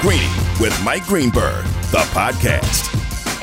Greeny 0.00 0.30
with 0.58 0.74
Mike 0.82 1.04
Greenberg, 1.04 1.62
the 1.90 1.98
podcast. 2.14 2.96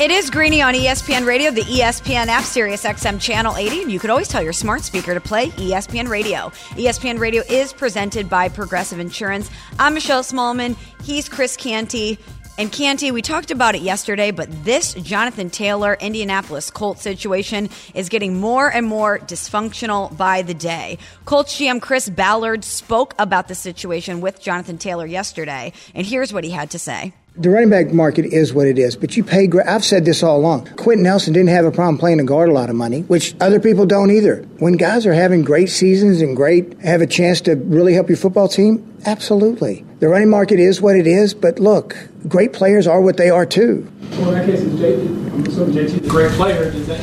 It 0.04 0.10
is 0.10 0.32
Greeny 0.32 0.60
on 0.60 0.74
ESPN 0.74 1.24
Radio, 1.24 1.52
the 1.52 1.62
ESPN 1.62 2.28
app, 2.28 2.44
Sirius 2.44 2.84
XM 2.84 3.22
Channel 3.22 3.56
80, 3.56 3.84
and 3.84 3.92
you 3.92 4.00
could 4.00 4.10
always 4.10 4.28
tell 4.28 4.42
your 4.42 4.54
smart 4.54 4.82
speaker 4.82 5.14
to 5.14 5.22
play 5.22 5.50
ESPN 5.52 6.08
Radio. 6.08 6.50
ESPN 6.72 7.20
Radio 7.20 7.44
is 7.48 7.74
presented 7.74 8.28
by 8.28 8.50
Progressive 8.50 9.00
Insurance. 9.00 9.52
I'm 9.78 9.94
Michelle 9.94 10.24
Smallmon. 10.24 10.76
He's 11.04 11.30
Chris 11.30 11.56
Canty. 11.56 12.18
And 12.60 12.72
Canty, 12.72 13.12
we 13.12 13.22
talked 13.22 13.52
about 13.52 13.76
it 13.76 13.84
yesterday, 13.84 14.32
but 14.32 14.50
this 14.66 14.96
Jonathan 14.96 15.52
Taylor 15.52 15.96
Indianapolis 16.00 16.72
Colts 16.72 17.04
situation 17.04 17.70
is 17.94 18.10
getting 18.10 18.40
more 18.40 18.68
and 18.68 18.88
more 18.88 19.20
dysfunctional 19.20 20.16
by 20.18 20.42
the 20.42 20.56
day. 20.56 20.98
Colts 21.26 21.56
GM 21.56 21.80
Chris 21.80 22.10
Ballard 22.10 22.64
spoke 22.64 23.14
about 23.20 23.48
the 23.48 23.54
situation 23.54 24.22
with 24.22 24.42
Jonathan 24.42 24.80
Taylor 24.80 25.06
yesterday, 25.06 25.72
and 25.94 26.08
here's 26.08 26.34
what 26.34 26.44
he 26.44 26.50
had 26.50 26.72
to 26.72 26.80
say. 26.80 27.14
The 27.40 27.52
running 27.52 27.70
back 27.70 27.94
market 27.94 28.26
is 28.26 28.52
what 28.52 28.66
it 28.66 28.80
is, 28.80 28.96
but 28.96 29.16
you 29.16 29.24
pay. 29.24 29.48
I've 29.68 29.86
said 29.86 30.06
this 30.06 30.24
all 30.24 30.38
along. 30.38 30.66
Quenton 30.76 31.04
Nelson 31.04 31.34
didn't 31.34 31.50
have 31.50 31.66
a 31.66 31.72
problem 31.72 32.00
playing 32.00 32.20
a 32.20 32.24
guard 32.24 32.50
a 32.50 32.52
lot 32.52 32.72
of 32.72 32.76
money, 32.76 33.02
which 33.02 33.36
other 33.40 33.60
people 33.60 33.86
don't 33.86 34.10
either. 34.10 34.38
When 34.58 34.74
guys 34.74 35.06
are 35.06 35.14
having 35.14 35.44
great 35.44 35.70
seasons 35.70 36.20
and 36.22 36.36
great 36.36 36.82
have 36.82 37.02
a 37.02 37.06
chance 37.06 37.42
to 37.42 37.54
really 37.54 37.94
help 37.94 38.10
your 38.10 38.18
football 38.18 38.48
team, 38.48 38.92
absolutely. 39.06 39.86
The 40.00 40.08
running 40.08 40.32
market 40.32 40.60
is 40.60 40.82
what 40.82 40.96
it 40.96 41.06
is, 41.06 41.36
but 41.36 41.60
look, 41.60 41.96
great 42.28 42.54
players 42.54 42.88
are 42.88 43.02
what 43.02 43.18
they 43.18 43.30
are 43.30 43.46
too. 43.46 43.88
Well, 44.14 44.32
in 44.32 44.34
that 44.34 44.46
case, 44.48 44.62
JT, 44.62 45.32
I'm 45.32 45.46
assuming 45.46 45.76
JT's 45.76 46.08
a 46.08 46.10
great 46.10 46.32
player. 46.32 46.72
Does 46.72 46.88
that, 46.88 47.00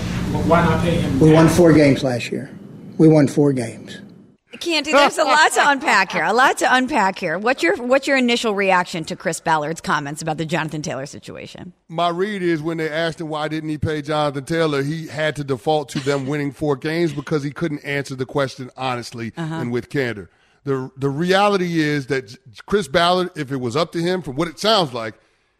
why 0.49 0.65
not 0.65 0.83
pay 0.83 0.97
him? 0.97 1.21
We 1.21 1.33
won 1.33 1.49
four 1.49 1.73
games 1.73 2.03
last 2.03 2.33
year. 2.33 2.51
We 2.99 3.07
won 3.07 3.29
four 3.29 3.53
games. 3.53 4.01
Canty, 4.65 4.93
there's 4.93 5.19
a 5.19 5.25
lot 5.25 5.53
to 5.53 5.61
unpack 5.71 6.13
here. 6.13 6.25
A 6.25 6.33
lot 6.33 6.59
to 6.59 6.75
unpack 6.75 7.19
here. 7.19 7.39
What's 7.39 7.63
your 7.63 7.77
what's 7.77 8.07
your 8.07 8.17
initial 8.17 8.55
reaction 8.55 9.05
to 9.05 9.17
Chris 9.17 9.41
Ballard's 9.41 9.81
comments 9.81 10.23
about 10.23 10.39
the 10.39 10.47
Jonathan 10.47 10.81
Taylor 10.81 11.05
situation? 11.05 11.75
My 11.89 12.09
read 12.09 12.43
is 12.43 12.63
when 12.63 12.79
they 12.79 12.89
asked 12.89 13.21
him 13.21 13.29
why 13.29 13.49
didn't 13.49 13.69
he 13.69 13.77
pay 13.77 14.01
Jonathan 14.01 14.45
Taylor, 14.45 14.83
he 14.83 15.07
had 15.07 15.37
to 15.37 15.45
default 15.45 15.91
to 15.91 16.01
them 16.01 16.27
winning 16.27 16.51
four 16.51 16.77
games 16.77 17.13
because 17.13 17.43
he 17.43 17.51
couldn't 17.51 17.85
answer 17.85 18.15
the 18.15 18.25
question 18.25 18.71
honestly 18.77 19.33
uh-huh. 19.37 19.55
and 19.57 19.71
with 19.71 19.91
candor. 19.91 20.31
The 20.65 20.91
the 20.97 21.11
reality 21.11 21.81
is 21.81 22.07
that 22.07 22.35
Chris 22.65 22.89
Ballard, 22.89 23.31
if 23.37 23.53
it 23.53 23.59
was 23.59 23.77
up 23.77 23.93
to 23.93 24.01
him, 24.01 24.23
from 24.23 24.37
what 24.37 24.49
it 24.49 24.59
sounds 24.59 24.95
like, 24.95 25.15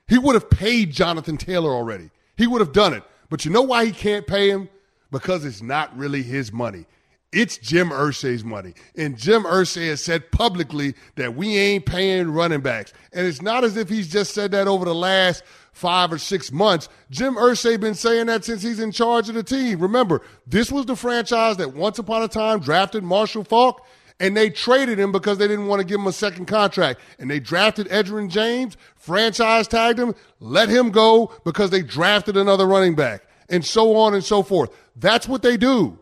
he 0.09 0.17
would 0.17 0.35
have 0.35 0.49
paid 0.49 0.93
Jonathan 0.93 1.37
Taylor 1.37 1.71
already. 1.71 2.11
He 2.37 2.47
would 2.47 2.61
have 2.61 2.73
done 2.73 2.95
it. 2.95 3.03
But 3.29 3.45
you 3.45 3.51
know 3.51 3.63
why 3.63 3.85
he 3.85 3.93
can't 3.93 4.27
pay 4.27 4.49
him? 4.49 4.69
Because 5.11 5.45
it's 5.45 5.63
not 5.63 5.97
really 5.97 6.23
his 6.23 6.53
money. 6.53 6.87
It's 7.35 7.59
Jim 7.59 7.91
Irsay's 7.91 8.45
money. 8.45 8.75
And 8.97 9.19
Jim 9.19 9.43
Irsay 9.43 9.89
has 9.89 10.03
said 10.03 10.31
publicly 10.31 10.95
that 11.17 11.35
we 11.35 11.59
ain't 11.59 11.85
paying 11.85 12.31
running 12.31 12.61
backs. 12.61 12.93
And 13.13 13.27
it's 13.27 13.43
not 13.43 13.65
as 13.65 13.77
if 13.77 13.89
he's 13.89 14.07
just 14.07 14.33
said 14.33 14.53
that 14.53 14.69
over 14.69 14.85
the 14.85 14.95
last 14.95 15.43
five 15.73 16.13
or 16.13 16.19
six 16.19 16.53
months. 16.53 16.89
Jim 17.11 17.35
Irsay 17.35 17.81
been 17.81 17.97
saying 17.97 18.27
that 18.27 18.45
since 18.45 18.63
he's 18.63 18.79
in 18.79 18.93
charge 18.93 19.29
of 19.29 19.35
the 19.35 19.43
team. 19.43 19.81
Remember, 19.81 20.23
this 20.47 20.71
was 20.71 20.87
the 20.87 20.95
franchise 20.95 21.57
that 21.57 21.75
once 21.75 21.99
upon 21.99 22.23
a 22.23 22.29
time 22.29 22.61
drafted 22.61 23.03
Marshall 23.03 23.43
Faulk 23.43 23.85
and 24.21 24.37
they 24.37 24.49
traded 24.49 25.01
him 25.01 25.11
because 25.11 25.39
they 25.39 25.49
didn't 25.49 25.67
want 25.67 25.81
to 25.81 25.87
give 25.87 25.99
him 25.99 26.07
a 26.07 26.13
second 26.13 26.47
contract. 26.47 27.01
And 27.19 27.29
they 27.29 27.41
drafted 27.41 27.89
Edgerrin 27.89 28.31
James, 28.31 28.77
franchise 28.95 29.67
tagged 29.67 29.99
him, 29.99 30.15
let 30.39 30.69
him 30.69 30.93
go 30.93 31.33
because 31.45 31.71
they 31.71 31.83
drafted 31.83 32.37
another 32.37 32.65
running 32.65 32.95
back, 32.95 33.25
and 33.49 33.65
so 33.65 33.97
on 33.97 34.15
and 34.15 34.23
so 34.23 34.45
forth. 34.45 34.71
That's 34.95 35.27
what 35.27 35.43
they 35.43 35.57
do. 35.57 35.99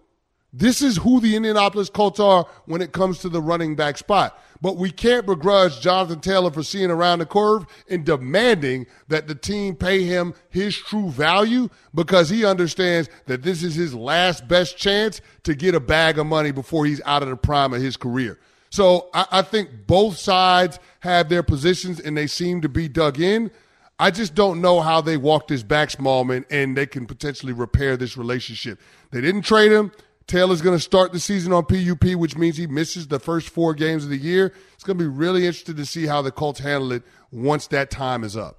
This 0.53 0.83
is 0.83 0.99
who 0.99 1.19
the 1.19 1.35
Indianapolis 1.35 1.89
Colts 1.89 2.21
are 2.21 2.47
when 2.67 2.83
it 2.83 2.93
comes 2.93 3.19
to 3.21 3.31
the 3.31 3.41
running 3.41 3.75
back 3.75 3.97
spot. 3.97 4.39
But 4.61 4.77
we 4.77 4.91
can't 4.91 5.27
begrudge 5.27 5.81
Jonathan 5.81 6.21
Taylor 6.21 6.51
for 6.51 6.63
seeing 6.63 6.91
around 6.91 7.19
the 7.19 7.27
curve 7.27 7.67
and 7.89 8.05
demanding 8.05 8.87
that 9.09 9.27
the 9.27 9.35
team 9.35 9.75
pay 9.75 10.05
him 10.05 10.35
his 10.51 10.77
true 10.77 11.11
value 11.11 11.69
because 11.95 12.29
he 12.29 12.45
understands 12.45 13.09
that 13.27 13.43
this 13.43 13.63
is 13.63 13.75
his 13.75 13.95
last 13.95 14.47
best 14.47 14.77
chance 14.77 15.21
to 15.45 15.55
get 15.55 15.75
a 15.75 15.81
bag 15.81 16.19
of 16.19 16.27
money 16.27 16.53
before 16.53 16.85
he's 16.85 17.01
out 17.07 17.23
of 17.23 17.29
the 17.29 17.37
prime 17.37 17.73
of 17.73 17.81
his 17.81 17.97
career. 17.97 18.39
So 18.71 19.09
I, 19.13 19.27
I 19.31 19.43
think 19.43 19.87
both 19.87 20.17
sides 20.17 20.79
have 21.01 21.29
their 21.29 21.43
positions 21.43 21.99
and 21.99 22.17
they 22.17 22.27
seem 22.27 22.61
to 22.61 22.69
be 22.69 22.89
dug 22.89 23.21
in. 23.21 23.51
I 23.99 24.11
just 24.11 24.35
don't 24.35 24.61
know 24.61 24.81
how 24.81 25.01
they 25.01 25.17
walk 25.17 25.49
this 25.49 25.63
back, 25.63 25.91
Smallmon, 25.91 26.45
and 26.51 26.77
they 26.77 26.87
can 26.87 27.07
potentially 27.07 27.53
repair 27.53 27.97
this 27.97 28.17
relationship. 28.17 28.81
They 29.11 29.21
didn't 29.21 29.43
trade 29.43 29.73
him. 29.73 29.93
Taylor's 30.33 30.63
going 30.63 30.75
to 30.75 30.83
start 30.83 31.13
the 31.13 31.21
season 31.21 31.53
on 31.53 31.67
PUP, 31.67 32.15
which 32.15 32.39
means 32.39 32.57
he 32.57 32.67
misses 32.67 33.07
the 33.07 33.21
first 33.21 33.51
four 33.51 33.75
games 33.75 34.03
of 34.03 34.09
the 34.09 34.17
year. 34.17 34.55
It's 34.73 34.83
going 34.83 34.97
to 34.97 35.05
be 35.05 35.07
really 35.07 35.47
interesting 35.47 35.77
to 35.77 35.85
see 35.85 36.07
how 36.07 36.23
the 36.23 36.31
Colts 36.31 36.59
handle 36.59 36.91
it 36.93 37.03
once 37.31 37.67
that 37.67 37.91
time 37.91 38.25
is 38.25 38.35
up. 38.35 38.57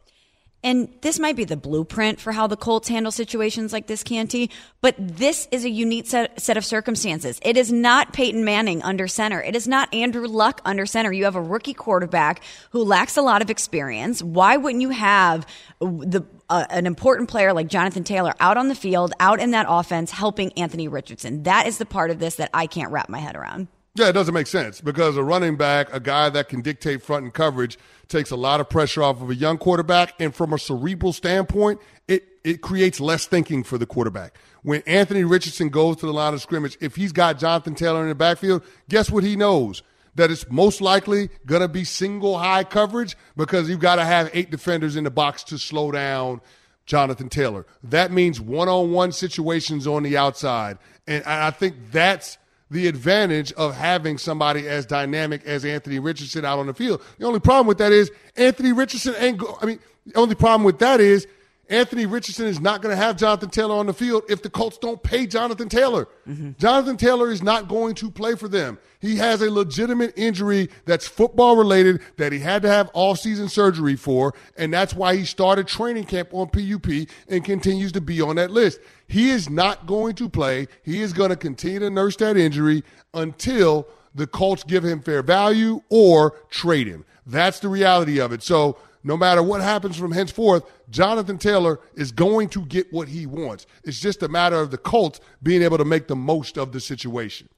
And 0.63 0.88
this 1.01 1.17
might 1.17 1.35
be 1.35 1.45
the 1.45 1.57
blueprint 1.57 2.19
for 2.19 2.31
how 2.31 2.45
the 2.45 2.56
Colts 2.56 2.88
handle 2.89 3.12
situations 3.12 3.73
like 3.73 3.88
this, 3.88 4.03
Canty, 4.03 4.51
but 4.81 4.95
this 5.00 5.47
is 5.51 5.66
a 5.66 5.69
unique 5.69 6.06
set, 6.06 6.39
set 6.39 6.57
of 6.57 6.63
circumstances. 6.63 7.39
It 7.41 7.57
is 7.57 7.72
not 7.72 8.13
Peyton 8.13 8.45
Manning 8.45 8.83
under 8.83 9.07
center. 9.07 9.41
It 9.41 9.56
is 9.56 9.67
not 9.67 9.91
Andrew 9.94 10.28
Luck 10.28 10.62
under 10.63 10.85
center. 10.85 11.12
You 11.12 11.25
have 11.25 11.35
a 11.35 11.41
rookie 11.41 11.73
quarterback 11.73 12.44
who 12.69 12.83
lacks 12.83 13.17
a 13.17 13.23
lot 13.23 13.41
of 13.41 13.50
experience. 13.50 14.22
Why 14.22 14.57
wouldn't 14.57 14.81
you 14.83 14.91
have 14.91 15.47
the 15.79 16.23
uh, 16.53 16.65
an 16.69 16.85
important 16.85 17.29
player 17.29 17.51
like 17.51 17.67
Jonathan 17.67 18.03
Taylor 18.03 18.33
out 18.39 18.57
on 18.57 18.67
the 18.67 18.75
field, 18.75 19.11
out 19.19 19.39
in 19.39 19.51
that 19.51 19.65
offense, 19.67 20.11
helping 20.11 20.53
Anthony 20.53 20.87
Richardson? 20.87 21.43
That 21.43 21.65
is 21.65 21.79
the 21.79 21.85
part 21.85 22.11
of 22.11 22.19
this 22.19 22.35
that 22.35 22.51
I 22.53 22.67
can't 22.67 22.91
wrap 22.91 23.09
my 23.09 23.17
head 23.17 23.35
around. 23.35 23.67
Yeah, 23.95 24.09
it 24.09 24.13
doesn't 24.13 24.33
make 24.33 24.47
sense 24.47 24.79
because 24.81 25.17
a 25.17 25.23
running 25.23 25.55
back, 25.55 25.93
a 25.93 25.99
guy 25.99 26.29
that 26.29 26.49
can 26.49 26.61
dictate 26.61 27.01
front 27.01 27.23
and 27.25 27.33
coverage, 27.33 27.77
takes 28.07 28.31
a 28.31 28.35
lot 28.35 28.59
of 28.59 28.69
pressure 28.69 29.01
off 29.01 29.21
of 29.21 29.29
a 29.29 29.35
young 29.35 29.57
quarterback. 29.57 30.13
And 30.19 30.33
from 30.33 30.53
a 30.53 30.59
cerebral 30.59 31.13
standpoint, 31.13 31.79
it, 32.07 32.23
it 32.43 32.61
creates 32.61 32.99
less 32.99 33.25
thinking 33.25 33.63
for 33.63 33.77
the 33.77 33.85
quarterback. 33.85 34.37
When 34.61 34.81
Anthony 34.87 35.23
Richardson 35.23 35.69
goes 35.69 35.97
to 35.97 36.05
the 36.05 36.13
line 36.13 36.33
of 36.33 36.41
scrimmage, 36.41 36.77
if 36.81 36.95
he's 36.95 37.11
got 37.11 37.39
Jonathan 37.39 37.75
Taylor 37.75 38.01
in 38.01 38.09
the 38.09 38.15
backfield, 38.15 38.63
guess 38.89 39.11
what 39.11 39.23
he 39.23 39.35
knows? 39.35 39.83
That 40.16 40.29
it's 40.29 40.50
most 40.50 40.79
likely 40.79 41.29
going 41.46 41.62
to 41.62 41.68
be 41.68 41.84
single 41.84 42.38
high 42.38 42.63
coverage 42.63 43.18
because 43.35 43.68
you've 43.68 43.79
got 43.79 43.96
to 43.96 44.06
have 44.06 44.29
eight 44.34 44.51
defenders 44.51 44.96
in 44.96 45.03
the 45.03 45.12
box 45.12 45.44
to 45.46 45.57
slow 45.57 45.91
down 45.91 46.41
Jonathan 46.85 47.29
Taylor. 47.29 47.66
That 47.84 48.12
means 48.12 48.40
one 48.40 48.69
on 48.69 48.91
one 48.91 49.12
situations 49.12 49.88
on 49.88 50.03
the 50.03 50.18
outside. 50.18 50.78
And 51.07 51.24
I 51.24 51.51
think 51.51 51.75
that's 51.91 52.38
the 52.69 52.88
advantage 52.88 53.51
of 53.53 53.75
having 53.75 54.18
somebody 54.18 54.68
as 54.68 54.85
dynamic 54.85 55.46
as 55.46 55.63
Anthony 55.63 56.00
Richardson 56.00 56.44
out 56.44 56.59
on 56.59 56.68
the 56.68 56.74
field. 56.74 57.01
The 57.19 57.25
only 57.25 57.40
problem 57.40 57.68
with 57.68 57.78
that 57.78 57.91
is 57.91 58.12
Anthony 58.35 58.72
Richardson 58.72 59.16
ain't 59.18 59.38
go- 59.38 59.57
I 59.62 59.66
mean, 59.66 59.80
the 60.06 60.18
only 60.18 60.35
problem 60.35 60.63
with 60.63 60.80
that 60.80 61.00
is 61.00 61.28
Anthony 61.69 62.06
Richardson 62.06 62.46
is 62.46 62.59
not 62.59 62.81
going 62.81 62.96
to 62.96 63.01
have 63.01 63.16
Jonathan 63.16 63.50
Taylor 63.50 63.75
on 63.75 63.85
the 63.85 63.94
field 63.94 64.24
if 64.29 64.41
the 64.41 64.50
Colts 64.50 64.78
don't 64.78 65.01
pay 65.01 65.25
Jonathan 65.25 65.69
Taylor. 65.69 66.07
Mm-hmm. 66.28 66.51
Jonathan 66.59 66.97
Taylor 66.97 67.31
is 67.31 67.41
not 67.41 67.69
going 67.69 67.96
to 67.96 68.12
play 68.12 68.35
for 68.35 68.50
them. 68.50 68.78
He 69.00 69.16
has 69.18 69.41
a 69.41 69.50
legitimate 69.50 70.13
injury 70.18 70.69
that's 70.85 71.07
football 71.07 71.56
related 71.56 72.01
that 72.18 72.33
he 72.33 72.39
had 72.39 72.62
to 72.63 72.69
have 72.69 72.92
off-season 72.94 73.48
surgery 73.48 73.95
for, 73.95 74.33
and 74.57 74.74
that's 74.74 74.94
why 74.94 75.15
he 75.15 75.25
started 75.25 75.68
training 75.68 76.04
camp 76.04 76.30
on 76.33 76.50
PUP 76.50 77.07
and 77.30 77.45
continues 77.45 77.94
to 77.94 78.01
be 78.01 78.21
on 78.21 78.36
that 78.36 78.51
list. 78.51 78.80
He 79.07 79.30
is 79.30 79.50
not 79.50 79.88
going 79.88 80.16
to 80.16 80.27
play. 80.27 80.68
He 80.83 81.01
is 81.01 81.13
going 81.13 81.30
to 81.30 81.36
continue 81.36 81.80
to 81.80 81.89
nurse 81.89 82.18
that 82.18 82.36
injury 82.36 82.83
until 83.13 83.88
the 84.13 84.27
Colts 84.27 84.63
give 84.63 84.83
him 84.83 85.01
fair 85.01 85.24
value 85.24 85.81
or 85.89 86.38
trade 86.50 86.88
him. 86.88 87.06
That's 87.25 87.59
the 87.59 87.69
reality 87.69 88.19
of 88.19 88.33
it. 88.33 88.44
So 88.44 88.77
no 89.03 89.17
matter 89.17 89.44
what 89.44 89.61
happens 89.61 89.97
from 89.97 90.11
henceforth, 90.11 90.63
Jonathan 90.89 91.38
Taylor 91.38 91.79
is 91.95 92.11
going 92.11 92.50
to 92.50 92.65
get 92.65 92.91
what 92.91 93.09
he 93.09 93.25
wants. 93.25 93.65
It's 93.83 94.00
just 94.00 94.23
a 94.23 94.27
matter 94.27 94.57
of 94.57 94.71
the 94.71 94.77
Colts 94.77 95.19
being 95.41 95.61
able 95.61 95.77
to 95.77 95.85
make 95.85 96.07
the 96.07 96.15
most 96.15 96.57
of 96.57 96.71
the 96.71 96.79
situation. 96.79 97.50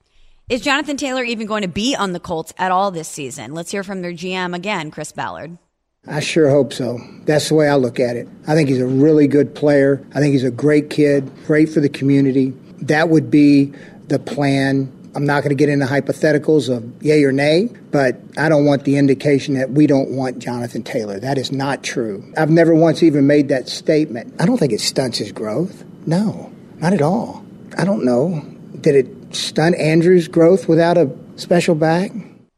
Is 0.50 0.62
Jonathan 0.62 0.98
Taylor 0.98 1.24
even 1.24 1.48
going 1.48 1.64
to 1.64 1.68
be 1.68 1.96
on 1.96 2.14
the 2.14 2.20
Colts 2.20 2.54
at 2.58 2.72
all 2.72 2.92
this 2.92 3.08
season? 3.08 3.54
Let's 3.54 3.72
hear 3.72 3.84
from 3.84 4.02
their 4.02 4.12
GM 4.12 4.56
again, 4.56 4.92
Chris 4.92 5.12
Ballard. 5.12 5.58
I 6.08 6.20
sure 6.20 6.50
hope 6.52 6.72
so. 6.72 7.00
That's 7.24 7.50
the 7.50 7.56
way 7.56 7.68
I 7.68 7.76
look 7.76 8.00
at 8.00 8.16
it. 8.16 8.28
I 8.48 8.54
think 8.54 8.70
he's 8.70 8.80
a 8.80 8.86
really 8.86 9.28
good 9.28 9.56
player. 9.56 10.06
I 10.14 10.20
think 10.20 10.34
he's 10.34 10.44
a 10.44 10.52
great 10.52 10.92
kid, 10.92 11.32
great 11.46 11.70
for 11.70 11.80
the 11.80 11.90
community. 11.90 12.54
That 12.82 13.10
would 13.10 13.32
be 13.32 13.74
the 14.08 14.20
plan 14.20 14.92
I'm 15.16 15.26
not 15.26 15.44
going 15.44 15.50
to 15.50 15.56
get 15.56 15.70
into 15.70 15.86
hypotheticals 15.86 16.70
of 16.70 17.02
yay 17.02 17.24
or 17.24 17.32
nay, 17.32 17.70
but 17.92 18.20
I 18.38 18.50
don't 18.50 18.66
want 18.66 18.84
the 18.84 18.98
indication 18.98 19.54
that 19.56 19.72
we 19.72 19.88
don't 19.88 20.12
want 20.12 20.40
Jonathan 20.40 20.84
Taylor. 20.84 21.20
That 21.20 21.38
is 21.38 21.54
not 21.54 21.84
true. 21.84 22.24
I've 22.38 22.50
never 22.50 22.76
once 22.76 23.02
even 23.02 23.26
made 23.26 23.48
that 23.48 23.70
statement. 23.70 24.34
I 24.40 24.46
don't 24.46 24.58
think 24.58 24.74
it 24.74 24.82
stunts 24.82 25.18
his 25.18 25.32
growth. 25.32 25.86
No, 26.06 26.52
not 26.78 26.92
at 26.92 27.02
all. 27.02 27.46
I 27.78 27.86
don't 27.86 28.04
know. 28.04 28.46
Did 28.82 28.96
it 28.96 29.36
stunt 29.36 29.78
Andrew's 29.78 30.28
growth 30.28 30.68
without 30.68 30.98
a 30.98 31.10
special 31.38 31.76
back? 31.76 32.12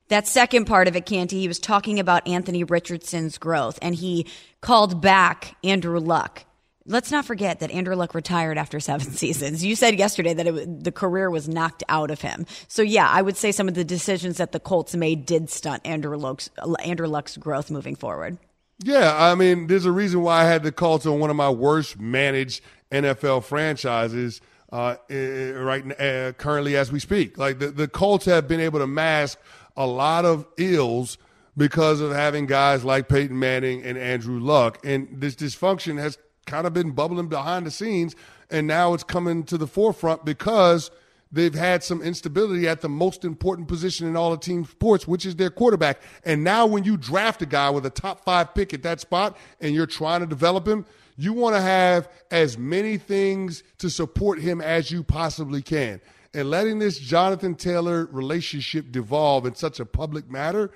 That 0.09 0.27
second 0.27 0.65
part 0.65 0.87
of 0.87 0.95
it, 0.95 1.05
Canty, 1.05 1.41
he 1.41 1.47
was 1.47 1.59
talking 1.59 1.99
about 1.99 2.27
Anthony 2.27 2.63
Richardson's 2.63 3.37
growth 3.37 3.77
and 3.81 3.93
he 3.93 4.25
called 4.61 5.01
back 5.01 5.57
Andrew 5.63 5.99
Luck. 5.99 6.43
Let's 6.87 7.11
not 7.11 7.25
forget 7.25 7.59
that 7.59 7.69
Andrew 7.69 7.95
Luck 7.95 8.15
retired 8.15 8.57
after 8.57 8.79
seven 8.79 9.11
seasons. 9.11 9.63
You 9.63 9.75
said 9.75 9.99
yesterday 9.99 10.33
that 10.33 10.47
it, 10.47 10.83
the 10.83 10.91
career 10.91 11.29
was 11.29 11.47
knocked 11.47 11.83
out 11.89 12.09
of 12.09 12.21
him. 12.21 12.45
So 12.67 12.81
yeah, 12.81 13.09
I 13.09 13.21
would 13.21 13.37
say 13.37 13.51
some 13.51 13.67
of 13.67 13.73
the 13.73 13.83
decisions 13.83 14.37
that 14.37 14.53
the 14.53 14.59
Colts 14.59 14.95
made 14.95 15.25
did 15.25 15.49
stunt 15.49 15.85
Andrew 15.85 16.17
Luck's, 16.17 16.49
Andrew 16.83 17.07
Luck's 17.07 17.37
growth 17.37 17.69
moving 17.69 17.95
forward. 17.95 18.37
Yeah, 18.79 19.15
I 19.15 19.35
mean, 19.35 19.67
there's 19.67 19.85
a 19.85 19.91
reason 19.91 20.21
why 20.21 20.41
I 20.41 20.45
had 20.45 20.63
the 20.63 20.71
Colts 20.71 21.05
on 21.05 21.19
one 21.19 21.29
of 21.29 21.35
my 21.35 21.49
worst 21.49 21.99
managed 21.99 22.61
NFL 22.91 23.43
franchises 23.43 24.39
uh, 24.71 24.95
right 25.09 25.99
uh, 25.99 26.33
currently 26.33 26.75
as 26.75 26.91
we 26.91 26.99
speak. 26.99 27.37
Like 27.37 27.59
the, 27.59 27.71
the 27.71 27.87
Colts 27.87 28.25
have 28.25 28.47
been 28.47 28.59
able 28.59 28.79
to 28.79 28.87
mask 28.87 29.39
a 29.75 29.85
lot 29.85 30.25
of 30.25 30.45
ills 30.57 31.17
because 31.55 32.01
of 32.01 32.11
having 32.11 32.45
guys 32.45 32.83
like 32.83 33.07
Peyton 33.07 33.37
Manning 33.37 33.83
and 33.83 33.97
Andrew 33.97 34.39
Luck. 34.39 34.79
And 34.85 35.07
this 35.11 35.35
dysfunction 35.35 35.97
has 35.97 36.17
kind 36.47 36.65
of 36.65 36.73
been 36.73 36.91
bubbling 36.91 37.27
behind 37.27 37.67
the 37.67 37.71
scenes, 37.71 38.15
and 38.49 38.65
now 38.65 38.93
it's 38.93 39.03
coming 39.03 39.43
to 39.43 39.57
the 39.57 39.67
forefront 39.67 40.25
because 40.25 40.89
they've 41.31 41.53
had 41.53 41.83
some 41.83 42.01
instability 42.01 42.67
at 42.67 42.81
the 42.81 42.89
most 42.89 43.23
important 43.23 43.67
position 43.67 44.07
in 44.07 44.15
all 44.15 44.31
the 44.31 44.37
team 44.37 44.65
sports, 44.65 45.07
which 45.07 45.25
is 45.25 45.35
their 45.35 45.51
quarterback. 45.51 46.01
And 46.25 46.43
now, 46.43 46.65
when 46.65 46.83
you 46.83 46.97
draft 46.97 47.41
a 47.41 47.45
guy 47.45 47.69
with 47.69 47.85
a 47.85 47.91
top 47.91 48.23
five 48.23 48.55
pick 48.55 48.73
at 48.73 48.81
that 48.83 48.99
spot 48.99 49.37
and 49.61 49.75
you're 49.75 49.85
trying 49.85 50.21
to 50.21 50.27
develop 50.27 50.67
him, 50.67 50.85
you 51.17 51.33
want 51.33 51.55
to 51.55 51.61
have 51.61 52.09
as 52.31 52.57
many 52.57 52.97
things 52.97 53.63
to 53.79 53.89
support 53.89 54.39
him 54.39 54.61
as 54.61 54.89
you 54.89 55.03
possibly 55.03 55.61
can. 55.61 55.99
And 56.33 56.49
letting 56.49 56.79
this 56.79 56.99
Jonathan 56.99 57.55
Taylor 57.55 58.07
relationship 58.11 58.91
devolve 58.91 59.45
in 59.45 59.55
such 59.55 59.79
a 59.79 59.85
public 59.85 60.29
matter 60.29 60.71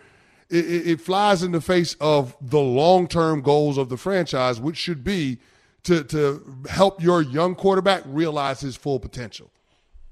it, 0.51 0.99
flies 0.99 1.43
in 1.43 1.51
the 1.51 1.61
face 1.61 1.95
of 2.01 2.35
the 2.41 2.59
long 2.59 3.07
term 3.07 3.41
goals 3.41 3.77
of 3.77 3.89
the 3.89 3.97
franchise, 3.97 4.59
which 4.59 4.77
should 4.77 5.03
be 5.03 5.39
to, 5.83 6.03
to 6.03 6.57
help 6.69 7.01
your 7.01 7.21
young 7.21 7.55
quarterback 7.55 8.03
realize 8.05 8.61
his 8.61 8.75
full 8.75 8.99
potential. 8.99 9.49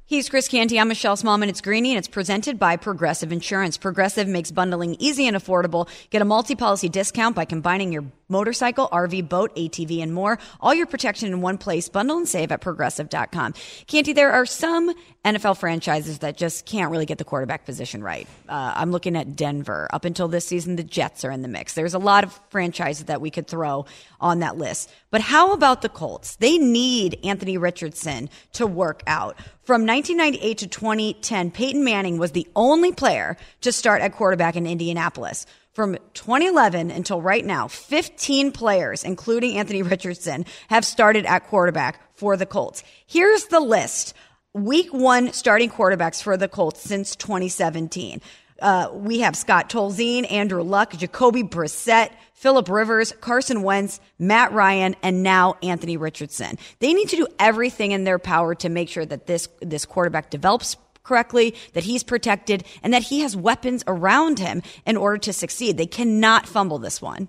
He's 0.05 0.27
Chris 0.27 0.47
Canty. 0.47 0.79
I'm 0.79 0.87
Michelle 0.87 1.15
Smallmon. 1.15 1.49
It's 1.49 1.61
Greeny, 1.61 1.91
and 1.91 1.99
it's 1.99 2.07
presented 2.07 2.57
by 2.57 2.77
Progressive 2.77 3.31
Insurance. 3.31 3.77
Progressive 3.77 4.27
makes 4.27 4.49
bundling 4.49 4.95
easy 4.97 5.27
and 5.27 5.37
affordable. 5.37 5.87
Get 6.09 6.23
a 6.23 6.25
multi-policy 6.25 6.89
discount 6.89 7.35
by 7.35 7.45
combining 7.45 7.93
your 7.93 8.05
motorcycle, 8.29 8.87
RV, 8.89 9.27
boat, 9.27 9.55
ATV, 9.55 10.01
and 10.01 10.13
more. 10.13 10.39
All 10.61 10.73
your 10.73 10.85
protection 10.85 11.33
in 11.33 11.41
one 11.41 11.57
place. 11.57 11.89
Bundle 11.89 12.17
and 12.17 12.27
save 12.27 12.51
at 12.51 12.61
progressive.com. 12.61 13.53
Canty, 13.87 14.13
there 14.13 14.31
are 14.31 14.45
some 14.45 14.93
NFL 15.25 15.57
franchises 15.57 16.19
that 16.19 16.37
just 16.37 16.65
can't 16.65 16.91
really 16.91 17.05
get 17.05 17.17
the 17.17 17.25
quarterback 17.25 17.65
position 17.65 18.01
right. 18.01 18.27
Uh, 18.47 18.73
I'm 18.75 18.91
looking 18.91 19.17
at 19.17 19.35
Denver. 19.35 19.89
Up 19.91 20.05
until 20.05 20.27
this 20.29 20.45
season, 20.45 20.77
the 20.77 20.83
Jets 20.83 21.25
are 21.25 21.31
in 21.31 21.41
the 21.41 21.47
mix. 21.47 21.73
There's 21.73 21.93
a 21.93 21.99
lot 21.99 22.23
of 22.23 22.39
franchises 22.49 23.05
that 23.05 23.19
we 23.19 23.29
could 23.29 23.47
throw 23.47 23.85
on 24.21 24.39
that 24.39 24.57
list. 24.57 24.89
But 25.11 25.21
how 25.21 25.53
about 25.53 25.81
the 25.81 25.89
Colts? 25.89 26.37
They 26.37 26.57
need 26.57 27.19
Anthony 27.23 27.57
Richardson 27.57 28.29
to 28.53 28.65
work 28.65 29.03
out. 29.07 29.37
From 29.63 29.85
1998 29.85 30.57
to 30.59 30.67
2010, 30.67 31.51
Peyton 31.51 31.83
Manning 31.83 32.17
was 32.17 32.31
the 32.31 32.47
only 32.55 32.91
player 32.91 33.37
to 33.61 33.71
start 33.71 34.01
at 34.01 34.13
quarterback 34.13 34.55
in 34.55 34.65
Indianapolis. 34.65 35.45
From 35.73 35.97
2011 36.15 36.89
until 36.89 37.21
right 37.21 37.45
now, 37.45 37.67
15 37.67 38.51
players, 38.51 39.03
including 39.03 39.57
Anthony 39.57 39.83
Richardson, 39.83 40.45
have 40.67 40.83
started 40.83 41.25
at 41.25 41.47
quarterback 41.47 42.01
for 42.15 42.35
the 42.35 42.45
Colts. 42.45 42.83
Here's 43.05 43.45
the 43.45 43.59
list. 43.59 44.15
Week 44.53 44.91
one 44.91 45.31
starting 45.31 45.69
quarterbacks 45.69 46.23
for 46.23 46.35
the 46.37 46.47
Colts 46.47 46.81
since 46.81 47.15
2017. 47.15 48.19
Uh, 48.61 48.89
we 48.93 49.19
have 49.19 49.35
Scott 49.35 49.69
Tolzien, 49.69 50.29
Andrew 50.31 50.63
Luck, 50.63 50.97
Jacoby 50.97 51.43
Brissett, 51.43 52.09
Philip 52.33 52.67
Rivers, 52.67 53.13
Carson 53.21 53.63
Wentz, 53.63 53.99
Matt 54.17 54.51
Ryan, 54.51 54.95
and 55.03 55.23
now 55.23 55.55
Anthony 55.61 55.97
Richardson. 55.97 56.57
They 56.79 56.93
need 56.93 57.09
to 57.09 57.15
do 57.15 57.27
everything 57.37 57.91
in 57.91 58.05
their 58.05 58.19
power 58.19 58.55
to 58.55 58.69
make 58.69 58.89
sure 58.89 59.05
that 59.05 59.27
this 59.27 59.47
this 59.61 59.85
quarterback 59.85 60.29
develops 60.29 60.77
correctly, 61.09 61.55
that 61.73 61.83
he's 61.83 62.03
protected, 62.03 62.63
and 62.83 62.93
that 62.93 63.01
he 63.01 63.21
has 63.21 63.35
weapons 63.35 63.83
around 63.87 64.37
him 64.37 64.61
in 64.85 64.95
order 64.95 65.17
to 65.17 65.33
succeed. 65.33 65.75
They 65.75 65.87
cannot 65.87 66.45
fumble 66.45 66.77
this 66.77 67.01
one. 67.01 67.27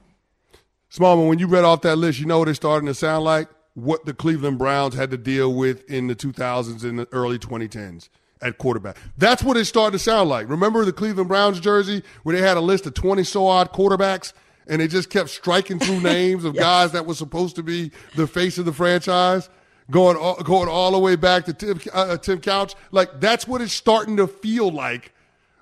Smallmon, 0.93 1.29
when 1.29 1.39
you 1.39 1.47
read 1.47 1.65
off 1.65 1.81
that 1.81 1.97
list, 1.97 2.19
you 2.21 2.27
know 2.27 2.41
what 2.41 2.49
it's 2.49 2.57
starting 2.57 2.87
to 2.87 2.95
sound 2.95 3.25
like? 3.25 3.49
What 3.75 4.05
the 4.05 4.13
Cleveland 4.13 4.59
Browns 4.59 4.95
had 4.95 5.11
to 5.13 5.17
deal 5.17 5.55
with 5.55 5.89
in 5.89 6.09
the 6.09 6.15
2000s 6.15 6.85
and 6.85 6.99
the 6.99 7.09
early 7.11 7.39
2010s 7.39 8.11
at 8.43 8.59
quarterback. 8.59 8.99
That's 9.17 9.43
what 9.43 9.57
it 9.57 9.65
started 9.65 9.93
to 9.93 9.99
sound 9.99 10.29
like. 10.29 10.49
Remember 10.49 10.85
the 10.85 10.93
Cleveland 10.93 11.29
Browns 11.29 11.59
jersey 11.59 12.03
where 12.23 12.37
they 12.37 12.43
had 12.43 12.59
a 12.59 12.61
list 12.61 12.85
of 12.87 12.95
20 12.95 13.25
so 13.25 13.47
odd 13.47 13.73
quarterbacks 13.73 14.35
and 14.67 14.81
they 14.81 14.89
just 14.89 15.09
kept 15.09 15.31
striking 15.31 15.79
through 15.79 16.01
names 16.03 16.45
of 16.45 16.55
yes. 16.55 16.63
guys 16.63 16.93
that 16.93 17.07
were 17.07 17.15
supposed 17.15 17.57
to 17.57 17.63
be 17.63 17.93
the 18.17 18.27
face 18.27 18.59
of 18.59 18.67
the 18.67 18.73
franchise? 18.73 19.49
Going 19.91 20.17
all, 20.17 20.37
going 20.37 20.69
all 20.69 20.93
the 20.93 20.99
way 20.99 21.17
back 21.17 21.45
to 21.47 21.53
Tim, 21.53 21.81
uh, 21.93 22.17
Tim 22.17 22.41
Couch. 22.41 22.75
Like 22.91 23.21
that's 23.21 23.47
what 23.47 23.61
it's 23.61 23.73
starting 23.73 24.17
to 24.19 24.27
feel 24.27 24.71
like 24.71 25.13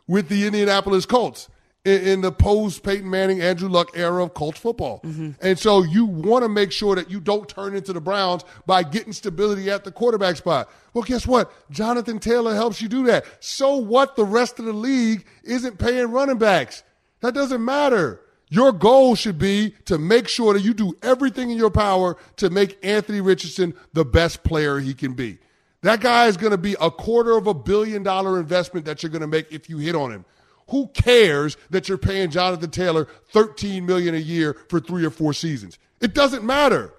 with 0.06 0.28
the 0.28 0.46
Indianapolis 0.46 1.06
Colts 1.06 1.48
in, 1.84 2.00
in 2.02 2.20
the 2.20 2.32
post 2.32 2.82
Peyton 2.82 3.08
Manning, 3.08 3.40
Andrew 3.40 3.68
Luck 3.68 3.90
era 3.94 4.24
of 4.24 4.34
Colts 4.34 4.58
football. 4.58 5.00
Mm-hmm. 5.00 5.30
And 5.40 5.58
so 5.58 5.82
you 5.82 6.04
want 6.04 6.44
to 6.44 6.48
make 6.48 6.72
sure 6.72 6.94
that 6.96 7.10
you 7.10 7.20
don't 7.20 7.48
turn 7.48 7.74
into 7.74 7.92
the 7.92 8.00
Browns 8.00 8.44
by 8.66 8.82
getting 8.82 9.12
stability 9.12 9.70
at 9.70 9.84
the 9.84 9.92
quarterback 9.92 10.36
spot. 10.36 10.70
Well, 10.92 11.04
guess 11.04 11.26
what? 11.26 11.52
Jonathan 11.70 12.18
Taylor 12.18 12.54
helps 12.54 12.82
you 12.82 12.88
do 12.88 13.04
that. 13.06 13.24
So 13.40 13.76
what? 13.76 14.16
The 14.16 14.24
rest 14.24 14.58
of 14.58 14.64
the 14.64 14.72
league 14.72 15.24
isn't 15.44 15.78
paying 15.78 16.10
running 16.10 16.38
backs. 16.38 16.82
That 17.20 17.34
doesn't 17.34 17.64
matter. 17.64 18.20
Your 18.50 18.72
goal 18.72 19.14
should 19.14 19.38
be 19.38 19.74
to 19.84 19.98
make 19.98 20.28
sure 20.28 20.54
that 20.54 20.62
you 20.62 20.72
do 20.74 20.96
everything 21.02 21.50
in 21.50 21.58
your 21.58 21.70
power 21.70 22.16
to 22.36 22.50
make 22.50 22.78
Anthony 22.84 23.20
Richardson 23.20 23.74
the 23.92 24.04
best 24.04 24.42
player 24.42 24.78
he 24.78 24.94
can 24.94 25.12
be. 25.12 25.38
That 25.82 26.00
guy 26.00 26.26
is 26.26 26.36
going 26.36 26.50
to 26.50 26.58
be 26.58 26.74
a 26.80 26.90
quarter 26.90 27.36
of 27.36 27.46
a 27.46 27.54
billion 27.54 28.02
dollar 28.02 28.40
investment 28.40 28.86
that 28.86 29.02
you're 29.02 29.10
going 29.10 29.20
to 29.20 29.28
make 29.28 29.52
if 29.52 29.68
you 29.68 29.78
hit 29.78 29.94
on 29.94 30.10
him. 30.10 30.24
Who 30.70 30.88
cares 30.88 31.56
that 31.70 31.88
you're 31.88 31.98
paying 31.98 32.30
Jonathan 32.30 32.70
Taylor 32.70 33.06
13 33.32 33.86
million 33.86 34.14
a 34.14 34.18
year 34.18 34.56
for 34.68 34.80
3 34.80 35.04
or 35.04 35.10
4 35.10 35.32
seasons? 35.32 35.78
It 36.00 36.14
doesn't 36.14 36.44
matter. 36.44 36.92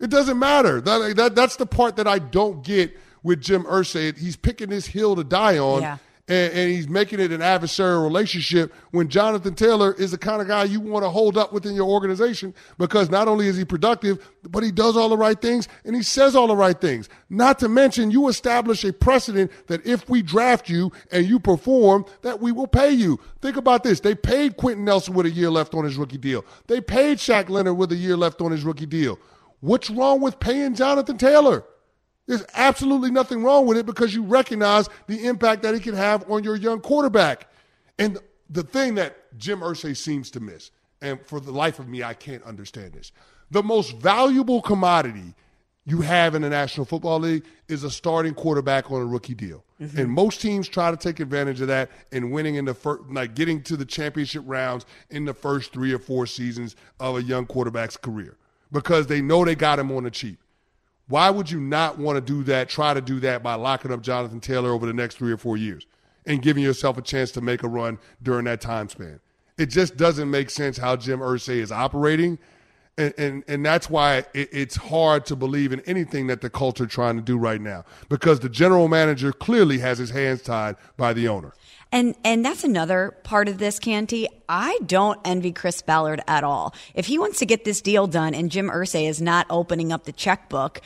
It 0.00 0.10
doesn't 0.10 0.38
matter. 0.38 0.80
That, 0.80 1.16
that 1.16 1.34
that's 1.34 1.56
the 1.56 1.66
part 1.66 1.96
that 1.96 2.06
I 2.06 2.18
don't 2.18 2.62
get 2.62 2.98
with 3.22 3.40
Jim 3.40 3.64
Irsay. 3.64 4.16
He's 4.18 4.36
picking 4.36 4.70
his 4.70 4.86
hill 4.86 5.16
to 5.16 5.24
die 5.24 5.58
on. 5.58 5.82
Yeah 5.82 5.98
and, 6.28 6.52
and, 6.52 6.70
he's 6.70 6.88
making 6.88 7.20
it 7.20 7.30
an 7.30 7.40
adversarial 7.40 8.02
relationship 8.02 8.74
when 8.90 9.08
Jonathan 9.08 9.54
Taylor 9.54 9.92
is 9.94 10.10
the 10.10 10.18
kind 10.18 10.42
of 10.42 10.48
guy 10.48 10.64
you 10.64 10.80
want 10.80 11.04
to 11.04 11.08
hold 11.08 11.38
up 11.38 11.52
within 11.52 11.74
your 11.74 11.86
organization 11.86 12.52
because 12.78 13.10
not 13.10 13.28
only 13.28 13.46
is 13.46 13.56
he 13.56 13.64
productive, 13.64 14.28
but 14.42 14.64
he 14.64 14.72
does 14.72 14.96
all 14.96 15.08
the 15.08 15.16
right 15.16 15.40
things 15.40 15.68
and 15.84 15.94
he 15.94 16.02
says 16.02 16.34
all 16.34 16.48
the 16.48 16.56
right 16.56 16.80
things. 16.80 17.08
Not 17.30 17.60
to 17.60 17.68
mention, 17.68 18.10
you 18.10 18.28
establish 18.28 18.84
a 18.84 18.92
precedent 18.92 19.52
that 19.68 19.86
if 19.86 20.08
we 20.08 20.20
draft 20.20 20.68
you 20.68 20.90
and 21.12 21.26
you 21.26 21.38
perform, 21.38 22.04
that 22.22 22.40
we 22.40 22.50
will 22.50 22.66
pay 22.66 22.90
you. 22.90 23.20
Think 23.40 23.56
about 23.56 23.84
this. 23.84 24.00
They 24.00 24.14
paid 24.16 24.56
Quenton 24.56 24.84
Nelson 24.84 25.14
with 25.14 25.26
a 25.26 25.30
year 25.30 25.50
left 25.50 25.74
on 25.74 25.84
his 25.84 25.96
rookie 25.96 26.18
deal. 26.18 26.44
They 26.66 26.80
paid 26.80 27.18
Shaq 27.18 27.48
Leonard 27.48 27.76
with 27.76 27.92
a 27.92 27.96
year 27.96 28.16
left 28.16 28.40
on 28.40 28.50
his 28.50 28.64
rookie 28.64 28.86
deal. 28.86 29.18
What's 29.60 29.90
wrong 29.90 30.20
with 30.20 30.40
paying 30.40 30.74
Jonathan 30.74 31.18
Taylor? 31.18 31.64
There's 32.26 32.44
absolutely 32.54 33.10
nothing 33.10 33.42
wrong 33.42 33.66
with 33.66 33.78
it 33.78 33.86
because 33.86 34.14
you 34.14 34.22
recognize 34.22 34.88
the 35.06 35.26
impact 35.26 35.62
that 35.62 35.74
he 35.74 35.80
can 35.80 35.94
have 35.94 36.28
on 36.30 36.42
your 36.42 36.56
young 36.56 36.80
quarterback. 36.80 37.48
And 37.98 38.18
the 38.50 38.62
thing 38.62 38.96
that 38.96 39.36
Jim 39.38 39.60
Irsay 39.60 39.96
seems 39.96 40.30
to 40.32 40.40
miss, 40.40 40.70
and 41.00 41.20
for 41.26 41.40
the 41.40 41.52
life 41.52 41.78
of 41.78 41.88
me, 41.88 42.02
I 42.02 42.14
can't 42.14 42.42
understand 42.42 42.92
this. 42.92 43.12
The 43.50 43.62
most 43.62 43.96
valuable 43.96 44.60
commodity 44.60 45.34
you 45.84 46.00
have 46.00 46.34
in 46.34 46.42
the 46.42 46.50
National 46.50 46.84
Football 46.84 47.20
League 47.20 47.44
is 47.68 47.84
a 47.84 47.90
starting 47.90 48.34
quarterback 48.34 48.90
on 48.90 49.00
a 49.00 49.04
rookie 49.04 49.34
deal. 49.34 49.64
Mm-hmm. 49.80 50.00
And 50.00 50.10
most 50.10 50.40
teams 50.40 50.68
try 50.68 50.90
to 50.90 50.96
take 50.96 51.20
advantage 51.20 51.60
of 51.60 51.68
that 51.68 51.90
and 52.10 52.32
winning 52.32 52.56
in 52.56 52.64
the 52.64 52.74
first, 52.74 53.04
like 53.08 53.36
getting 53.36 53.62
to 53.64 53.76
the 53.76 53.84
championship 53.84 54.42
rounds 54.46 54.84
in 55.10 55.24
the 55.24 55.34
first 55.34 55.72
three 55.72 55.92
or 55.92 56.00
four 56.00 56.26
seasons 56.26 56.74
of 56.98 57.16
a 57.16 57.22
young 57.22 57.46
quarterback's 57.46 57.96
career 57.96 58.36
because 58.72 59.06
they 59.06 59.20
know 59.20 59.44
they 59.44 59.54
got 59.54 59.78
him 59.78 59.92
on 59.92 60.02
the 60.02 60.10
cheap. 60.10 60.40
Why 61.08 61.30
would 61.30 61.50
you 61.50 61.60
not 61.60 61.98
want 61.98 62.16
to 62.16 62.20
do 62.20 62.42
that, 62.44 62.68
try 62.68 62.92
to 62.92 63.00
do 63.00 63.20
that 63.20 63.42
by 63.42 63.54
locking 63.54 63.92
up 63.92 64.02
Jonathan 64.02 64.40
Taylor 64.40 64.70
over 64.72 64.86
the 64.86 64.92
next 64.92 65.16
three 65.16 65.32
or 65.32 65.36
four 65.36 65.56
years 65.56 65.86
and 66.26 66.42
giving 66.42 66.64
yourself 66.64 66.98
a 66.98 67.02
chance 67.02 67.30
to 67.32 67.40
make 67.40 67.62
a 67.62 67.68
run 67.68 67.98
during 68.22 68.44
that 68.46 68.60
time 68.60 68.88
span? 68.88 69.20
It 69.56 69.66
just 69.66 69.96
doesn't 69.96 70.30
make 70.30 70.50
sense 70.50 70.76
how 70.76 70.96
Jim 70.96 71.20
Irsay 71.20 71.60
is 71.60 71.70
operating. 71.70 72.38
And, 72.98 73.14
and, 73.18 73.44
and 73.46 73.64
that's 73.64 73.88
why 73.88 74.24
it, 74.34 74.48
it's 74.52 74.76
hard 74.76 75.26
to 75.26 75.36
believe 75.36 75.72
in 75.72 75.80
anything 75.80 76.26
that 76.26 76.40
the 76.40 76.50
culture 76.50 76.86
trying 76.86 77.16
to 77.16 77.22
do 77.22 77.38
right 77.38 77.60
now 77.60 77.84
because 78.08 78.40
the 78.40 78.48
general 78.48 78.88
manager 78.88 79.32
clearly 79.32 79.78
has 79.78 79.98
his 79.98 80.10
hands 80.10 80.42
tied 80.42 80.76
by 80.96 81.12
the 81.12 81.28
owner. 81.28 81.52
And 81.92 82.14
and 82.24 82.44
that's 82.44 82.64
another 82.64 83.16
part 83.22 83.48
of 83.48 83.58
this, 83.58 83.78
Canty. 83.78 84.26
I 84.48 84.78
don't 84.84 85.18
envy 85.24 85.52
Chris 85.52 85.82
Ballard 85.82 86.20
at 86.26 86.44
all. 86.44 86.74
If 86.94 87.06
he 87.06 87.18
wants 87.18 87.38
to 87.38 87.46
get 87.46 87.64
this 87.64 87.80
deal 87.80 88.06
done 88.06 88.34
and 88.34 88.50
Jim 88.50 88.68
Irsay 88.68 89.08
is 89.08 89.20
not 89.20 89.46
opening 89.48 89.92
up 89.92 90.04
the 90.04 90.12
checkbook, 90.12 90.80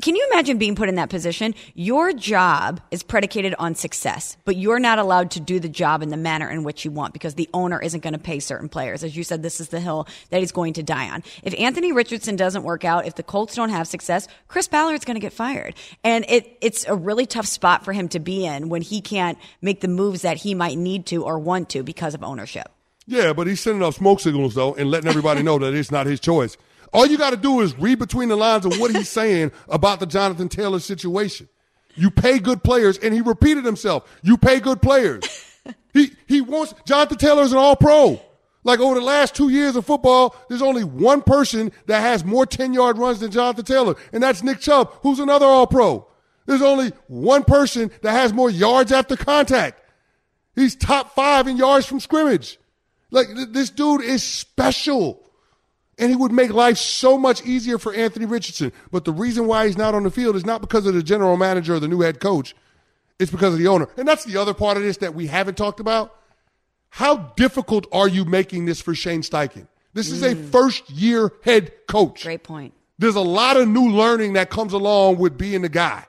can 0.00 0.16
you 0.16 0.26
imagine 0.32 0.58
being 0.58 0.74
put 0.74 0.88
in 0.88 0.96
that 0.96 1.10
position? 1.10 1.54
Your 1.74 2.12
job 2.12 2.80
is 2.90 3.02
predicated 3.02 3.54
on 3.58 3.74
success, 3.74 4.36
but 4.44 4.56
you're 4.56 4.78
not 4.78 4.98
allowed 4.98 5.30
to 5.32 5.40
do 5.40 5.58
the 5.60 5.68
job 5.68 6.02
in 6.02 6.10
the 6.10 6.16
manner 6.16 6.48
in 6.48 6.64
which 6.64 6.84
you 6.84 6.90
want 6.90 7.12
because 7.12 7.34
the 7.34 7.48
owner 7.54 7.80
isn't 7.80 8.00
going 8.00 8.12
to 8.12 8.18
pay 8.18 8.40
certain 8.40 8.68
players. 8.68 9.02
As 9.02 9.16
you 9.16 9.24
said, 9.24 9.42
this 9.42 9.60
is 9.60 9.68
the 9.68 9.80
hill 9.80 10.06
that 10.30 10.40
he's 10.40 10.52
going 10.52 10.74
to 10.74 10.82
die 10.82 11.08
on. 11.08 11.22
If 11.42 11.54
Anthony 11.58 11.92
Richardson 11.92 12.36
doesn't 12.36 12.62
work 12.62 12.84
out, 12.84 13.06
if 13.06 13.14
the 13.14 13.22
Colts 13.22 13.54
don't 13.54 13.70
have 13.70 13.88
success, 13.88 14.28
Chris 14.48 14.68
Ballard's 14.68 15.04
going 15.04 15.16
to 15.16 15.20
get 15.20 15.32
fired. 15.32 15.74
And 16.04 16.24
it, 16.28 16.56
it's 16.60 16.86
a 16.86 16.94
really 16.94 17.26
tough 17.26 17.46
spot 17.46 17.84
for 17.84 17.92
him 17.92 18.08
to 18.08 18.20
be 18.20 18.46
in 18.46 18.68
when 18.68 18.82
he 18.82 19.00
can't 19.00 19.38
make 19.60 19.80
the 19.80 19.88
moves 19.88 20.22
that 20.22 20.36
he 20.38 20.54
might 20.54 20.78
need 20.78 21.06
to 21.06 21.24
or 21.24 21.38
want 21.38 21.70
to 21.70 21.82
because 21.82 22.14
of 22.14 22.22
ownership. 22.22 22.70
Yeah, 23.06 23.32
but 23.32 23.46
he's 23.46 23.60
sending 23.60 23.82
up 23.84 23.94
smoke 23.94 24.20
signals 24.20 24.54
though 24.54 24.74
and 24.74 24.90
letting 24.90 25.08
everybody 25.08 25.42
know 25.42 25.58
that 25.58 25.74
it's 25.74 25.92
not 25.92 26.06
his 26.06 26.18
choice. 26.18 26.56
All 26.96 27.04
you 27.04 27.18
got 27.18 27.30
to 27.30 27.36
do 27.36 27.60
is 27.60 27.78
read 27.78 27.98
between 27.98 28.30
the 28.30 28.36
lines 28.36 28.64
of 28.64 28.80
what 28.80 28.90
he's 28.90 29.10
saying 29.10 29.52
about 29.68 30.00
the 30.00 30.06
Jonathan 30.06 30.48
Taylor 30.48 30.80
situation. 30.80 31.46
You 31.94 32.10
pay 32.10 32.38
good 32.38 32.64
players, 32.64 32.96
and 32.96 33.12
he 33.12 33.20
repeated 33.20 33.66
himself. 33.66 34.10
You 34.22 34.38
pay 34.38 34.60
good 34.60 34.80
players. 34.80 35.22
he 35.92 36.12
he 36.26 36.40
wants 36.40 36.72
Jonathan 36.86 37.18
Taylor 37.18 37.42
is 37.42 37.52
an 37.52 37.58
All 37.58 37.76
Pro. 37.76 38.18
Like 38.64 38.80
over 38.80 38.94
the 38.94 39.04
last 39.04 39.34
two 39.34 39.50
years 39.50 39.76
of 39.76 39.84
football, 39.84 40.34
there's 40.48 40.62
only 40.62 40.84
one 40.84 41.20
person 41.20 41.70
that 41.84 42.00
has 42.00 42.24
more 42.24 42.46
10 42.46 42.72
yard 42.72 42.96
runs 42.96 43.20
than 43.20 43.30
Jonathan 43.30 43.66
Taylor, 43.66 43.94
and 44.14 44.22
that's 44.22 44.42
Nick 44.42 44.60
Chubb, 44.60 44.90
who's 45.02 45.18
another 45.18 45.44
All 45.44 45.66
Pro. 45.66 46.06
There's 46.46 46.62
only 46.62 46.92
one 47.08 47.44
person 47.44 47.90
that 48.00 48.12
has 48.12 48.32
more 48.32 48.48
yards 48.48 48.90
after 48.90 49.16
contact. 49.16 49.82
He's 50.54 50.74
top 50.74 51.14
five 51.14 51.46
in 51.46 51.58
yards 51.58 51.84
from 51.84 52.00
scrimmage. 52.00 52.58
Like 53.10 53.26
th- 53.26 53.48
this 53.50 53.68
dude 53.68 54.00
is 54.00 54.22
special. 54.22 55.25
And 55.98 56.10
he 56.10 56.16
would 56.16 56.32
make 56.32 56.52
life 56.52 56.76
so 56.76 57.16
much 57.16 57.44
easier 57.44 57.78
for 57.78 57.94
Anthony 57.94 58.26
Richardson. 58.26 58.72
But 58.90 59.04
the 59.04 59.12
reason 59.12 59.46
why 59.46 59.66
he's 59.66 59.78
not 59.78 59.94
on 59.94 60.02
the 60.02 60.10
field 60.10 60.36
is 60.36 60.44
not 60.44 60.60
because 60.60 60.84
of 60.84 60.94
the 60.94 61.02
general 61.02 61.36
manager 61.36 61.74
or 61.74 61.80
the 61.80 61.88
new 61.88 62.02
head 62.02 62.20
coach. 62.20 62.54
It's 63.18 63.30
because 63.30 63.54
of 63.54 63.58
the 63.58 63.68
owner. 63.68 63.88
And 63.96 64.06
that's 64.06 64.24
the 64.24 64.36
other 64.36 64.52
part 64.52 64.76
of 64.76 64.82
this 64.82 64.98
that 64.98 65.14
we 65.14 65.26
haven't 65.26 65.56
talked 65.56 65.80
about. 65.80 66.14
How 66.90 67.16
difficult 67.36 67.86
are 67.92 68.08
you 68.08 68.24
making 68.24 68.66
this 68.66 68.80
for 68.80 68.94
Shane 68.94 69.22
Steichen? 69.22 69.68
This 69.94 70.10
is 70.10 70.22
a 70.22 70.34
mm. 70.34 70.50
first 70.50 70.90
year 70.90 71.32
head 71.42 71.72
coach. 71.88 72.24
Great 72.24 72.42
point. 72.42 72.74
There's 72.98 73.16
a 73.16 73.20
lot 73.20 73.56
of 73.56 73.68
new 73.68 73.90
learning 73.90 74.34
that 74.34 74.50
comes 74.50 74.72
along 74.72 75.16
with 75.18 75.38
being 75.38 75.62
the 75.62 75.68
guy. 75.68 76.04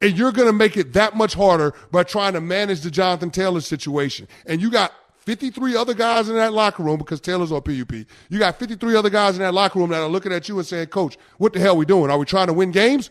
And 0.00 0.18
you're 0.18 0.32
going 0.32 0.48
to 0.48 0.52
make 0.52 0.76
it 0.76 0.92
that 0.92 1.16
much 1.16 1.34
harder 1.34 1.72
by 1.90 2.02
trying 2.02 2.34
to 2.34 2.40
manage 2.40 2.82
the 2.82 2.90
Jonathan 2.90 3.30
Taylor 3.30 3.62
situation. 3.62 4.28
And 4.44 4.60
you 4.60 4.70
got 4.70 4.92
53 5.24 5.76
other 5.76 5.94
guys 5.94 6.28
in 6.28 6.36
that 6.36 6.52
locker 6.52 6.82
room 6.82 6.98
because 6.98 7.20
Taylor's 7.20 7.52
on 7.52 7.62
PUP. 7.62 7.92
You 8.28 8.38
got 8.38 8.58
53 8.58 8.96
other 8.96 9.10
guys 9.10 9.36
in 9.36 9.42
that 9.42 9.54
locker 9.54 9.78
room 9.78 9.90
that 9.90 10.00
are 10.00 10.08
looking 10.08 10.32
at 10.32 10.48
you 10.48 10.58
and 10.58 10.66
saying, 10.66 10.88
Coach, 10.88 11.16
what 11.38 11.52
the 11.52 11.60
hell 11.60 11.74
are 11.74 11.78
we 11.78 11.86
doing? 11.86 12.10
Are 12.10 12.18
we 12.18 12.26
trying 12.26 12.48
to 12.48 12.52
win 12.52 12.70
games? 12.70 13.10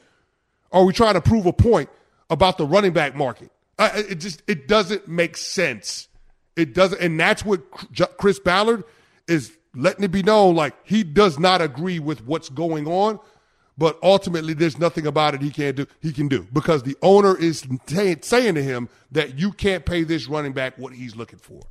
Or 0.72 0.82
are 0.82 0.86
we 0.86 0.93
trying 0.93 1.15
to 1.15 1.22
prove 1.22 1.46
a 1.46 1.53
point 1.53 1.89
about 2.29 2.58
the 2.58 2.65
running 2.65 2.93
back 2.93 3.15
market? 3.15 3.51
It 3.79 4.15
just 4.15 4.43
it 4.48 4.67
doesn't 4.67 5.08
make 5.08 5.36
sense. 5.38 6.08
It 6.55 6.74
doesn't, 6.74 7.01
and 7.01 7.20
that's 7.20 7.43
what 7.43 7.62
Chris 8.17 8.39
Ballard 8.39 8.84
is 9.27 9.51
letting 9.75 10.03
it 10.03 10.12
be 10.12 10.22
known. 10.24 10.55
Like 10.55 10.75
he 10.84 11.03
does 11.03 11.39
not 11.39 11.62
agree 11.62 12.00
with 12.00 12.24
what's 12.25 12.50
going 12.50 12.88
on, 12.88 13.20
but 13.77 13.98
ultimately 14.03 14.53
there's 14.53 14.77
nothing 14.77 15.08
about 15.08 15.34
it 15.34 15.41
he 15.41 15.50
can't 15.50 15.75
do. 15.75 15.88
He 16.01 16.13
can 16.13 16.27
do 16.27 16.48
because 16.53 16.84
the 16.84 16.96
owner 17.01 17.36
is 17.36 17.65
t- 17.88 18.15
saying 18.22 18.55
to 18.55 18.63
him 18.63 18.89
that 19.12 19.39
you 19.39 19.51
can't 19.51 19.86
pay 19.86 20.03
this 20.03 20.27
running 20.27 20.53
back 20.53 20.77
what 20.77 20.93
he's 20.93 21.15
looking 21.15 21.39
for. 21.39 21.62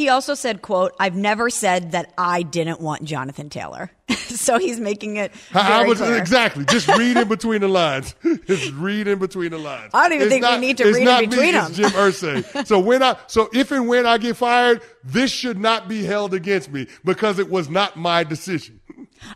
He 0.00 0.08
also 0.08 0.32
said, 0.32 0.62
quote, 0.62 0.94
I've 0.98 1.14
never 1.14 1.50
said 1.50 1.92
that 1.92 2.14
I 2.16 2.40
didn't 2.40 2.80
want 2.80 3.04
Jonathan 3.04 3.50
Taylor. 3.50 3.90
so 4.12 4.58
he's 4.58 4.80
making 4.80 5.18
it 5.18 5.30
very 5.52 5.86
was, 5.86 5.98
clear. 5.98 6.16
Exactly. 6.16 6.64
Just 6.64 6.88
read 6.96 7.18
in 7.18 7.28
between 7.28 7.60
the 7.60 7.68
lines. 7.68 8.14
Just 8.46 8.72
read 8.72 9.08
in 9.08 9.18
between 9.18 9.50
the 9.50 9.58
lines. 9.58 9.90
I 9.92 10.08
don't 10.08 10.14
even 10.14 10.28
it's 10.28 10.32
think 10.32 10.40
not, 10.40 10.58
we 10.58 10.66
need 10.66 10.78
to 10.78 10.84
read 10.84 11.06
in 11.06 11.28
between 11.28 11.46
me, 11.48 11.52
them. 11.52 11.66
It's 11.66 11.76
Jim 11.76 11.90
Irsay. 11.90 12.66
so 12.66 12.80
when 12.80 13.02
I, 13.02 13.18
so 13.26 13.50
if 13.52 13.72
and 13.72 13.88
when 13.88 14.06
I 14.06 14.16
get 14.16 14.38
fired, 14.38 14.80
this 15.04 15.30
should 15.30 15.58
not 15.58 15.86
be 15.86 16.02
held 16.02 16.32
against 16.32 16.72
me 16.72 16.86
because 17.04 17.38
it 17.38 17.50
was 17.50 17.68
not 17.68 17.96
my 17.96 18.24
decision. 18.24 18.79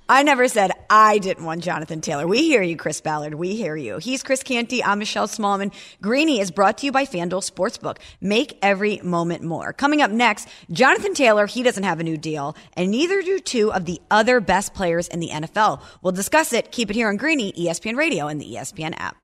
I 0.09 0.23
never 0.23 0.49
said 0.49 0.71
I 0.89 1.19
didn't 1.19 1.45
want 1.45 1.63
Jonathan 1.63 2.01
Taylor. 2.01 2.27
We 2.27 2.43
hear 2.43 2.63
you, 2.63 2.77
Chris 2.77 3.01
Ballard. 3.01 3.35
We 3.35 3.57
hear 3.57 3.77
you. 3.77 3.99
He's 3.99 4.23
Chris 4.23 4.43
Canty. 4.43 4.83
I'm 4.83 4.99
Michelle 4.99 5.29
Smallmon. 5.29 5.73
Greeny 6.01 6.41
is 6.41 6.51
brought 6.51 6.79
to 6.79 6.87
you 6.87 6.93
by 6.93 7.05
FanDuel 7.05 7.49
Sportsbook. 7.51 7.99
Make 8.21 8.59
every 8.63 9.01
moment 9.03 9.43
more. 9.43 9.73
Coming 9.73 10.03
up 10.03 10.11
next, 10.11 10.49
Jonathan 10.71 11.15
Taylor, 11.15 11.47
he 11.47 11.63
doesn't 11.63 11.85
have 11.85 12.01
a 12.01 12.05
new 12.05 12.17
deal, 12.17 12.57
and 12.77 12.91
neither 12.91 13.23
do 13.23 13.39
two 13.39 13.73
of 13.73 13.85
the 13.85 14.01
other 14.11 14.41
best 14.41 14.75
players 14.75 15.09
in 15.09 15.21
the 15.21 15.31
NFL. 15.31 15.83
We'll 16.03 16.13
discuss 16.13 16.53
it. 16.53 16.71
Keep 16.73 16.91
it 16.91 16.97
here 16.97 17.09
on 17.09 17.17
Greeny, 17.17 17.53
ESPN 17.53 17.97
Radio, 17.97 18.29
and 18.29 18.41
the 18.41 18.55
ESPN 18.55 18.95
app. 18.99 19.24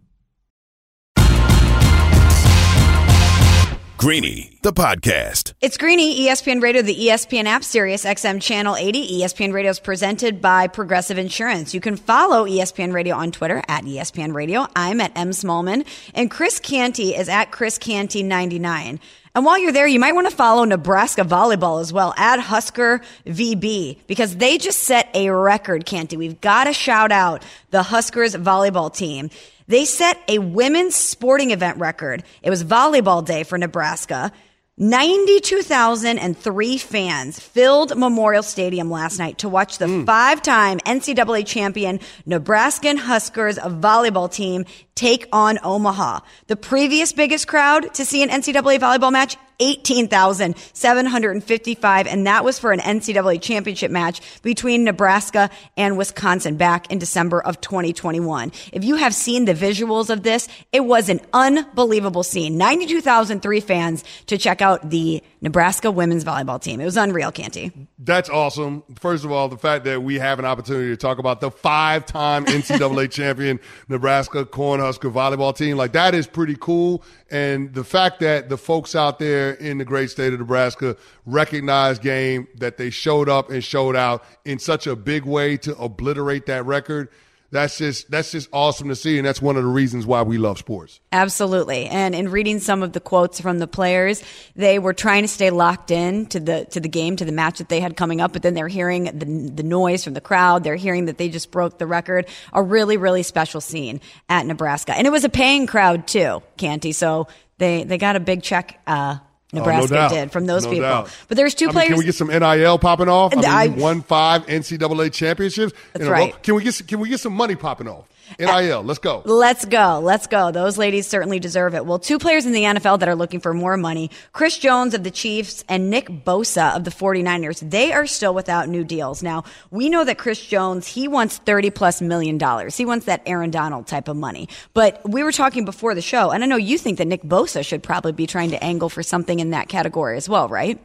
Greeny, 4.01 4.57
the 4.63 4.73
podcast. 4.73 5.53
It's 5.61 5.77
Greeny, 5.77 6.21
ESPN 6.21 6.59
Radio, 6.59 6.81
the 6.81 6.95
ESPN 6.95 7.43
app, 7.43 7.63
Sirius 7.63 8.03
XM 8.03 8.41
Channel 8.41 8.75
80. 8.75 9.19
ESPN 9.19 9.53
Radio 9.53 9.69
is 9.69 9.79
presented 9.79 10.41
by 10.41 10.65
Progressive 10.65 11.19
Insurance. 11.19 11.75
You 11.75 11.81
can 11.81 11.95
follow 11.95 12.47
ESPN 12.47 12.93
Radio 12.93 13.15
on 13.15 13.31
Twitter 13.31 13.61
at 13.67 13.83
ESPN 13.83 14.33
Radio. 14.33 14.65
I'm 14.75 15.01
at 15.01 15.15
M 15.15 15.29
Smallmon, 15.29 15.85
and 16.15 16.31
Chris 16.31 16.59
Canty 16.59 17.13
is 17.13 17.29
at 17.29 17.51
Chris 17.51 17.77
Canty 17.77 18.23
99. 18.23 18.99
And 19.35 19.45
while 19.45 19.59
you're 19.59 19.71
there, 19.71 19.85
you 19.85 19.99
might 19.99 20.15
want 20.15 20.27
to 20.27 20.35
follow 20.35 20.65
Nebraska 20.65 21.21
volleyball 21.21 21.79
as 21.79 21.93
well 21.93 22.15
at 22.17 22.39
Husker 22.39 23.01
VB 23.27 23.99
because 24.07 24.35
they 24.35 24.57
just 24.57 24.79
set 24.79 25.09
a 25.13 25.29
record, 25.29 25.85
Canty. 25.85 26.17
We've 26.17 26.41
got 26.41 26.63
to 26.63 26.73
shout 26.73 27.11
out 27.11 27.43
the 27.69 27.83
Huskers 27.83 28.33
volleyball 28.33 28.91
team. 28.91 29.29
They 29.71 29.85
set 29.85 30.21
a 30.27 30.37
women's 30.37 30.97
sporting 30.97 31.51
event 31.51 31.77
record. 31.77 32.25
It 32.43 32.49
was 32.49 32.61
volleyball 32.61 33.25
day 33.25 33.43
for 33.43 33.57
Nebraska. 33.57 34.33
92,003 34.77 36.77
fans 36.77 37.39
filled 37.39 37.97
Memorial 37.97 38.43
Stadium 38.43 38.91
last 38.91 39.17
night 39.17 39.37
to 39.37 39.47
watch 39.47 39.77
the 39.77 39.85
mm. 39.85 40.05
five 40.05 40.41
time 40.41 40.79
NCAA 40.79 41.47
champion 41.47 42.01
Nebraskan 42.25 42.97
Huskers 42.97 43.57
volleyball 43.59 44.29
team 44.29 44.65
take 45.01 45.27
on 45.33 45.57
Omaha. 45.63 46.19
The 46.45 46.55
previous 46.55 47.11
biggest 47.11 47.47
crowd 47.47 47.91
to 47.95 48.05
see 48.05 48.21
an 48.21 48.29
NCAA 48.29 48.77
volleyball 48.77 49.11
match, 49.11 49.35
18,755. 49.59 52.05
And 52.05 52.27
that 52.27 52.45
was 52.45 52.59
for 52.59 52.71
an 52.71 52.79
NCAA 52.79 53.41
championship 53.41 53.89
match 53.89 54.21
between 54.43 54.83
Nebraska 54.83 55.49
and 55.75 55.97
Wisconsin 55.97 56.55
back 56.55 56.91
in 56.91 56.99
December 56.99 57.41
of 57.41 57.59
2021. 57.61 58.51
If 58.71 58.83
you 58.83 58.97
have 58.97 59.15
seen 59.15 59.45
the 59.45 59.55
visuals 59.55 60.11
of 60.11 60.21
this, 60.21 60.47
it 60.71 60.85
was 60.85 61.09
an 61.09 61.19
unbelievable 61.33 62.21
scene. 62.21 62.59
92,003 62.59 63.59
fans 63.59 64.03
to 64.27 64.37
check 64.37 64.61
out 64.61 64.91
the 64.91 65.23
Nebraska 65.43 65.89
women's 65.89 66.23
volleyball 66.23 66.61
team. 66.61 66.79
It 66.79 66.85
was 66.85 66.97
unreal, 66.97 67.31
Canty. 67.31 67.71
That's 67.97 68.29
awesome. 68.29 68.83
First 68.99 69.25
of 69.25 69.31
all, 69.31 69.49
the 69.49 69.57
fact 69.57 69.85
that 69.85 70.03
we 70.03 70.19
have 70.19 70.37
an 70.37 70.45
opportunity 70.45 70.89
to 70.89 70.97
talk 70.97 71.17
about 71.17 71.41
the 71.41 71.49
five 71.49 72.05
time 72.05 72.45
NCAA 72.45 73.09
champion 73.09 73.59
Nebraska 73.89 74.45
Cornhusker 74.45 75.11
volleyball 75.11 75.55
team, 75.55 75.77
like 75.77 75.93
that 75.93 76.13
is 76.13 76.27
pretty 76.27 76.55
cool. 76.59 77.03
And 77.31 77.73
the 77.73 77.83
fact 77.83 78.19
that 78.19 78.49
the 78.49 78.57
folks 78.57 78.93
out 78.95 79.17
there 79.17 79.53
in 79.53 79.79
the 79.79 79.85
great 79.85 80.11
state 80.11 80.31
of 80.31 80.39
Nebraska 80.39 80.95
recognize 81.25 81.97
game, 81.97 82.47
that 82.55 82.77
they 82.77 82.91
showed 82.91 83.27
up 83.27 83.49
and 83.49 83.63
showed 83.63 83.95
out 83.95 84.23
in 84.45 84.59
such 84.59 84.85
a 84.85 84.95
big 84.95 85.25
way 85.25 85.57
to 85.57 85.75
obliterate 85.77 86.45
that 86.45 86.65
record 86.65 87.09
that's 87.51 87.77
just 87.77 88.09
that's 88.09 88.31
just 88.31 88.49
awesome 88.53 88.87
to 88.87 88.95
see 88.95 89.17
and 89.17 89.27
that's 89.27 89.41
one 89.41 89.57
of 89.57 89.63
the 89.63 89.69
reasons 89.69 90.05
why 90.05 90.21
we 90.21 90.37
love 90.37 90.57
sports. 90.57 91.01
Absolutely. 91.11 91.85
And 91.85 92.15
in 92.15 92.29
reading 92.29 92.59
some 92.59 92.81
of 92.81 92.93
the 92.93 92.99
quotes 92.99 93.41
from 93.41 93.59
the 93.59 93.67
players 93.67 94.23
they 94.55 94.79
were 94.79 94.93
trying 94.93 95.23
to 95.23 95.27
stay 95.27 95.49
locked 95.49 95.91
in 95.91 96.25
to 96.27 96.39
the 96.39 96.65
to 96.71 96.79
the 96.79 96.87
game 96.87 97.15
to 97.17 97.25
the 97.25 97.31
match 97.31 97.57
that 97.57 97.69
they 97.69 97.81
had 97.81 97.97
coming 97.97 98.21
up 98.21 98.33
but 98.33 98.41
then 98.41 98.53
they're 98.53 98.67
hearing 98.67 99.03
the, 99.03 99.51
the 99.53 99.63
noise 99.63 100.03
from 100.03 100.13
the 100.13 100.21
crowd. 100.21 100.63
They're 100.63 100.75
hearing 100.75 101.05
that 101.05 101.17
they 101.17 101.29
just 101.29 101.51
broke 101.51 101.77
the 101.77 101.87
record. 101.87 102.27
A 102.53 102.63
really 102.63 102.97
really 102.97 103.23
special 103.23 103.61
scene 103.61 103.99
at 104.29 104.45
nebraska. 104.45 104.93
And 104.95 105.05
it 105.05 105.11
was 105.11 105.25
a 105.25 105.29
paying 105.29 105.67
crowd 105.67 106.07
too 106.07 106.41
canty. 106.57 106.93
So 106.93 107.27
they 107.57 107.83
they 107.83 107.97
got 107.97 108.15
a 108.15 108.19
big 108.21 108.43
check 108.43 108.79
uh, 108.87 109.17
Nebraska 109.53 109.97
oh, 109.97 110.03
no 110.03 110.09
did 110.09 110.31
from 110.31 110.45
those 110.45 110.65
no 110.65 110.71
people. 110.71 110.89
Doubt. 110.89 111.17
But 111.27 111.37
there's 111.37 111.55
two 111.55 111.65
I 111.65 111.67
mean, 111.67 111.73
players. 111.73 111.89
can 111.89 111.97
we 111.97 112.05
get 112.05 112.15
some 112.15 112.27
NIL 112.27 112.79
popping 112.79 113.09
off? 113.09 113.33
I 113.33 113.35
mean, 113.35 113.45
I, 113.45 113.67
we 113.67 113.81
won 113.81 114.01
five 114.01 114.45
NCAA 114.47 115.11
championships. 115.13 115.73
That's 115.93 116.07
right. 116.07 116.41
Can 116.43 116.55
we 116.55 116.63
get 116.63 116.81
can 116.87 116.99
we 116.99 117.09
get 117.09 117.19
some 117.19 117.33
money 117.33 117.55
popping 117.55 117.87
off? 117.87 118.05
NIL. 118.39 118.83
Let's 118.83 118.99
go. 118.99 119.21
Let's 119.25 119.65
go. 119.65 119.99
Let's 119.99 120.27
go. 120.27 120.51
Those 120.51 120.77
ladies 120.77 121.07
certainly 121.07 121.39
deserve 121.39 121.75
it. 121.75 121.85
Well, 121.85 121.99
two 121.99 122.19
players 122.19 122.45
in 122.45 122.51
the 122.51 122.63
NFL 122.63 122.99
that 122.99 123.09
are 123.09 123.15
looking 123.15 123.39
for 123.39 123.53
more 123.53 123.77
money, 123.77 124.11
Chris 124.33 124.57
Jones 124.57 124.93
of 124.93 125.03
the 125.03 125.11
Chiefs 125.11 125.63
and 125.69 125.89
Nick 125.89 126.07
Bosa 126.07 126.75
of 126.75 126.83
the 126.83 126.91
49ers, 126.91 127.69
they 127.69 127.91
are 127.91 128.07
still 128.07 128.33
without 128.33 128.69
new 128.69 128.83
deals. 128.83 129.23
Now, 129.23 129.43
we 129.69 129.89
know 129.89 130.03
that 130.03 130.17
Chris 130.17 130.45
Jones, 130.45 130.87
he 130.87 131.07
wants 131.07 131.37
30 131.37 131.69
plus 131.71 132.01
million 132.01 132.37
dollars. 132.37 132.77
He 132.77 132.85
wants 132.85 133.05
that 133.05 133.21
Aaron 133.25 133.51
Donald 133.51 133.87
type 133.87 134.07
of 134.07 134.17
money. 134.17 134.49
But 134.73 135.01
we 135.07 135.23
were 135.23 135.31
talking 135.31 135.65
before 135.65 135.95
the 135.95 136.01
show, 136.01 136.31
and 136.31 136.43
I 136.43 136.47
know 136.47 136.57
you 136.57 136.77
think 136.77 136.97
that 136.97 137.07
Nick 137.07 137.23
Bosa 137.23 137.65
should 137.65 137.83
probably 137.83 138.11
be 138.11 138.27
trying 138.27 138.51
to 138.51 138.63
angle 138.63 138.89
for 138.89 139.03
something 139.03 139.39
in 139.39 139.51
that 139.51 139.69
category 139.69 140.17
as 140.17 140.27
well, 140.27 140.47
right? 140.47 140.79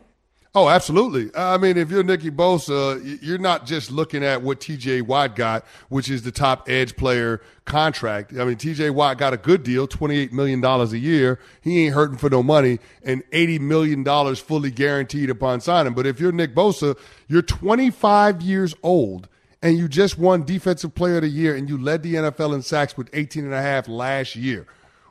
Oh, 0.56 0.70
absolutely. 0.70 1.30
I 1.36 1.58
mean, 1.58 1.76
if 1.76 1.90
you're 1.90 2.02
Nicky 2.02 2.30
Bosa, 2.30 3.18
you're 3.20 3.36
not 3.36 3.66
just 3.66 3.90
looking 3.90 4.25
at 4.25 4.40
what 4.40 4.58
TJ 4.58 5.02
Watt 5.02 5.36
got, 5.36 5.66
which 5.90 6.08
is 6.10 6.22
the 6.22 6.32
top 6.32 6.66
edge 6.66 6.96
player 6.96 7.42
contract. 7.66 8.32
I 8.32 8.46
mean, 8.46 8.56
TJ 8.56 8.92
Watt 8.92 9.18
got 9.18 9.34
a 9.34 9.36
good 9.36 9.62
deal, 9.62 9.86
$28 9.86 10.32
million 10.32 10.64
a 10.64 10.86
year. 10.96 11.38
He 11.60 11.84
ain't 11.84 11.94
hurting 11.94 12.16
for 12.16 12.30
no 12.30 12.42
money 12.42 12.78
and 13.04 13.22
$80 13.32 13.60
million 13.60 14.34
fully 14.34 14.70
guaranteed 14.70 15.28
upon 15.28 15.60
signing. 15.60 15.92
But 15.92 16.06
if 16.06 16.18
you're 16.18 16.32
Nick 16.32 16.54
Bosa, 16.54 16.98
you're 17.28 17.42
25 17.42 18.40
years 18.40 18.75
old 18.82 19.28
and 19.60 19.76
you 19.76 19.88
just 19.88 20.16
won 20.16 20.42
defensive 20.42 20.94
player 20.94 21.16
of 21.16 21.22
the 21.22 21.28
year 21.28 21.54
and 21.54 21.68
you 21.68 21.76
led 21.76 22.02
the 22.02 22.14
NFL 22.14 22.54
in 22.54 22.62
sacks 22.62 22.96
with 22.96 23.10
18 23.12 23.44
and 23.44 23.52
a 23.52 23.60
half 23.60 23.88
last 23.88 24.34
year 24.34 24.66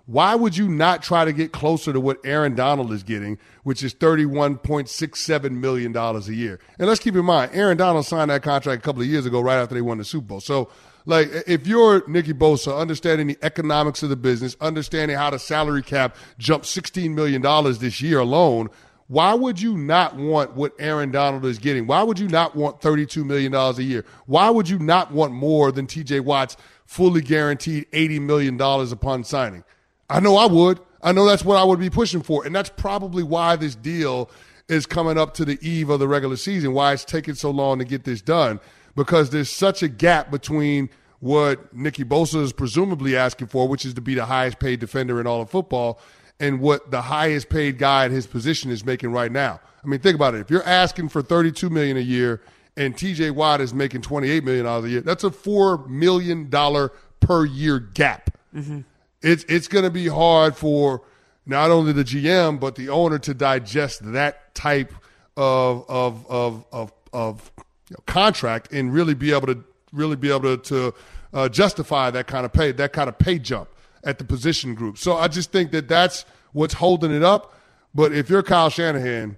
why 0.05 0.35
would 0.35 0.55
you 0.55 0.67
not 0.67 1.01
try 1.01 1.25
to 1.25 1.33
get 1.33 1.51
closer 1.51 1.91
to 1.91 1.99
what 1.99 2.17
Aaron 2.23 2.53
Donald 2.53 2.91
is 2.91 3.01
getting, 3.01 3.39
which 3.63 3.83
is 3.83 3.93
$31.67 3.95 5.51
million 5.51 5.95
a 5.95 6.19
year? 6.31 6.59
And 6.77 6.87
let's 6.87 6.99
keep 6.99 7.15
in 7.15 7.25
mind, 7.25 7.51
Aaron 7.53 7.77
Donald 7.77 8.05
signed 8.05 8.29
that 8.29 8.43
contract 8.43 8.83
a 8.83 8.85
couple 8.85 9.01
of 9.01 9.07
years 9.07 9.25
ago, 9.25 9.41
right 9.41 9.57
after 9.57 9.73
they 9.73 9.81
won 9.81 9.97
the 9.97 10.05
Super 10.05 10.27
Bowl. 10.27 10.41
So, 10.41 10.69
like, 11.07 11.29
if 11.47 11.65
you're 11.65 12.07
Nicky 12.07 12.33
Bosa, 12.33 12.77
understanding 12.77 13.27
the 13.27 13.37
economics 13.41 14.03
of 14.03 14.09
the 14.09 14.15
business, 14.15 14.55
understanding 14.61 15.17
how 15.17 15.31
the 15.31 15.39
salary 15.39 15.83
cap 15.83 16.15
jumped 16.37 16.65
$16 16.65 17.13
million 17.13 17.41
this 17.79 18.01
year 18.01 18.19
alone, 18.19 18.69
why 19.07 19.33
would 19.33 19.61
you 19.61 19.77
not 19.77 20.15
want 20.15 20.55
what 20.55 20.73
Aaron 20.79 21.11
Donald 21.11 21.45
is 21.45 21.59
getting? 21.59 21.85
Why 21.85 22.01
would 22.01 22.17
you 22.17 22.27
not 22.27 22.55
want 22.55 22.81
$32 22.81 23.23
million 23.23 23.53
a 23.53 23.71
year? 23.81 24.03
Why 24.25 24.49
would 24.49 24.67
you 24.67 24.79
not 24.79 25.11
want 25.11 25.31
more 25.31 25.71
than 25.71 25.85
TJ 25.85 26.21
Watt's 26.21 26.57
fully 26.85 27.21
guaranteed 27.21 27.89
$80 27.91 28.21
million 28.21 28.59
upon 28.59 29.23
signing? 29.23 29.63
I 30.09 30.19
know 30.19 30.37
I 30.37 30.45
would. 30.45 30.79
I 31.01 31.11
know 31.11 31.25
that's 31.25 31.45
what 31.45 31.57
I 31.57 31.63
would 31.63 31.79
be 31.79 31.89
pushing 31.89 32.21
for. 32.21 32.45
And 32.45 32.55
that's 32.55 32.69
probably 32.69 33.23
why 33.23 33.55
this 33.55 33.75
deal 33.75 34.29
is 34.67 34.85
coming 34.85 35.17
up 35.17 35.33
to 35.35 35.45
the 35.45 35.59
eve 35.61 35.89
of 35.89 35.99
the 35.99 36.07
regular 36.07 36.35
season, 36.35 36.73
why 36.73 36.93
it's 36.93 37.05
taking 37.05 37.35
so 37.35 37.51
long 37.51 37.79
to 37.79 37.85
get 37.85 38.03
this 38.03 38.21
done, 38.21 38.59
because 38.95 39.29
there's 39.29 39.49
such 39.49 39.83
a 39.83 39.87
gap 39.87 40.31
between 40.31 40.89
what 41.19 41.73
Nicky 41.73 42.03
Bosa 42.03 42.41
is 42.41 42.51
presumably 42.51 43.15
asking 43.15 43.47
for, 43.47 43.67
which 43.67 43.85
is 43.85 43.93
to 43.93 44.01
be 44.01 44.15
the 44.15 44.25
highest 44.25 44.59
paid 44.59 44.79
defender 44.79 45.21
in 45.21 45.27
all 45.27 45.41
of 45.41 45.49
football, 45.49 45.99
and 46.39 46.59
what 46.59 46.89
the 46.91 47.03
highest 47.03 47.49
paid 47.49 47.77
guy 47.77 48.05
at 48.05 48.11
his 48.11 48.25
position 48.25 48.71
is 48.71 48.83
making 48.83 49.11
right 49.11 49.31
now. 49.31 49.59
I 49.83 49.87
mean, 49.87 49.99
think 49.99 50.15
about 50.15 50.33
it. 50.33 50.41
If 50.41 50.49
you're 50.49 50.63
asking 50.63 51.09
for 51.09 51.21
32 51.21 51.69
million 51.69 51.97
a 51.97 52.01
year 52.01 52.41
and 52.75 52.95
TJ 52.95 53.31
Watt 53.31 53.61
is 53.61 53.73
making 53.73 54.01
28 54.01 54.43
million 54.43 54.65
dollars 54.65 54.85
a 54.85 54.89
year, 54.89 55.01
that's 55.01 55.23
a 55.23 55.31
4 55.31 55.87
million 55.87 56.49
dollar 56.49 56.91
per 57.19 57.45
year 57.45 57.79
gap. 57.79 58.31
Mm-hmm 58.53 58.81
it's 59.21 59.43
it's 59.45 59.67
going 59.67 59.85
to 59.85 59.91
be 59.91 60.07
hard 60.07 60.55
for 60.55 61.01
not 61.45 61.71
only 61.71 61.93
the 61.93 62.03
GM 62.03 62.59
but 62.59 62.75
the 62.75 62.89
owner 62.89 63.19
to 63.19 63.33
digest 63.33 64.11
that 64.11 64.53
type 64.55 64.93
of 65.37 65.89
of 65.89 66.29
of 66.29 66.65
of, 66.71 66.93
of 67.13 67.51
you 67.89 67.95
know, 67.97 68.03
contract 68.05 68.71
and 68.71 68.93
really 68.93 69.13
be 69.13 69.31
able 69.31 69.47
to 69.47 69.63
really 69.91 70.15
be 70.15 70.29
able 70.29 70.57
to, 70.57 70.57
to 70.57 70.93
uh, 71.33 71.49
justify 71.49 72.09
that 72.11 72.27
kind 72.27 72.45
of 72.45 72.53
pay 72.53 72.71
that 72.71 72.93
kind 72.93 73.09
of 73.09 73.17
pay 73.17 73.39
jump 73.39 73.69
at 74.03 74.17
the 74.19 74.23
position 74.23 74.75
group. 74.75 74.97
So 74.97 75.15
I 75.17 75.27
just 75.27 75.51
think 75.51 75.71
that 75.71 75.87
that's 75.87 76.25
what's 76.53 76.75
holding 76.75 77.11
it 77.11 77.23
up. 77.23 77.53
But 77.93 78.13
if 78.13 78.29
you're 78.29 78.43
Kyle 78.43 78.69
Shanahan, 78.69 79.37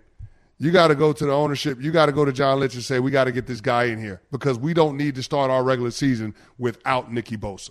you 0.60 0.72
got 0.72 0.88
to 0.88 0.96
go 0.96 1.14
to 1.14 1.26
the 1.26 1.32
ownership. 1.32 1.82
You 1.82 1.92
got 1.92 2.08
to 2.08 2.12
go 2.12 2.26
to 2.26 2.34
John 2.34 2.60
Lynch 2.60 2.74
and 2.74 2.84
say, 2.84 3.00
we 3.00 3.12
got 3.12 3.26
to 3.26 3.32
get 3.32 3.46
this 3.46 3.62
guy 3.62 3.86
in 3.86 4.00
here 4.00 4.22
because 4.32 4.58
we 4.58 4.74
don't 4.74 4.98
need 4.98 5.16
to 5.16 5.24
start 5.24 5.52
our 5.52 5.64
regular 5.64 5.92
season 5.92 6.34
without 6.58 7.12
Nicky 7.12 7.38
Bosa. 7.38 7.70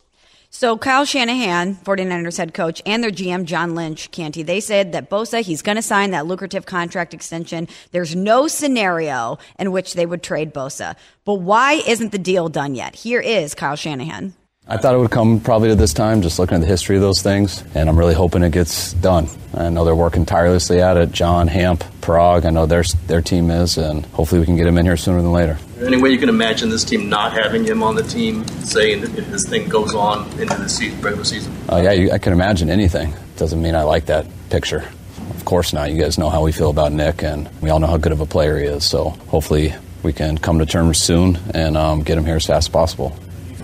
So 0.58 0.78
Kyle 0.78 1.04
Shanahan, 1.04 1.76
49ers 1.76 2.38
head 2.38 2.54
coach, 2.54 2.80
and 2.86 3.04
their 3.04 3.10
GM 3.10 3.44
John 3.44 3.74
Lynch, 3.74 4.10
Canty, 4.10 4.42
they 4.42 4.60
said 4.60 4.92
that 4.92 5.10
Bosa, 5.10 5.42
he's 5.42 5.60
going 5.60 5.76
to 5.76 5.82
sign 5.82 6.12
that 6.12 6.24
lucrative 6.24 6.64
contract 6.64 7.12
extension. 7.12 7.68
There's 7.90 8.16
no 8.16 8.48
scenario 8.48 9.36
in 9.58 9.70
which 9.70 9.92
they 9.92 10.06
would 10.06 10.22
trade 10.22 10.54
Bosa. 10.54 10.96
But 11.26 11.40
why 11.40 11.82
isn't 11.86 12.10
the 12.10 12.18
deal 12.18 12.48
done 12.48 12.74
yet? 12.74 12.94
Here 12.94 13.20
is 13.20 13.54
Kyle 13.54 13.76
Shanahan. 13.76 14.32
I 14.68 14.78
thought 14.78 14.96
it 14.96 14.98
would 14.98 15.12
come 15.12 15.38
probably 15.38 15.68
to 15.68 15.76
this 15.76 15.94
time, 15.94 16.22
just 16.22 16.40
looking 16.40 16.56
at 16.56 16.60
the 16.60 16.66
history 16.66 16.96
of 16.96 17.02
those 17.02 17.22
things, 17.22 17.62
and 17.76 17.88
I'm 17.88 17.96
really 17.96 18.14
hoping 18.14 18.42
it 18.42 18.50
gets 18.50 18.94
done. 18.94 19.28
I 19.54 19.68
know 19.68 19.84
they're 19.84 19.94
working 19.94 20.26
tirelessly 20.26 20.82
at 20.82 20.96
it. 20.96 21.12
John, 21.12 21.46
Hamp, 21.46 21.84
Paraag, 22.00 22.44
I 22.44 22.50
know 22.50 22.66
their 22.66 22.82
their 23.06 23.22
team 23.22 23.52
is, 23.52 23.78
and 23.78 24.04
hopefully 24.06 24.40
we 24.40 24.44
can 24.44 24.56
get 24.56 24.66
him 24.66 24.76
in 24.76 24.84
here 24.84 24.96
sooner 24.96 25.22
than 25.22 25.30
later. 25.30 25.56
Any 25.80 26.02
way 26.02 26.10
you 26.10 26.18
can 26.18 26.28
imagine 26.28 26.68
this 26.68 26.82
team 26.82 27.08
not 27.08 27.32
having 27.32 27.64
him 27.64 27.84
on 27.84 27.94
the 27.94 28.02
team, 28.02 28.44
saying 28.64 29.04
if 29.04 29.30
this 29.30 29.48
thing 29.48 29.68
goes 29.68 29.94
on 29.94 30.28
into 30.40 30.56
the 30.56 30.68
season, 30.68 31.00
regular 31.00 31.24
season? 31.24 31.56
Uh, 31.70 31.76
yeah, 31.76 31.92
you, 31.92 32.10
I 32.10 32.18
can 32.18 32.32
imagine 32.32 32.68
anything. 32.68 33.14
Doesn't 33.36 33.62
mean 33.62 33.76
I 33.76 33.84
like 33.84 34.06
that 34.06 34.26
picture. 34.50 34.84
Of 35.30 35.44
course 35.44 35.72
not. 35.72 35.92
You 35.92 36.02
guys 36.02 36.18
know 36.18 36.28
how 36.28 36.42
we 36.42 36.50
feel 36.50 36.70
about 36.70 36.90
Nick, 36.90 37.22
and 37.22 37.48
we 37.60 37.70
all 37.70 37.78
know 37.78 37.86
how 37.86 37.98
good 37.98 38.10
of 38.10 38.20
a 38.20 38.26
player 38.26 38.58
he 38.58 38.66
is. 38.66 38.84
So 38.84 39.10
hopefully 39.28 39.76
we 40.02 40.12
can 40.12 40.38
come 40.38 40.58
to 40.58 40.66
terms 40.66 40.98
soon 40.98 41.38
and 41.54 41.76
um, 41.76 42.02
get 42.02 42.18
him 42.18 42.24
here 42.24 42.34
as 42.34 42.46
fast 42.46 42.66
as 42.66 42.72
possible 42.72 43.16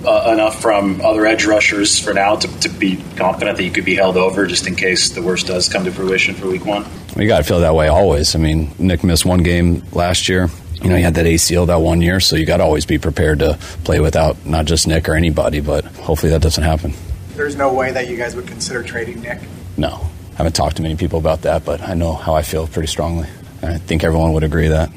uh, 0.04 0.30
enough 0.32 0.60
from 0.60 1.00
other 1.00 1.26
edge 1.26 1.44
rushers 1.44 1.98
for 1.98 2.12
now 2.14 2.36
to, 2.36 2.60
to 2.60 2.68
be 2.68 2.96
confident 3.16 3.56
that 3.56 3.64
you 3.64 3.70
could 3.70 3.84
be 3.84 3.94
held 3.94 4.16
over 4.16 4.46
just 4.46 4.66
in 4.66 4.74
case 4.76 5.10
the 5.10 5.22
worst 5.22 5.46
does 5.46 5.68
come 5.68 5.84
to 5.84 5.92
fruition 5.92 6.34
for 6.34 6.48
week 6.48 6.64
one? 6.64 6.84
We 7.16 7.26
got 7.26 7.38
to 7.38 7.44
feel 7.44 7.60
that 7.60 7.74
way 7.74 7.88
always. 7.88 8.34
I 8.34 8.38
mean, 8.38 8.72
Nick 8.78 9.04
missed 9.04 9.24
one 9.24 9.42
game 9.42 9.82
last 9.92 10.28
year. 10.28 10.48
You 10.82 10.90
know, 10.90 10.96
he 10.96 11.02
had 11.02 11.14
that 11.14 11.26
ACL 11.26 11.66
that 11.68 11.76
one 11.76 12.02
year, 12.02 12.18
so 12.18 12.34
you 12.34 12.44
got 12.44 12.56
to 12.56 12.64
always 12.64 12.84
be 12.86 12.98
prepared 12.98 13.38
to 13.38 13.56
play 13.84 14.00
without 14.00 14.44
not 14.44 14.64
just 14.64 14.88
Nick 14.88 15.08
or 15.08 15.14
anybody, 15.14 15.60
but 15.60 15.84
hopefully 15.84 16.30
that 16.30 16.42
doesn't 16.42 16.64
happen. 16.64 16.92
There's 17.34 17.56
no 17.56 17.72
way 17.72 17.92
that 17.92 18.08
you 18.08 18.16
guys 18.16 18.34
would 18.34 18.48
consider 18.48 18.82
trading 18.82 19.20
Nick? 19.22 19.40
No. 19.76 20.08
I 20.32 20.36
haven't 20.36 20.54
talked 20.54 20.76
to 20.76 20.82
many 20.82 20.96
people 20.96 21.18
about 21.18 21.42
that, 21.42 21.64
but 21.64 21.80
I 21.82 21.94
know 21.94 22.14
how 22.14 22.34
I 22.34 22.42
feel 22.42 22.66
pretty 22.66 22.88
strongly. 22.88 23.28
I 23.62 23.78
think 23.78 24.02
everyone 24.02 24.32
would 24.32 24.42
agree 24.42 24.68
that. 24.68 24.90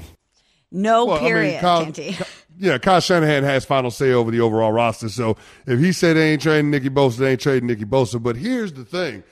No, 0.71 1.05
well, 1.05 1.19
period, 1.19 1.63
I 1.63 1.85
mean, 1.85 2.15
yeah, 2.57 2.77
Kyle 2.77 2.99
Shanahan 2.99 3.43
has 3.43 3.65
final 3.65 3.91
say 3.91 4.11
over 4.11 4.31
the 4.31 4.41
overall 4.41 4.71
roster. 4.71 5.09
So 5.09 5.37
if 5.65 5.79
he 5.79 5.91
said 5.91 6.15
they 6.15 6.31
ain't 6.33 6.41
trading 6.41 6.71
Nicky 6.71 6.89
Bosa, 6.89 7.17
they 7.17 7.31
ain't 7.31 7.41
trading 7.41 7.67
Nicky 7.67 7.85
Bosa. 7.85 8.21
But 8.21 8.37
here's 8.37 8.73
the 8.73 8.85
thing: 8.85 9.23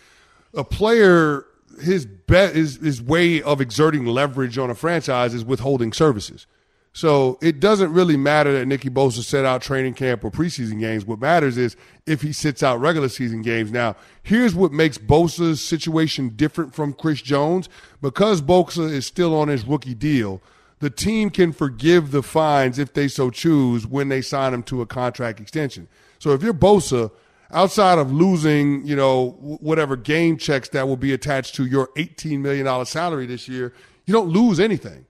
a 0.53 0.63
player, 0.63 1.45
his 1.81 2.05
bet 2.05 2.55
is 2.55 2.77
his 2.77 3.01
way 3.01 3.41
of 3.41 3.61
exerting 3.61 4.05
leverage 4.05 4.57
on 4.57 4.69
a 4.69 4.75
franchise 4.75 5.33
is 5.33 5.45
withholding 5.45 5.93
services. 5.93 6.47
So 6.95 7.39
it 7.41 7.59
doesn't 7.59 7.91
really 7.91 8.17
matter 8.17 8.53
that 8.53 8.67
Nicky 8.67 8.89
Bosa 8.91 9.23
set 9.23 9.45
out 9.45 9.63
training 9.63 9.95
camp 9.95 10.23
or 10.23 10.29
preseason 10.29 10.79
games. 10.79 11.05
What 11.05 11.19
matters 11.19 11.57
is 11.57 11.75
if 12.05 12.21
he 12.21 12.31
sits 12.31 12.61
out 12.61 12.79
regular 12.79 13.09
season 13.09 13.41
games. 13.41 13.71
Now, 13.71 13.95
here's 14.21 14.53
what 14.53 14.71
makes 14.71 14.99
Bosa's 14.99 15.59
situation 15.59 16.29
different 16.35 16.75
from 16.75 16.93
Chris 16.93 17.19
Jones. 17.23 17.67
Because 17.99 18.43
Bosa 18.43 18.91
is 18.91 19.07
still 19.07 19.35
on 19.35 19.47
his 19.47 19.65
rookie 19.65 19.95
deal, 19.95 20.39
the 20.83 20.89
team 20.89 21.29
can 21.29 21.51
forgive 21.51 22.11
the 22.11 22.21
fines 22.21 22.77
if 22.77 22.93
they 22.93 23.07
so 23.07 23.29
choose 23.29 23.87
when 23.87 24.09
they 24.09 24.21
sign 24.21 24.53
him 24.53 24.63
to 24.63 24.81
a 24.81 24.85
contract 24.85 25.39
extension. 25.39 25.87
So 26.19 26.31
if 26.31 26.43
you're 26.43 26.53
Bosa, 26.53 27.11
outside 27.51 27.99
of 27.99 28.11
losing, 28.11 28.85
you 28.85 28.95
know, 28.95 29.31
whatever 29.39 29.95
game 29.95 30.37
checks 30.37 30.69
that 30.69 30.87
will 30.87 30.97
be 30.97 31.13
attached 31.13 31.55
to 31.55 31.65
your 31.65 31.87
$18 31.95 32.39
million 32.39 32.85
salary 32.85 33.25
this 33.25 33.47
year, 33.47 33.73
you 34.05 34.13
don't 34.13 34.29
lose 34.29 34.59
anything 34.59 35.05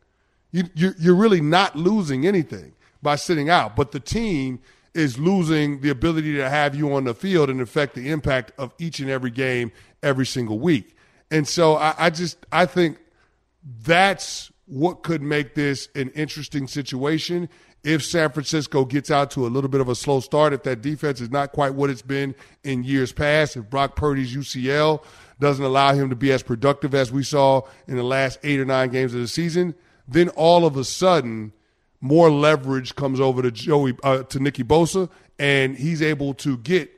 you, 0.53 0.63
you're, 0.75 0.95
you're 0.97 1.15
really 1.15 1.41
not 1.41 1.75
losing 1.75 2.25
anything 2.25 2.73
by 3.01 3.17
sitting 3.17 3.49
out. 3.49 3.75
But 3.75 3.91
the 3.91 3.99
team 3.99 4.59
is 4.93 5.19
losing 5.19 5.81
the 5.81 5.89
ability 5.89 6.35
to 6.37 6.49
have 6.49 6.75
you 6.75 6.93
on 6.93 7.03
the 7.03 7.15
field 7.15 7.49
and 7.49 7.59
affect 7.59 7.95
the 7.95 8.09
impact 8.09 8.53
of 8.57 8.73
each 8.77 8.99
and 8.99 9.09
every 9.09 9.31
game 9.31 9.71
every 10.01 10.25
single 10.25 10.59
week. 10.59 10.95
And 11.31 11.47
so 11.47 11.75
I, 11.75 11.95
I 11.97 12.09
just 12.11 12.37
I 12.51 12.67
think 12.67 12.99
that's 13.83 14.51
what 14.65 15.03
could 15.03 15.21
make 15.21 15.55
this 15.55 15.89
an 15.95 16.09
interesting 16.09 16.67
situation 16.67 17.49
if 17.83 18.03
San 18.03 18.31
Francisco 18.31 18.85
gets 18.85 19.11
out 19.11 19.29
to 19.31 19.45
a 19.45 19.49
little 19.49 19.69
bit 19.69 19.81
of 19.81 19.89
a 19.89 19.95
slow 19.95 20.21
start, 20.21 20.53
if 20.53 20.63
that 20.63 20.81
defense 20.81 21.19
is 21.19 21.29
not 21.29 21.51
quite 21.51 21.73
what 21.73 21.89
it's 21.89 22.01
been 22.01 22.33
in 22.63 22.83
years 22.83 23.11
past, 23.11 23.57
if 23.57 23.69
Brock 23.69 23.95
Purdy's 23.95 24.33
UCL 24.33 25.03
doesn't 25.39 25.65
allow 25.65 25.93
him 25.93 26.09
to 26.09 26.15
be 26.15 26.31
as 26.31 26.41
productive 26.41 26.95
as 26.95 27.11
we 27.11 27.23
saw 27.23 27.61
in 27.87 27.97
the 27.97 28.03
last 28.03 28.39
eight 28.43 28.59
or 28.59 28.65
nine 28.65 28.89
games 28.89 29.13
of 29.13 29.19
the 29.19 29.27
season, 29.27 29.75
then 30.07 30.29
all 30.29 30.65
of 30.65 30.77
a 30.77 30.83
sudden 30.85 31.51
more 31.99 32.31
leverage 32.31 32.95
comes 32.95 33.19
over 33.19 33.41
to 33.41 33.51
Joey 33.51 33.97
uh, 34.03 34.23
to 34.23 34.39
Nicky 34.39 34.63
Bosa, 34.63 35.09
and 35.37 35.77
he's 35.77 36.01
able 36.01 36.33
to 36.35 36.57
get 36.57 36.89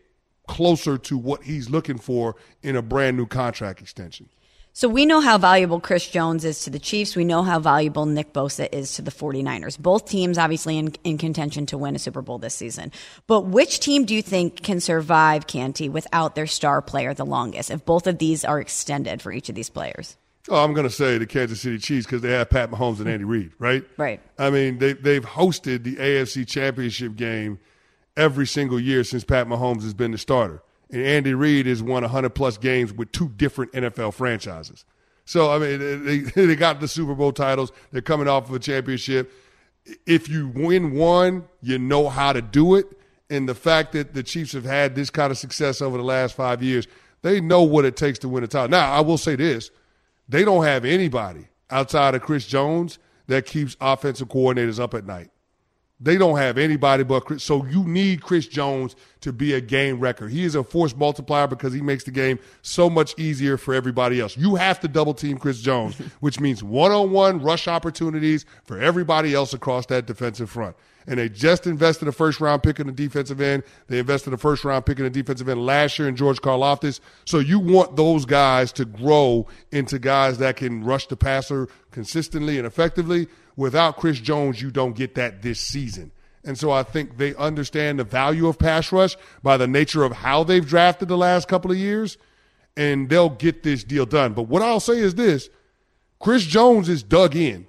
closer 0.47 0.99
to 0.99 1.17
what 1.17 1.43
he's 1.43 1.69
looking 1.69 1.97
for 1.97 2.35
in 2.61 2.75
a 2.75 2.81
brand 2.83 3.17
new 3.17 3.25
contract 3.25 3.81
extension. 3.81 4.29
So 4.77 4.89
we 4.89 5.05
know 5.05 5.21
how 5.21 5.37
valuable 5.37 5.79
Chris 5.79 6.05
Jones 6.05 6.43
is 6.43 6.65
to 6.65 6.69
the 6.69 6.79
Chiefs. 6.79 7.15
We 7.15 7.23
know 7.23 7.43
how 7.43 7.59
valuable 7.59 8.05
Nick 8.05 8.33
Bosa 8.33 8.67
is 8.73 8.95
to 8.95 9.01
the 9.01 9.09
49ers. 9.09 9.79
Both 9.79 10.09
teams 10.09 10.37
obviously 10.37 10.77
in, 10.77 10.93
in 11.05 11.17
contention 11.17 11.65
to 11.67 11.77
win 11.77 11.95
a 11.95 11.99
Super 11.99 12.21
Bowl 12.21 12.39
this 12.39 12.55
season. 12.55 12.91
But 13.25 13.45
which 13.45 13.79
team 13.79 14.03
do 14.03 14.13
you 14.13 14.21
think 14.21 14.63
can 14.63 14.81
survive 14.81 15.47
Canty 15.47 15.87
without 15.87 16.35
their 16.35 16.45
star 16.45 16.81
player 16.81 17.13
the 17.13 17.25
longest 17.25 17.71
if 17.71 17.85
both 17.85 18.05
of 18.05 18.17
these 18.17 18.43
are 18.43 18.59
extended 18.59 19.21
for 19.21 19.31
each 19.31 19.47
of 19.47 19.55
these 19.55 19.69
players? 19.69 20.17
Oh, 20.49 20.61
I'm 20.61 20.73
going 20.73 20.85
to 20.85 20.93
say 20.93 21.17
the 21.17 21.25
Kansas 21.25 21.61
City 21.61 21.77
Chiefs 21.77 22.05
because 22.05 22.21
they 22.21 22.33
have 22.33 22.49
Pat 22.49 22.69
Mahomes 22.69 22.99
and 22.99 23.07
Andy 23.07 23.23
Reid, 23.23 23.53
right? 23.57 23.85
Right. 23.95 24.19
I 24.37 24.49
mean, 24.49 24.79
they, 24.79 24.91
they've 24.91 25.23
hosted 25.23 25.83
the 25.83 25.95
AFC 25.95 26.45
Championship 26.45 27.15
game 27.15 27.59
every 28.17 28.45
single 28.45 28.81
year 28.81 29.05
since 29.05 29.23
Pat 29.23 29.47
Mahomes 29.47 29.83
has 29.83 29.93
been 29.93 30.11
the 30.11 30.17
starter. 30.17 30.61
And 30.91 31.01
Andy 31.01 31.33
Reid 31.33 31.65
has 31.65 31.81
won 31.81 32.03
100 32.03 32.29
plus 32.29 32.57
games 32.57 32.93
with 32.93 33.11
two 33.11 33.29
different 33.29 33.71
NFL 33.73 34.13
franchises. 34.13 34.85
So, 35.25 35.51
I 35.51 35.57
mean, 35.57 36.05
they, 36.05 36.17
they 36.45 36.55
got 36.55 36.79
the 36.79 36.87
Super 36.87 37.15
Bowl 37.15 37.31
titles. 37.31 37.71
They're 37.91 38.01
coming 38.01 38.27
off 38.27 38.49
of 38.49 38.55
a 38.55 38.59
championship. 38.59 39.31
If 40.05 40.29
you 40.29 40.47
win 40.49 40.95
one, 40.95 41.45
you 41.61 41.77
know 41.77 42.09
how 42.09 42.33
to 42.33 42.41
do 42.41 42.75
it. 42.75 42.85
And 43.29 43.49
the 43.49 43.55
fact 43.55 43.93
that 43.93 44.13
the 44.13 44.23
Chiefs 44.23 44.53
have 44.53 44.65
had 44.65 44.95
this 44.95 45.09
kind 45.09 45.31
of 45.31 45.37
success 45.37 45.81
over 45.81 45.97
the 45.97 46.03
last 46.03 46.35
five 46.35 46.61
years, 46.61 46.87
they 47.23 47.41
know 47.41 47.63
what 47.63 47.85
it 47.85 47.95
takes 47.95 48.19
to 48.19 48.29
win 48.29 48.43
a 48.43 48.47
title. 48.47 48.69
Now, 48.69 48.91
I 48.91 49.01
will 49.01 49.17
say 49.17 49.35
this 49.35 49.71
they 50.29 50.45
don't 50.45 50.63
have 50.63 50.85
anybody 50.85 51.47
outside 51.69 52.15
of 52.15 52.21
Chris 52.21 52.45
Jones 52.45 52.99
that 53.27 53.45
keeps 53.45 53.75
offensive 53.81 54.27
coordinators 54.27 54.79
up 54.79 54.93
at 54.93 55.05
night. 55.05 55.29
They 55.99 56.17
don't 56.17 56.37
have 56.37 56.57
anybody 56.57 57.03
but 57.03 57.21
Chris. 57.21 57.43
So 57.43 57.65
you 57.65 57.83
need 57.85 58.21
Chris 58.21 58.47
Jones 58.47 58.95
to 59.21 59.31
be 59.31 59.53
a 59.53 59.61
game 59.61 59.99
wrecker. 59.99 60.27
He 60.27 60.43
is 60.43 60.55
a 60.55 60.63
force 60.63 60.95
multiplier 60.95 61.47
because 61.47 61.73
he 61.73 61.81
makes 61.81 62.03
the 62.03 62.11
game 62.11 62.37
so 62.61 62.89
much 62.89 63.17
easier 63.17 63.57
for 63.57 63.73
everybody 63.73 64.19
else. 64.19 64.35
You 64.35 64.55
have 64.55 64.79
to 64.81 64.87
double 64.89 65.13
team 65.13 65.37
Chris 65.37 65.61
Jones, 65.61 65.95
which 66.19 66.39
means 66.39 66.63
one 66.63 66.91
on 66.91 67.11
one 67.11 67.41
rush 67.41 67.67
opportunities 67.67 68.45
for 68.65 68.79
everybody 68.79 69.33
else 69.33 69.53
across 69.53 69.85
that 69.87 70.05
defensive 70.05 70.49
front 70.49 70.75
and 71.07 71.19
they 71.19 71.29
just 71.29 71.67
invested 71.67 72.07
a 72.07 72.11
first 72.11 72.39
round 72.39 72.63
pick 72.63 72.79
in 72.79 72.87
the 72.87 72.93
defensive 72.93 73.41
end. 73.41 73.63
They 73.87 73.99
invested 73.99 74.33
a 74.33 74.37
first 74.37 74.65
round 74.65 74.85
pick 74.85 74.97
in 74.97 75.03
the 75.03 75.09
defensive 75.09 75.47
end 75.47 75.65
last 75.65 75.99
year 75.99 76.07
in 76.07 76.15
George 76.15 76.41
Karlaftis. 76.41 76.99
So 77.25 77.39
you 77.39 77.59
want 77.59 77.95
those 77.95 78.25
guys 78.25 78.71
to 78.73 78.85
grow 78.85 79.47
into 79.71 79.99
guys 79.99 80.37
that 80.39 80.57
can 80.57 80.83
rush 80.83 81.07
the 81.07 81.17
passer 81.17 81.67
consistently 81.91 82.57
and 82.57 82.65
effectively. 82.65 83.27
Without 83.55 83.97
Chris 83.97 84.19
Jones, 84.19 84.61
you 84.61 84.71
don't 84.71 84.95
get 84.95 85.15
that 85.15 85.41
this 85.41 85.59
season. 85.59 86.11
And 86.43 86.57
so 86.57 86.71
I 86.71 86.83
think 86.83 87.17
they 87.17 87.33
understand 87.35 87.99
the 87.99 88.03
value 88.03 88.47
of 88.47 88.59
pass 88.59 88.91
rush 88.91 89.17
by 89.41 89.57
the 89.57 89.67
nature 89.67 90.03
of 90.03 90.11
how 90.11 90.43
they've 90.43 90.65
drafted 90.65 91.07
the 91.07 91.17
last 91.17 91.47
couple 91.47 91.71
of 91.71 91.77
years, 91.77 92.17
and 92.77 93.09
they'll 93.09 93.29
get 93.29 93.63
this 93.63 93.83
deal 93.83 94.05
done. 94.05 94.33
But 94.33 94.43
what 94.43 94.61
I'll 94.61 94.79
say 94.79 94.99
is 94.99 95.15
this 95.15 95.49
Chris 96.19 96.43
Jones 96.43 96.87
is 96.89 97.03
dug 97.03 97.35
in. 97.35 97.67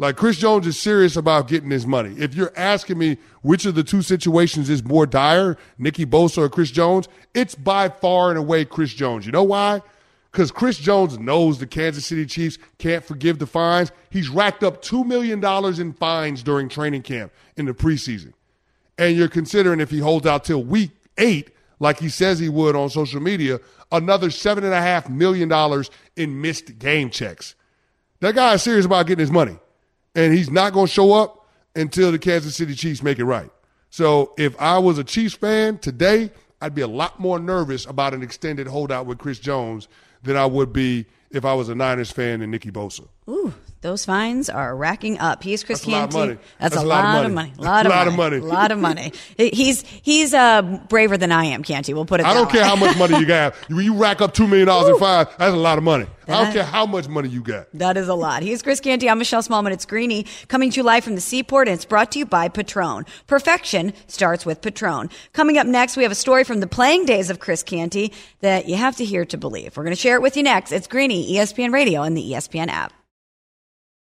Like 0.00 0.16
Chris 0.16 0.36
Jones 0.36 0.64
is 0.64 0.78
serious 0.78 1.16
about 1.16 1.48
getting 1.48 1.70
his 1.70 1.84
money. 1.84 2.14
If 2.16 2.36
you're 2.36 2.52
asking 2.56 2.98
me 2.98 3.18
which 3.42 3.66
of 3.66 3.74
the 3.74 3.82
two 3.82 4.00
situations 4.00 4.70
is 4.70 4.84
more 4.84 5.06
dire, 5.06 5.56
Nicky 5.76 6.06
Bosa 6.06 6.38
or 6.38 6.48
Chris 6.48 6.70
Jones, 6.70 7.08
it's 7.34 7.56
by 7.56 7.88
far 7.88 8.30
and 8.30 8.38
away 8.38 8.64
Chris 8.64 8.94
Jones. 8.94 9.26
You 9.26 9.32
know 9.32 9.42
why? 9.42 9.82
Because 10.30 10.50
Chris 10.50 10.76
Jones 10.78 11.18
knows 11.18 11.58
the 11.58 11.66
Kansas 11.66 12.06
City 12.06 12.26
Chiefs 12.26 12.58
can't 12.78 13.04
forgive 13.04 13.38
the 13.38 13.46
fines. 13.46 13.90
He's 14.10 14.28
racked 14.28 14.62
up 14.62 14.82
$2 14.82 15.06
million 15.06 15.42
in 15.80 15.92
fines 15.94 16.42
during 16.42 16.68
training 16.68 17.02
camp 17.02 17.32
in 17.56 17.66
the 17.66 17.72
preseason. 17.72 18.34
And 18.98 19.16
you're 19.16 19.28
considering 19.28 19.80
if 19.80 19.90
he 19.90 20.00
holds 20.00 20.26
out 20.26 20.44
till 20.44 20.62
week 20.62 20.90
eight, 21.16 21.50
like 21.80 21.98
he 21.98 22.08
says 22.08 22.38
he 22.38 22.48
would 22.48 22.76
on 22.76 22.90
social 22.90 23.20
media, 23.20 23.60
another 23.90 24.28
$7.5 24.28 25.08
million 25.08 25.84
in 26.16 26.40
missed 26.40 26.78
game 26.78 27.08
checks. 27.10 27.54
That 28.20 28.34
guy 28.34 28.54
is 28.54 28.62
serious 28.62 28.84
about 28.84 29.06
getting 29.06 29.20
his 29.20 29.30
money 29.30 29.58
and 30.14 30.34
he's 30.34 30.50
not 30.50 30.72
going 30.72 30.86
to 30.86 30.92
show 30.92 31.12
up 31.12 31.46
until 31.76 32.10
the 32.10 32.18
Kansas 32.18 32.56
City 32.56 32.74
Chiefs 32.74 33.02
make 33.02 33.18
it 33.18 33.24
right. 33.24 33.50
So 33.90 34.34
if 34.36 34.60
I 34.60 34.78
was 34.78 34.98
a 34.98 35.04
Chiefs 35.04 35.34
fan 35.34 35.78
today, 35.78 36.32
I'd 36.60 36.74
be 36.74 36.82
a 36.82 36.88
lot 36.88 37.20
more 37.20 37.38
nervous 37.38 37.86
about 37.86 38.14
an 38.14 38.22
extended 38.22 38.66
holdout 38.66 39.06
with 39.06 39.18
Chris 39.18 39.38
Jones 39.38 39.86
than 40.22 40.36
I 40.36 40.46
would 40.46 40.72
be 40.72 41.06
if 41.30 41.44
I 41.44 41.54
was 41.54 41.68
a 41.68 41.74
Niners 41.74 42.10
fan 42.10 42.40
and 42.40 42.50
Nicky 42.50 42.70
Bosa. 42.70 43.06
Ooh, 43.28 43.52
those 43.80 44.04
fines 44.04 44.50
are 44.50 44.74
racking 44.76 45.18
up. 45.18 45.42
He's 45.42 45.62
Chris 45.62 45.80
That's 45.80 45.90
Canty. 45.90 45.98
A 45.98 46.00
lot 46.00 46.08
of 46.08 46.14
money. 46.14 46.40
That's, 46.58 46.74
That's 46.74 46.84
a, 46.84 46.86
lot, 46.86 47.04
lot 47.04 47.26
of 47.26 47.32
money. 47.32 47.52
A 47.56 47.62
lot 47.62 47.86
of, 47.86 47.90
lot 47.90 47.98
money. 47.98 48.08
of 48.08 48.16
money. 48.16 48.36
A 48.38 48.54
lot 48.54 48.72
of 48.72 48.78
money. 48.78 49.12
He's 49.38 49.82
he's 49.82 50.34
uh, 50.34 50.62
braver 50.88 51.16
than 51.16 51.30
I 51.30 51.44
am, 51.46 51.62
Canty. 51.62 51.94
We'll 51.94 52.04
put 52.04 52.20
it. 52.20 52.26
I 52.26 52.34
don't 52.34 52.50
that 52.50 52.52
care 52.52 52.64
how 52.64 52.76
much 52.76 52.96
money 52.98 53.18
you 53.18 53.26
got. 53.26 53.54
When 53.68 53.84
you 53.84 53.94
rack 53.94 54.20
up 54.20 54.34
two 54.34 54.46
million 54.46 54.66
dollars 54.66 54.88
in 54.88 54.98
fines, 54.98 55.28
that's 55.38 55.52
a 55.52 55.56
lot 55.56 55.78
of 55.78 55.84
money. 55.84 56.06
I 56.26 56.44
don't 56.44 56.52
care 56.52 56.64
how 56.64 56.84
much 56.84 57.08
money 57.08 57.28
you 57.28 57.40
got. 57.42 57.68
That 57.72 57.96
is 57.96 58.08
a 58.08 58.14
lot. 58.14 58.42
He's 58.42 58.62
Chris 58.62 58.80
Canty. 58.80 59.08
I'm 59.08 59.18
Michelle 59.18 59.42
Smallmon. 59.42 59.70
It's 59.70 59.86
Greeny 59.86 60.26
coming 60.48 60.70
to 60.70 60.76
you 60.78 60.82
live 60.82 61.04
from 61.04 61.14
the 61.14 61.20
seaport, 61.20 61.68
and 61.68 61.74
it's 61.74 61.84
brought 61.84 62.12
to 62.12 62.18
you 62.18 62.26
by 62.26 62.48
Patron. 62.48 63.06
Perfection 63.26 63.92
starts 64.08 64.44
with 64.44 64.60
Patron. 64.60 65.10
Coming 65.32 65.56
up 65.58 65.66
next, 65.66 65.96
we 65.96 66.02
have 66.02 66.12
a 66.12 66.16
story 66.16 66.44
from 66.44 66.60
the 66.60 66.66
playing 66.66 67.06
days 67.06 67.30
of 67.30 67.38
Chris 67.38 67.62
Canty 67.62 68.12
that 68.40 68.68
you 68.68 68.76
have 68.76 68.96
to 68.96 69.04
hear 69.04 69.24
to 69.26 69.38
believe. 69.38 69.76
We're 69.76 69.84
going 69.84 69.94
to 69.96 70.00
share 70.00 70.16
it 70.16 70.22
with 70.22 70.36
you 70.36 70.42
next. 70.42 70.72
It's 70.72 70.86
Greeny, 70.86 71.32
ESPN 71.34 71.72
Radio, 71.72 72.02
and 72.02 72.16
the 72.16 72.32
ESPN 72.32 72.68
app. 72.68 72.92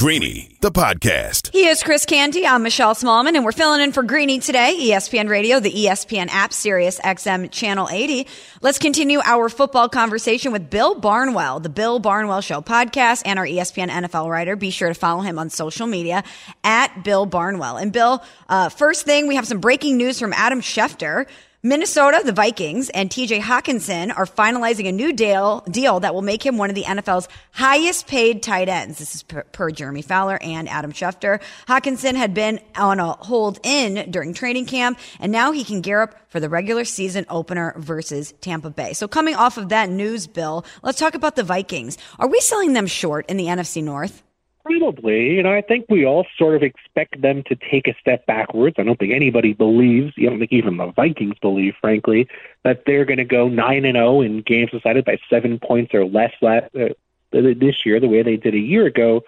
Greeny, 0.00 0.48
the 0.62 0.70
podcast. 0.70 1.52
He 1.52 1.66
is 1.66 1.82
Chris 1.82 2.06
Canty. 2.06 2.46
I'm 2.46 2.62
Michelle 2.62 2.94
Smallmon, 2.94 3.34
and 3.34 3.44
we're 3.44 3.52
filling 3.52 3.82
in 3.82 3.92
for 3.92 4.02
Greeny 4.02 4.38
today. 4.38 4.74
ESPN 4.80 5.28
Radio, 5.28 5.60
the 5.60 5.70
ESPN 5.70 6.28
app, 6.30 6.54
Sirius 6.54 6.98
XM 7.00 7.50
Channel 7.50 7.86
80. 7.90 8.26
Let's 8.62 8.78
continue 8.78 9.20
our 9.22 9.50
football 9.50 9.90
conversation 9.90 10.52
with 10.52 10.70
Bill 10.70 10.98
Barnwell, 10.98 11.60
the 11.60 11.68
Bill 11.68 11.98
Barnwell 11.98 12.40
Show 12.40 12.62
podcast, 12.62 13.24
and 13.26 13.38
our 13.38 13.44
ESPN 13.44 13.90
NFL 13.90 14.30
writer. 14.30 14.56
Be 14.56 14.70
sure 14.70 14.88
to 14.88 14.94
follow 14.94 15.20
him 15.20 15.38
on 15.38 15.50
social 15.50 15.86
media 15.86 16.24
at 16.64 17.04
Bill 17.04 17.26
Barnwell. 17.26 17.76
And 17.76 17.92
Bill, 17.92 18.24
uh, 18.48 18.70
first 18.70 19.04
thing, 19.04 19.26
we 19.26 19.34
have 19.36 19.46
some 19.46 19.60
breaking 19.60 19.98
news 19.98 20.18
from 20.18 20.32
Adam 20.32 20.62
Schefter. 20.62 21.26
Minnesota, 21.62 22.22
the 22.24 22.32
Vikings, 22.32 22.88
and 22.88 23.10
TJ 23.10 23.40
Hockenson 23.40 24.16
are 24.16 24.24
finalizing 24.24 24.88
a 24.88 24.92
new 24.92 25.12
deal, 25.12 25.60
deal 25.70 26.00
that 26.00 26.14
will 26.14 26.22
make 26.22 26.44
him 26.44 26.56
one 26.56 26.70
of 26.70 26.74
the 26.74 26.84
NFL's 26.84 27.28
highest 27.52 28.06
paid 28.06 28.42
tight 28.42 28.70
ends. 28.70 28.98
This 28.98 29.14
is 29.16 29.22
per, 29.24 29.42
per 29.42 29.70
Jeremy 29.70 30.00
Fowler 30.00 30.38
and 30.40 30.70
Adam 30.70 30.90
Schefter. 30.90 31.38
Hockenson 31.68 32.14
had 32.14 32.32
been 32.32 32.60
on 32.76 32.98
a 32.98 33.12
hold 33.12 33.60
in 33.62 34.10
during 34.10 34.32
training 34.32 34.64
camp, 34.64 34.98
and 35.18 35.30
now 35.30 35.52
he 35.52 35.62
can 35.62 35.82
gear 35.82 36.00
up 36.00 36.14
for 36.30 36.40
the 36.40 36.48
regular 36.48 36.86
season 36.86 37.26
opener 37.28 37.74
versus 37.76 38.32
Tampa 38.40 38.70
Bay. 38.70 38.94
So 38.94 39.06
coming 39.06 39.34
off 39.34 39.58
of 39.58 39.68
that 39.68 39.90
news, 39.90 40.26
Bill, 40.26 40.64
let's 40.82 40.98
talk 40.98 41.14
about 41.14 41.36
the 41.36 41.42
Vikings. 41.42 41.98
Are 42.18 42.28
we 42.28 42.40
selling 42.40 42.72
them 42.72 42.86
short 42.86 43.28
in 43.28 43.36
the 43.36 43.48
NFC 43.48 43.84
North? 43.84 44.22
Probably. 44.64 45.34
You 45.34 45.42
know, 45.42 45.52
I 45.52 45.62
think 45.62 45.86
we 45.88 46.04
all 46.04 46.26
sort 46.36 46.54
of 46.54 46.62
expect 46.62 47.20
them 47.20 47.42
to 47.44 47.56
take 47.56 47.88
a 47.88 47.94
step 47.98 48.26
backwards. 48.26 48.76
I 48.78 48.82
don't 48.82 48.98
think 48.98 49.12
anybody 49.12 49.52
believes, 49.54 50.12
you 50.16 50.28
don't 50.28 50.38
think 50.38 50.52
even 50.52 50.76
the 50.76 50.92
Vikings 50.92 51.38
believe, 51.40 51.74
frankly, 51.80 52.28
that 52.62 52.84
they're 52.84 53.06
going 53.06 53.18
to 53.18 53.24
go 53.24 53.48
9 53.48 53.84
and 53.84 53.96
0 53.96 54.20
in 54.20 54.42
games 54.42 54.70
decided 54.70 55.04
by 55.04 55.18
seven 55.30 55.58
points 55.58 55.94
or 55.94 56.04
less 56.04 56.32
last, 56.42 56.74
uh, 56.76 56.90
this 57.32 57.86
year, 57.86 58.00
the 58.00 58.08
way 58.08 58.22
they 58.22 58.36
did 58.36 58.54
a 58.54 58.58
year 58.58 58.86
ago. 58.86 59.22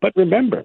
But 0.00 0.12
remember, 0.16 0.64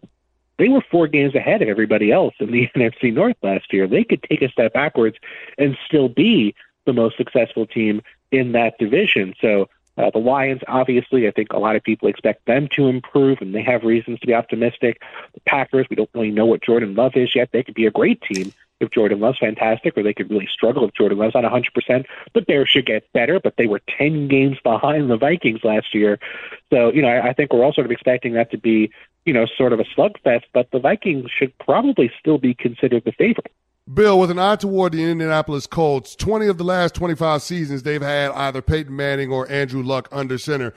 they 0.57 0.67
were 0.67 0.83
four 0.91 1.07
games 1.07 1.33
ahead 1.33 1.61
of 1.61 1.69
everybody 1.69 2.11
else 2.11 2.35
in 2.39 2.51
the 2.51 2.67
NFC 2.75 3.13
North 3.13 3.37
last 3.41 3.71
year. 3.71 3.87
They 3.87 4.03
could 4.03 4.21
take 4.23 4.41
a 4.41 4.49
step 4.49 4.73
backwards 4.73 5.17
and 5.57 5.77
still 5.85 6.09
be 6.09 6.53
the 6.85 6.93
most 6.93 7.15
successful 7.17 7.65
team 7.65 8.01
in 8.31 8.51
that 8.51 8.77
division. 8.77 9.33
So, 9.41 9.69
uh, 9.99 10.09
the 10.11 10.19
Lions, 10.19 10.61
obviously, 10.67 11.27
I 11.27 11.31
think 11.31 11.51
a 11.51 11.59
lot 11.59 11.75
of 11.75 11.83
people 11.83 12.07
expect 12.07 12.45
them 12.45 12.69
to 12.75 12.87
improve, 12.87 13.39
and 13.41 13.53
they 13.53 13.61
have 13.63 13.83
reasons 13.83 14.19
to 14.21 14.27
be 14.27 14.33
optimistic. 14.33 15.01
The 15.33 15.41
Packers, 15.41 15.87
we 15.89 15.97
don't 15.97 16.09
really 16.13 16.31
know 16.31 16.45
what 16.45 16.63
Jordan 16.63 16.95
Love 16.95 17.13
is 17.15 17.35
yet. 17.35 17.49
They 17.51 17.63
could 17.63 17.75
be 17.75 17.85
a 17.85 17.91
great 17.91 18.21
team 18.21 18.53
if 18.79 18.91
Jordan 18.91 19.19
Love's 19.19 19.39
fantastic, 19.39 19.97
or 19.97 20.03
they 20.03 20.13
could 20.13 20.29
really 20.29 20.47
struggle 20.47 20.85
if 20.85 20.93
Jordan 20.93 21.17
Love's 21.17 21.35
not 21.35 21.43
100%. 21.43 22.05
The 22.33 22.41
Bears 22.41 22.69
should 22.69 22.85
get 22.85 23.11
better, 23.11 23.41
but 23.41 23.55
they 23.57 23.67
were 23.67 23.81
10 23.97 24.29
games 24.29 24.57
behind 24.63 25.09
the 25.09 25.17
Vikings 25.17 25.65
last 25.65 25.93
year. 25.93 26.17
So, 26.71 26.93
you 26.93 27.01
know, 27.01 27.09
I, 27.09 27.29
I 27.29 27.33
think 27.33 27.51
we're 27.51 27.65
all 27.65 27.73
sort 27.73 27.85
of 27.85 27.91
expecting 27.91 28.33
that 28.33 28.51
to 28.51 28.57
be, 28.57 28.91
you 29.25 29.33
know, 29.33 29.47
sort 29.57 29.73
of 29.73 29.81
a 29.81 29.83
slugfest, 29.83 30.43
but 30.53 30.71
the 30.71 30.79
Vikings 30.79 31.29
should 31.29 31.57
probably 31.57 32.09
still 32.17 32.37
be 32.37 32.53
considered 32.53 33.03
the 33.03 33.11
favorite. 33.11 33.51
Bill, 33.91 34.19
with 34.19 34.29
an 34.29 34.37
eye 34.37 34.55
toward 34.55 34.93
the 34.93 35.03
Indianapolis 35.03 35.65
Colts, 35.65 36.15
20 36.15 36.47
of 36.47 36.57
the 36.57 36.63
last 36.63 36.93
25 36.93 37.41
seasons 37.41 37.83
they've 37.83 38.01
had 38.01 38.31
either 38.31 38.61
Peyton 38.61 38.95
Manning 38.95 39.31
or 39.31 39.49
Andrew 39.49 39.81
Luck 39.81 40.07
under 40.11 40.37
center. 40.37 40.73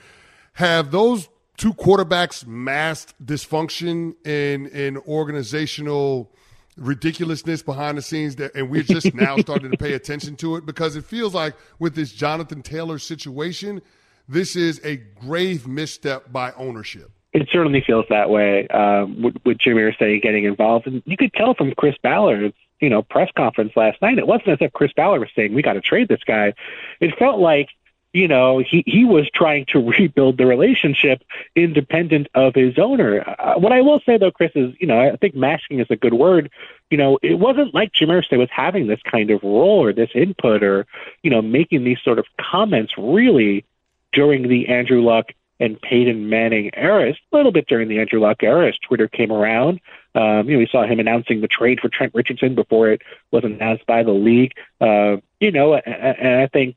Have 0.53 0.91
those 0.91 1.29
two 1.57 1.73
quarterbacks 1.73 2.45
masked 2.47 3.13
dysfunction 3.23 4.15
in 4.25 4.67
in 4.67 4.97
organizational 4.97 6.31
ridiculousness 6.75 7.61
behind 7.61 7.99
the 7.99 8.01
scenes 8.01 8.37
that 8.37 8.55
and 8.55 8.71
we're 8.71 8.81
just 8.81 9.13
now 9.13 9.37
starting 9.41 9.69
to 9.69 9.77
pay 9.77 9.93
attention 9.93 10.35
to 10.37 10.55
it 10.55 10.65
because 10.65 10.95
it 10.95 11.05
feels 11.05 11.35
like 11.35 11.53
with 11.77 11.93
this 11.93 12.11
Jonathan 12.11 12.63
Taylor 12.63 12.97
situation, 12.97 13.81
this 14.27 14.55
is 14.55 14.81
a 14.83 14.95
grave 14.95 15.67
misstep 15.67 16.31
by 16.31 16.51
ownership. 16.53 17.11
It 17.33 17.47
certainly 17.51 17.83
feels 17.85 18.05
that 18.09 18.29
way 18.29 18.67
um, 18.69 19.21
with, 19.21 19.35
with 19.45 19.57
Jim 19.59 19.77
Irsay 19.77 20.21
getting 20.21 20.45
involved, 20.45 20.87
and 20.87 21.01
you 21.05 21.17
could 21.17 21.33
tell 21.33 21.55
from 21.55 21.73
Chris 21.75 21.95
Ballard's 22.01 22.55
you 22.83 22.89
know 22.89 23.01
press 23.01 23.31
conference 23.35 23.71
last 23.77 24.01
night. 24.01 24.17
It 24.17 24.27
wasn't 24.27 24.49
as 24.49 24.57
if 24.59 24.73
Chris 24.73 24.91
Ballard 24.91 25.21
was 25.21 25.29
saying 25.33 25.53
we 25.53 25.61
got 25.61 25.73
to 25.73 25.81
trade 25.81 26.09
this 26.09 26.23
guy. 26.25 26.53
It 26.99 27.17
felt 27.17 27.39
like 27.39 27.69
you 28.11 28.27
know 28.27 28.59
he 28.59 28.83
he 28.85 29.05
was 29.05 29.29
trying 29.33 29.65
to 29.67 29.79
rebuild 29.97 30.37
the 30.37 30.45
relationship 30.45 31.23
independent 31.55 32.27
of 32.35 32.53
his 32.53 32.77
owner. 32.77 33.21
Uh, 33.39 33.55
what 33.55 33.71
I 33.71 33.79
will 33.79 34.01
say 34.05 34.17
though, 34.17 34.31
Chris 34.31 34.51
is 34.53 34.75
you 34.81 34.87
know 34.87 34.99
I 34.99 35.15
think 35.15 35.33
masking 35.33 35.79
is 35.79 35.87
a 35.89 35.95
good 35.95 36.13
word. 36.13 36.51
You 36.91 36.97
know 36.97 37.19
it 37.21 37.39
wasn't 37.39 37.73
like 37.73 37.93
Jim 37.93 38.09
Irsay 38.09 38.37
was 38.37 38.49
having 38.51 38.87
this 38.87 39.01
kind 39.09 39.31
of 39.31 39.41
role 39.43 39.81
or 39.81 39.93
this 39.93 40.11
input 40.13 40.61
or 40.61 40.85
you 41.23 41.29
know 41.29 41.41
making 41.41 41.85
these 41.85 42.01
sort 42.03 42.19
of 42.19 42.25
comments 42.37 42.97
really 42.97 43.63
during 44.11 44.49
the 44.49 44.67
Andrew 44.67 45.01
Luck 45.01 45.31
and 45.59 45.81
Peyton 45.81 46.29
Manning 46.29 46.71
era, 46.73 47.11
a 47.11 47.35
little 47.35 47.51
bit 47.51 47.67
during 47.67 47.87
the 47.87 47.99
Andrew 47.99 48.19
Luck 48.19 48.43
era 48.43 48.67
as 48.67 48.77
Twitter 48.79 49.07
came 49.07 49.31
around. 49.31 49.79
Um, 50.15 50.47
you 50.49 50.53
know, 50.53 50.59
we 50.59 50.67
saw 50.67 50.85
him 50.85 50.99
announcing 50.99 51.41
the 51.41 51.47
trade 51.47 51.79
for 51.79 51.89
Trent 51.89 52.13
Richardson 52.13 52.55
before 52.55 52.89
it 52.89 53.01
was 53.31 53.43
announced 53.43 53.85
by 53.85 54.03
the 54.03 54.11
league. 54.11 54.53
Uh, 54.81 55.17
you 55.39 55.51
know, 55.51 55.75
and, 55.75 55.85
and 55.85 56.41
I 56.41 56.47
think 56.47 56.75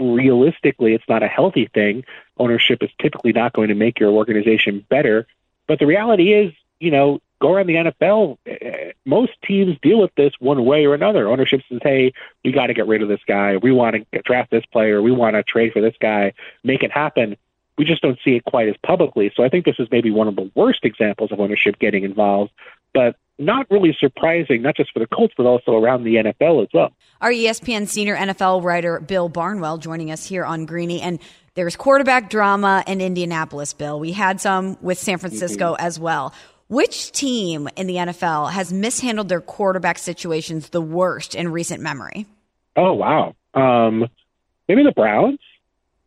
realistically, 0.00 0.94
it's 0.94 1.08
not 1.08 1.22
a 1.22 1.28
healthy 1.28 1.68
thing. 1.72 2.04
Ownership 2.38 2.82
is 2.82 2.90
typically 3.00 3.32
not 3.32 3.52
going 3.52 3.68
to 3.68 3.74
make 3.74 3.98
your 3.98 4.10
organization 4.10 4.84
better. 4.88 5.26
But 5.66 5.78
the 5.78 5.86
reality 5.86 6.32
is, 6.32 6.52
you 6.80 6.90
know, 6.90 7.20
go 7.40 7.52
around 7.52 7.66
the 7.66 7.74
NFL, 7.74 8.38
eh, 8.46 8.92
most 9.04 9.32
teams 9.42 9.76
deal 9.82 10.00
with 10.00 10.14
this 10.16 10.32
one 10.38 10.64
way 10.64 10.86
or 10.86 10.94
another. 10.94 11.28
Ownership 11.28 11.62
says, 11.68 11.80
hey, 11.82 12.12
we 12.44 12.52
got 12.52 12.68
to 12.68 12.74
get 12.74 12.86
rid 12.86 13.02
of 13.02 13.08
this 13.08 13.20
guy. 13.26 13.56
We 13.56 13.72
want 13.72 13.96
to 14.12 14.22
draft 14.22 14.50
this 14.50 14.64
player. 14.66 15.02
We 15.02 15.12
want 15.12 15.34
to 15.34 15.42
trade 15.42 15.72
for 15.72 15.80
this 15.80 15.96
guy. 16.00 16.32
Make 16.62 16.82
it 16.82 16.92
happen 16.92 17.36
we 17.78 17.84
just 17.84 18.02
don't 18.02 18.18
see 18.24 18.32
it 18.32 18.44
quite 18.44 18.68
as 18.68 18.74
publicly. 18.84 19.32
So 19.34 19.44
I 19.44 19.48
think 19.48 19.64
this 19.64 19.76
is 19.78 19.88
maybe 19.90 20.10
one 20.10 20.28
of 20.28 20.36
the 20.36 20.50
worst 20.54 20.80
examples 20.82 21.32
of 21.32 21.40
ownership 21.40 21.78
getting 21.78 22.02
involved, 22.04 22.50
but 22.92 23.16
not 23.38 23.70
really 23.70 23.96
surprising, 23.98 24.62
not 24.62 24.76
just 24.76 24.92
for 24.92 24.98
the 24.98 25.06
Colts, 25.06 25.32
but 25.36 25.46
also 25.46 25.76
around 25.76 26.02
the 26.02 26.16
NFL 26.16 26.64
as 26.64 26.68
well. 26.74 26.92
Our 27.20 27.30
ESPN 27.30 27.86
senior 27.86 28.16
NFL 28.16 28.64
writer 28.64 28.98
Bill 29.00 29.28
Barnwell 29.28 29.78
joining 29.78 30.10
us 30.10 30.26
here 30.26 30.44
on 30.44 30.66
Greeny. 30.66 31.00
And 31.00 31.20
there's 31.54 31.76
quarterback 31.76 32.30
drama 32.30 32.82
in 32.86 33.00
Indianapolis, 33.00 33.72
Bill. 33.72 33.98
We 34.00 34.12
had 34.12 34.40
some 34.40 34.76
with 34.80 34.98
San 34.98 35.18
Francisco 35.18 35.74
mm-hmm. 35.74 35.86
as 35.86 36.00
well. 36.00 36.34
Which 36.68 37.12
team 37.12 37.68
in 37.76 37.86
the 37.86 37.94
NFL 37.94 38.50
has 38.50 38.72
mishandled 38.72 39.28
their 39.28 39.40
quarterback 39.40 39.98
situations 39.98 40.68
the 40.68 40.82
worst 40.82 41.34
in 41.34 41.50
recent 41.50 41.80
memory? 41.80 42.26
Oh, 42.76 42.92
wow. 42.92 43.34
Um, 43.54 44.06
maybe 44.68 44.82
the 44.82 44.92
Browns. 44.92 45.38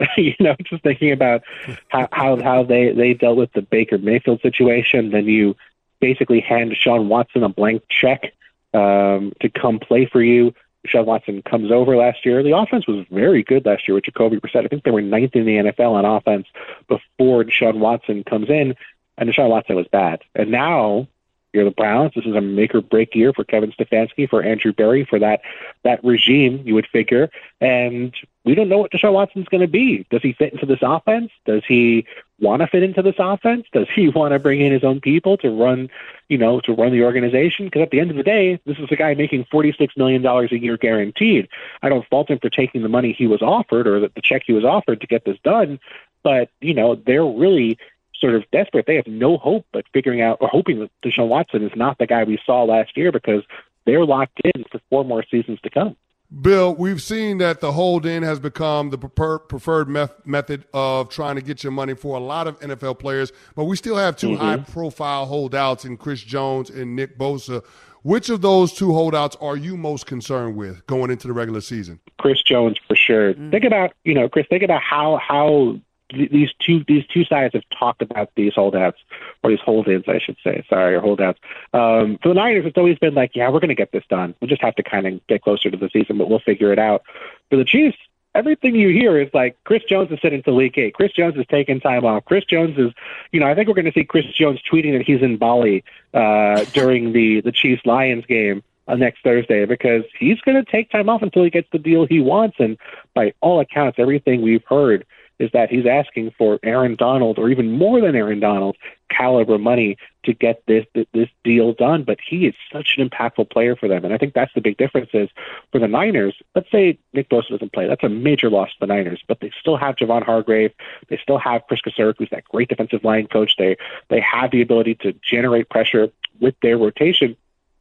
you 0.17 0.35
know, 0.39 0.55
just 0.63 0.83
thinking 0.83 1.11
about 1.11 1.43
how, 1.89 2.07
how 2.11 2.41
how 2.41 2.63
they 2.63 2.91
they 2.91 3.13
dealt 3.13 3.37
with 3.37 3.51
the 3.53 3.61
Baker 3.61 3.97
Mayfield 3.97 4.41
situation. 4.41 5.11
Then 5.11 5.25
you 5.25 5.55
basically 5.99 6.39
hand 6.39 6.75
Sean 6.75 7.09
Watson 7.09 7.43
a 7.43 7.49
blank 7.49 7.83
check 7.89 8.33
um, 8.73 9.33
to 9.41 9.49
come 9.49 9.79
play 9.79 10.05
for 10.05 10.21
you. 10.21 10.53
Sean 10.85 11.05
Watson 11.05 11.41
comes 11.43 11.71
over 11.71 11.95
last 11.95 12.25
year. 12.25 12.41
The 12.41 12.57
offense 12.57 12.87
was 12.87 13.05
very 13.11 13.43
good 13.43 13.65
last 13.65 13.87
year 13.87 13.95
with 13.95 14.05
Jacoby 14.05 14.37
Brissett. 14.37 14.65
I 14.65 14.67
think 14.67 14.83
they 14.83 14.91
were 14.91 15.01
ninth 15.01 15.35
in 15.35 15.45
the 15.45 15.57
NFL 15.57 15.91
on 15.91 16.05
offense 16.05 16.47
before 16.87 17.43
Deshaun 17.43 17.77
Watson 17.77 18.23
comes 18.23 18.49
in, 18.49 18.75
and 19.17 19.29
Deshaun 19.29 19.49
Watson 19.49 19.75
was 19.75 19.87
bad. 19.87 20.21
And 20.33 20.49
now 20.49 21.07
you're 21.53 21.65
the 21.65 21.71
Browns. 21.71 22.13
This 22.15 22.25
is 22.25 22.35
a 22.35 22.41
make 22.41 22.73
or 22.73 22.81
break 22.81 23.13
year 23.13 23.33
for 23.33 23.43
Kevin 23.43 23.71
Stefanski, 23.71 24.29
for 24.29 24.41
Andrew 24.41 24.71
Berry, 24.71 25.05
for 25.05 25.19
that 25.19 25.41
that 25.83 26.03
regime. 26.03 26.61
You 26.65 26.75
would 26.75 26.87
figure, 26.87 27.29
and 27.59 28.15
we 28.45 28.55
don't 28.55 28.69
know 28.69 28.77
what 28.77 28.91
Deshaun 28.91 29.13
Watson's 29.13 29.47
going 29.47 29.61
to 29.61 29.67
be. 29.67 30.05
Does 30.09 30.21
he 30.21 30.33
fit 30.33 30.53
into 30.53 30.65
this 30.65 30.79
offense? 30.81 31.31
Does 31.45 31.63
he 31.67 32.05
want 32.39 32.61
to 32.61 32.67
fit 32.67 32.83
into 32.83 33.01
this 33.01 33.15
offense? 33.19 33.65
Does 33.73 33.87
he 33.93 34.09
want 34.15 34.33
to 34.33 34.39
bring 34.39 34.61
in 34.61 34.71
his 34.71 34.83
own 34.83 35.01
people 35.01 35.37
to 35.37 35.49
run, 35.49 35.89
you 36.29 36.37
know, 36.37 36.61
to 36.61 36.73
run 36.73 36.91
the 36.91 37.03
organization? 37.03 37.65
Because 37.65 37.81
at 37.81 37.91
the 37.91 37.99
end 37.99 38.11
of 38.11 38.17
the 38.17 38.23
day, 38.23 38.59
this 38.65 38.77
is 38.77 38.87
a 38.89 38.95
guy 38.95 39.13
making 39.13 39.45
forty-six 39.51 39.97
million 39.97 40.21
dollars 40.21 40.51
a 40.51 40.59
year 40.59 40.77
guaranteed. 40.77 41.49
I 41.81 41.89
don't 41.89 42.07
fault 42.07 42.29
him 42.29 42.39
for 42.39 42.49
taking 42.49 42.81
the 42.81 42.89
money 42.89 43.11
he 43.11 43.27
was 43.27 43.41
offered 43.41 43.87
or 43.87 43.99
the, 43.99 44.11
the 44.15 44.21
check 44.21 44.43
he 44.45 44.53
was 44.53 44.63
offered 44.65 45.01
to 45.01 45.07
get 45.07 45.25
this 45.25 45.37
done, 45.43 45.79
but 46.23 46.49
you 46.61 46.73
know, 46.73 46.95
they're 46.95 47.25
really 47.25 47.77
sort 48.21 48.35
of 48.35 48.43
desperate. 48.51 48.85
They 48.85 48.95
have 48.95 49.07
no 49.07 49.37
hope 49.37 49.65
but 49.73 49.85
figuring 49.91 50.21
out 50.21 50.37
or 50.39 50.47
hoping 50.47 50.79
that 50.79 50.91
Deshaun 51.03 51.27
Watson 51.27 51.63
is 51.63 51.71
not 51.75 51.97
the 51.97 52.07
guy 52.07 52.23
we 52.23 52.39
saw 52.45 52.63
last 52.63 52.95
year 52.95 53.11
because 53.11 53.43
they're 53.85 54.05
locked 54.05 54.39
in 54.45 54.63
for 54.71 54.79
four 54.89 55.03
more 55.03 55.25
seasons 55.29 55.59
to 55.63 55.69
come. 55.69 55.97
Bill, 56.41 56.73
we've 56.73 57.01
seen 57.01 57.39
that 57.39 57.59
the 57.59 57.73
hold 57.73 58.05
in 58.05 58.23
has 58.23 58.39
become 58.39 58.89
the 58.89 58.97
preferred 58.97 59.89
method 60.25 60.63
of 60.73 61.09
trying 61.09 61.35
to 61.35 61.41
get 61.41 61.61
your 61.61 61.73
money 61.73 61.93
for 61.93 62.15
a 62.15 62.21
lot 62.21 62.47
of 62.47 62.57
NFL 62.61 62.99
players, 62.99 63.33
but 63.53 63.65
we 63.65 63.75
still 63.75 63.97
have 63.97 64.15
2 64.15 64.27
mm-hmm. 64.27 64.41
high 64.41 64.57
profile 64.57 65.25
holdouts 65.25 65.83
in 65.83 65.97
Chris 65.97 66.21
Jones 66.21 66.69
and 66.69 66.95
Nick 66.95 67.17
Bosa. 67.17 67.65
Which 68.03 68.29
of 68.29 68.41
those 68.41 68.71
two 68.73 68.93
holdouts 68.93 69.35
are 69.41 69.57
you 69.57 69.75
most 69.75 70.05
concerned 70.05 70.55
with 70.55 70.87
going 70.87 71.11
into 71.11 71.27
the 71.27 71.33
regular 71.33 71.61
season? 71.61 71.99
Chris 72.17 72.41
Jones 72.41 72.77
for 72.87 72.95
sure. 72.95 73.33
Mm-hmm. 73.33 73.51
Think 73.51 73.65
about, 73.65 73.91
you 74.05 74.13
know, 74.13 74.29
Chris, 74.29 74.47
think 74.49 74.63
about 74.63 74.81
how 74.81 75.17
how 75.17 75.75
these 76.13 76.49
two 76.59 76.83
these 76.87 77.05
two 77.07 77.25
sides 77.25 77.53
have 77.53 77.63
talked 77.77 78.01
about 78.01 78.31
these 78.35 78.53
holdouts 78.53 78.97
or 79.43 79.49
these 79.49 79.59
hold-ins, 79.59 80.05
I 80.07 80.19
should 80.19 80.37
say. 80.43 80.63
Sorry, 80.69 80.95
or 80.95 81.01
holdouts. 81.01 81.39
Um, 81.73 82.17
for 82.21 82.29
the 82.29 82.35
Niners, 82.35 82.65
it's 82.65 82.77
always 82.77 82.97
been 82.99 83.13
like, 83.13 83.35
yeah, 83.35 83.49
we're 83.49 83.59
going 83.59 83.69
to 83.69 83.75
get 83.75 83.91
this 83.91 84.03
done. 84.09 84.35
We'll 84.39 84.49
just 84.49 84.61
have 84.61 84.75
to 84.75 84.83
kind 84.83 85.07
of 85.07 85.27
get 85.27 85.41
closer 85.41 85.69
to 85.71 85.77
the 85.77 85.89
season, 85.91 86.17
but 86.17 86.29
we'll 86.29 86.39
figure 86.39 86.71
it 86.71 86.79
out. 86.79 87.03
For 87.49 87.57
the 87.57 87.65
Chiefs, 87.65 87.97
everything 88.35 88.75
you 88.75 88.89
hear 88.89 89.19
is 89.19 89.29
like 89.33 89.57
Chris 89.63 89.83
Jones 89.83 90.11
is 90.11 90.19
sitting 90.21 90.43
to 90.43 90.53
week 90.53 90.77
eight. 90.77 90.93
Chris 90.93 91.11
Jones 91.13 91.35
is 91.37 91.45
taking 91.49 91.79
time 91.79 92.05
off. 92.05 92.25
Chris 92.25 92.45
Jones 92.45 92.77
is, 92.77 92.91
you 93.31 93.39
know, 93.39 93.47
I 93.47 93.55
think 93.55 93.67
we're 93.67 93.75
going 93.75 93.85
to 93.85 93.91
see 93.91 94.03
Chris 94.03 94.25
Jones 94.33 94.61
tweeting 94.71 94.97
that 94.97 95.05
he's 95.05 95.21
in 95.21 95.37
Bali 95.37 95.83
uh, 96.13 96.63
during 96.73 97.13
the 97.13 97.41
the 97.41 97.51
Chiefs 97.51 97.85
Lions 97.85 98.25
game 98.25 98.63
uh, 98.87 98.95
next 98.95 99.23
Thursday 99.23 99.65
because 99.65 100.03
he's 100.19 100.39
going 100.41 100.63
to 100.63 100.69
take 100.69 100.89
time 100.89 101.09
off 101.09 101.21
until 101.21 101.43
he 101.43 101.49
gets 101.49 101.67
the 101.71 101.79
deal 101.79 102.05
he 102.05 102.19
wants. 102.19 102.57
And 102.59 102.77
by 103.13 103.33
all 103.41 103.59
accounts, 103.59 103.99
everything 103.99 104.41
we've 104.41 104.65
heard 104.67 105.05
is 105.41 105.49
that 105.53 105.71
he's 105.71 105.87
asking 105.87 106.31
for 106.37 106.59
Aaron 106.61 106.95
Donald 106.95 107.39
or 107.39 107.49
even 107.49 107.71
more 107.71 107.99
than 107.99 108.15
Aaron 108.15 108.39
Donald 108.39 108.77
caliber 109.09 109.57
money 109.57 109.97
to 110.23 110.33
get 110.33 110.61
this 110.67 110.85
this 111.13 111.29
deal 111.43 111.73
done. 111.73 112.03
But 112.03 112.19
he 112.25 112.45
is 112.45 112.53
such 112.71 112.95
an 112.97 113.09
impactful 113.09 113.49
player 113.49 113.75
for 113.75 113.87
them, 113.87 114.05
and 114.05 114.13
I 114.13 114.19
think 114.19 114.35
that's 114.35 114.53
the 114.53 114.61
big 114.61 114.77
difference. 114.77 115.09
Is 115.13 115.29
for 115.71 115.79
the 115.79 115.87
Niners. 115.87 116.35
Let's 116.53 116.69
say 116.71 116.99
Nick 117.13 117.27
Bosa 117.27 117.49
doesn't 117.49 117.73
play, 117.73 117.87
that's 117.87 118.03
a 118.03 118.09
major 118.09 118.51
loss 118.51 118.69
to 118.69 118.75
the 118.81 118.85
Niners. 118.85 119.23
But 119.27 119.39
they 119.39 119.51
still 119.59 119.77
have 119.77 119.95
Javon 119.95 120.23
Hargrave, 120.23 120.73
they 121.09 121.17
still 121.17 121.39
have 121.39 121.65
Kris 121.67 121.81
Kocurek, 121.81 122.15
who's 122.19 122.29
that 122.29 122.45
great 122.45 122.69
defensive 122.69 123.03
line 123.03 123.25
coach. 123.25 123.55
They 123.57 123.77
they 124.09 124.21
have 124.21 124.51
the 124.51 124.61
ability 124.61 124.95
to 125.01 125.13
generate 125.27 125.69
pressure 125.69 126.09
with 126.39 126.53
their 126.61 126.77
rotation. 126.77 127.35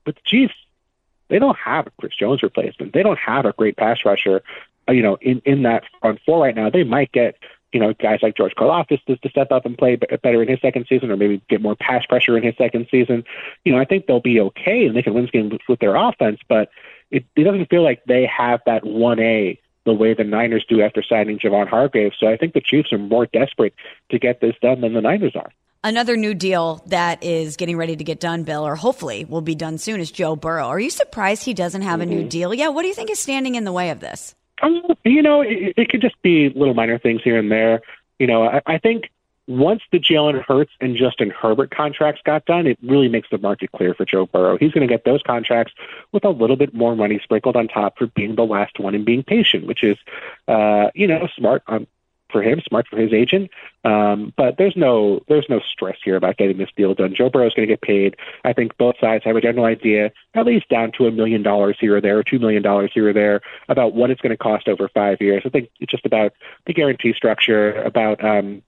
But 0.06 0.14
the 0.14 0.22
Chiefs, 0.24 0.54
they 1.28 1.38
don't 1.38 1.58
have 1.58 1.88
a 1.88 1.90
Chris 2.00 2.14
Jones 2.18 2.42
replacement. 2.42 2.94
They 2.94 3.02
don't 3.02 3.18
have 3.18 3.44
a 3.44 3.52
great 3.52 3.76
pass 3.76 3.98
rusher 4.06 4.42
you 4.90 5.02
know, 5.02 5.16
in, 5.20 5.40
in 5.44 5.62
that 5.62 5.84
front 6.00 6.20
four 6.24 6.42
right 6.42 6.54
now, 6.54 6.70
they 6.70 6.84
might 6.84 7.12
get, 7.12 7.36
you 7.72 7.80
know, 7.80 7.92
guys 7.94 8.20
like 8.22 8.36
George 8.36 8.54
Karlaftis 8.56 9.04
to, 9.06 9.16
to 9.16 9.28
step 9.28 9.52
up 9.52 9.64
and 9.66 9.76
play 9.76 9.96
better 9.96 10.42
in 10.42 10.48
his 10.48 10.60
second 10.60 10.86
season 10.88 11.10
or 11.10 11.16
maybe 11.16 11.42
get 11.48 11.62
more 11.62 11.76
pass 11.76 12.04
pressure 12.06 12.36
in 12.36 12.42
his 12.42 12.56
second 12.56 12.88
season. 12.90 13.24
You 13.64 13.72
know, 13.72 13.78
I 13.78 13.84
think 13.84 14.06
they'll 14.06 14.20
be 14.20 14.40
okay 14.40 14.86
and 14.86 14.96
they 14.96 15.02
can 15.02 15.14
win 15.14 15.24
this 15.24 15.30
game 15.30 15.50
with, 15.68 15.80
their 15.80 15.96
offense, 15.96 16.40
but 16.48 16.70
it, 17.10 17.24
it 17.36 17.44
doesn't 17.44 17.70
feel 17.70 17.82
like 17.82 18.02
they 18.04 18.26
have 18.26 18.60
that 18.66 18.82
1A 18.82 19.58
the 19.84 19.94
way 19.94 20.14
the 20.14 20.24
Niners 20.24 20.64
do 20.68 20.82
after 20.82 21.02
signing 21.02 21.38
Javon 21.38 21.68
Hargrave. 21.68 22.12
So 22.18 22.26
I 22.26 22.36
think 22.36 22.52
the 22.52 22.60
Chiefs 22.60 22.92
are 22.92 22.98
more 22.98 23.26
desperate 23.26 23.74
to 24.10 24.18
get 24.18 24.40
this 24.40 24.54
done 24.60 24.82
than 24.82 24.92
the 24.92 25.00
Niners 25.00 25.34
are. 25.34 25.50
Another 25.82 26.14
new 26.14 26.34
deal 26.34 26.82
that 26.86 27.24
is 27.24 27.56
getting 27.56 27.78
ready 27.78 27.96
to 27.96 28.04
get 28.04 28.20
done, 28.20 28.44
Bill, 28.44 28.66
or 28.66 28.76
hopefully 28.76 29.24
will 29.24 29.40
be 29.40 29.54
done 29.54 29.78
soon, 29.78 29.98
is 29.98 30.10
Joe 30.10 30.36
Burrow. 30.36 30.66
Are 30.66 30.78
you 30.78 30.90
surprised 30.90 31.42
he 31.42 31.54
doesn't 31.54 31.80
have 31.80 32.00
mm-hmm. 32.00 32.12
a 32.12 32.14
new 32.14 32.28
deal? 32.28 32.52
Yeah, 32.52 32.68
what 32.68 32.82
do 32.82 32.88
you 32.88 32.94
think 32.94 33.10
is 33.10 33.18
standing 33.18 33.54
in 33.54 33.64
the 33.64 33.72
way 33.72 33.88
of 33.88 34.00
this? 34.00 34.34
Um, 34.62 34.82
you 35.04 35.22
know, 35.22 35.40
it, 35.42 35.74
it 35.76 35.88
could 35.88 36.00
just 36.00 36.20
be 36.22 36.50
little 36.50 36.74
minor 36.74 36.98
things 36.98 37.22
here 37.22 37.38
and 37.38 37.50
there. 37.50 37.80
You 38.18 38.26
know, 38.26 38.44
I, 38.44 38.62
I 38.66 38.78
think 38.78 39.10
once 39.46 39.82
the 39.90 39.98
Jalen 39.98 40.44
Hurts 40.44 40.70
and 40.80 40.96
Justin 40.96 41.30
Herbert 41.30 41.70
contracts 41.70 42.22
got 42.24 42.44
done, 42.44 42.66
it 42.66 42.78
really 42.82 43.08
makes 43.08 43.28
the 43.30 43.38
market 43.38 43.72
clear 43.72 43.94
for 43.94 44.04
Joe 44.04 44.26
Burrow. 44.26 44.56
He's 44.56 44.70
going 44.70 44.86
to 44.86 44.92
get 44.92 45.04
those 45.04 45.22
contracts 45.22 45.72
with 46.12 46.24
a 46.24 46.30
little 46.30 46.56
bit 46.56 46.72
more 46.72 46.94
money 46.94 47.18
sprinkled 47.22 47.56
on 47.56 47.66
top 47.66 47.98
for 47.98 48.06
being 48.06 48.36
the 48.36 48.44
last 48.44 48.78
one 48.78 48.94
and 48.94 49.04
being 49.04 49.24
patient, 49.24 49.66
which 49.66 49.82
is, 49.82 49.96
uh, 50.46 50.90
you 50.94 51.08
know, 51.08 51.26
smart 51.36 51.62
on 51.66 51.88
for 52.30 52.42
him, 52.42 52.60
smart 52.66 52.86
for 52.88 52.96
his 52.96 53.12
agent. 53.12 53.50
Um, 53.84 54.32
but 54.36 54.56
there's 54.58 54.76
no 54.76 55.20
there's 55.28 55.46
no 55.48 55.60
stress 55.60 55.96
here 56.04 56.16
about 56.16 56.36
getting 56.36 56.58
this 56.58 56.70
deal 56.76 56.94
done. 56.94 57.14
Joe 57.14 57.30
Burrow 57.30 57.46
is 57.46 57.54
going 57.54 57.66
to 57.68 57.72
get 57.72 57.80
paid. 57.80 58.16
I 58.44 58.52
think 58.52 58.76
both 58.76 58.96
sides 59.00 59.24
have 59.24 59.36
a 59.36 59.40
general 59.40 59.64
idea, 59.64 60.12
at 60.34 60.46
least 60.46 60.68
down 60.68 60.92
to 60.98 61.06
a 61.06 61.10
million 61.10 61.42
dollars 61.42 61.76
here 61.80 61.96
or 61.96 62.00
there, 62.00 62.18
or 62.18 62.22
two 62.22 62.38
million 62.38 62.62
dollars 62.62 62.90
here 62.92 63.08
or 63.08 63.12
there, 63.12 63.40
about 63.68 63.94
what 63.94 64.10
it's 64.10 64.20
going 64.20 64.30
to 64.30 64.36
cost 64.36 64.68
over 64.68 64.88
five 64.88 65.20
years. 65.20 65.42
I 65.44 65.48
think 65.48 65.70
it's 65.80 65.90
just 65.90 66.06
about 66.06 66.32
the 66.66 66.74
guarantee 66.74 67.12
structure, 67.14 67.74
about 67.82 68.22
um, 68.24 68.62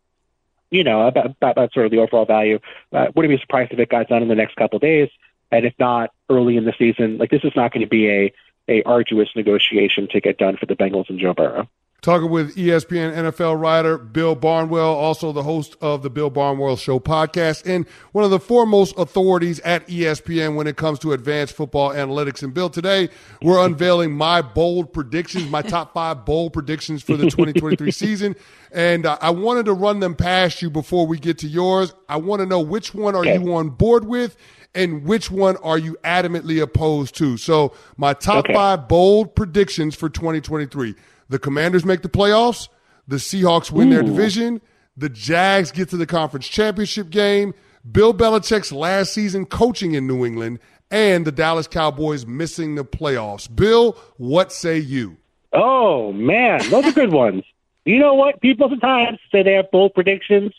you 0.70 0.85
know, 0.85 1.07
about, 1.07 1.27
about, 1.27 1.53
about 1.53 1.72
sort 1.72 1.87
of 1.87 1.92
the 1.92 1.98
overall 1.98 2.25
value. 2.25 2.59
Uh, 2.92 3.07
wouldn't 3.14 3.33
be 3.33 3.40
surprised 3.40 3.72
if 3.72 3.79
it 3.79 3.90
got 3.90 4.09
done 4.09 4.22
in 4.22 4.29
the 4.29 4.35
next 4.35 4.57
couple 4.57 4.77
of 4.77 4.83
days, 4.83 5.11
and 5.51 5.66
if 5.66 5.75
not 5.79 6.11
early 6.31 6.57
in 6.57 6.64
the 6.64 6.75
season. 6.79 7.18
Like 7.18 7.31
this 7.31 7.44
is 7.44 7.53
not 7.55 7.72
going 7.72 7.83
to 7.83 7.90
be 7.90 8.09
a 8.09 8.33
a 8.68 8.83
arduous 8.85 9.29
negotiation 9.35 10.09
to 10.09 10.20
get 10.20 10.38
done 10.38 10.57
for 10.57 10.66
the 10.66 10.77
Bengals 10.77 11.11
and 11.11 11.18
Joe 11.18 11.35
Burrow. 11.35 11.68
Talking 12.02 12.30
with 12.30 12.56
ESPN 12.56 13.14
NFL 13.14 13.60
writer 13.60 13.96
Bill 13.96 14.34
Barnwell, 14.34 14.92
also 14.92 15.30
the 15.30 15.44
host 15.44 15.76
of 15.80 16.02
the 16.02 16.10
Bill 16.10 16.30
Barnwell 16.30 16.74
Show 16.74 16.98
podcast, 16.98 17.64
and 17.64 17.86
one 18.10 18.24
of 18.24 18.32
the 18.32 18.40
foremost 18.40 18.98
authorities 18.98 19.60
at 19.60 19.86
ESPN 19.86 20.56
when 20.56 20.66
it 20.66 20.76
comes 20.76 20.98
to 20.98 21.12
advanced 21.12 21.54
football 21.54 21.90
analytics. 21.90 22.42
And 22.42 22.52
Bill, 22.52 22.68
today 22.70 23.08
we're 23.40 23.64
unveiling 23.64 24.10
my 24.10 24.42
bold 24.42 24.92
predictions, 24.92 25.48
my 25.48 25.62
top 25.62 25.94
five 25.94 26.24
bold 26.24 26.52
predictions 26.52 27.04
for 27.04 27.16
the 27.16 27.30
2023 27.30 27.90
season. 27.92 28.34
And 28.72 29.06
uh, 29.06 29.16
I 29.20 29.30
wanted 29.30 29.66
to 29.66 29.72
run 29.72 30.00
them 30.00 30.16
past 30.16 30.60
you 30.60 30.70
before 30.70 31.06
we 31.06 31.20
get 31.20 31.38
to 31.38 31.46
yours. 31.46 31.94
I 32.08 32.16
want 32.16 32.40
to 32.40 32.46
know 32.46 32.58
which 32.58 32.94
one 32.94 33.14
are 33.14 33.24
you 33.24 33.54
on 33.54 33.68
board 33.68 34.06
with 34.06 34.36
and 34.74 35.04
which 35.04 35.30
one 35.30 35.56
are 35.58 35.78
you 35.78 35.96
adamantly 36.02 36.60
opposed 36.60 37.14
to? 37.18 37.36
So, 37.36 37.74
my 37.96 38.12
top 38.12 38.46
okay. 38.46 38.54
five 38.54 38.88
bold 38.88 39.36
predictions 39.36 39.94
for 39.94 40.08
2023. 40.08 40.96
The 41.32 41.38
Commanders 41.38 41.86
make 41.86 42.02
the 42.02 42.10
playoffs. 42.10 42.68
The 43.08 43.16
Seahawks 43.16 43.70
win 43.70 43.88
Ooh. 43.88 43.94
their 43.94 44.02
division. 44.02 44.60
The 44.98 45.08
Jags 45.08 45.72
get 45.72 45.88
to 45.88 45.96
the 45.96 46.04
conference 46.04 46.46
championship 46.46 47.08
game. 47.08 47.54
Bill 47.90 48.12
Belichick's 48.12 48.70
last 48.70 49.14
season 49.14 49.46
coaching 49.46 49.94
in 49.94 50.06
New 50.06 50.26
England, 50.26 50.58
and 50.90 51.26
the 51.26 51.32
Dallas 51.32 51.66
Cowboys 51.66 52.26
missing 52.26 52.74
the 52.74 52.84
playoffs. 52.84 53.48
Bill, 53.52 53.96
what 54.18 54.52
say 54.52 54.76
you? 54.76 55.16
Oh, 55.54 56.12
man, 56.12 56.68
those 56.68 56.84
are 56.84 56.92
good 56.92 57.12
ones. 57.14 57.44
You 57.86 57.98
know 57.98 58.12
what? 58.12 58.42
People 58.42 58.68
sometimes 58.68 59.18
say 59.32 59.42
they 59.42 59.54
have 59.54 59.70
bold 59.70 59.94
predictions, 59.94 60.52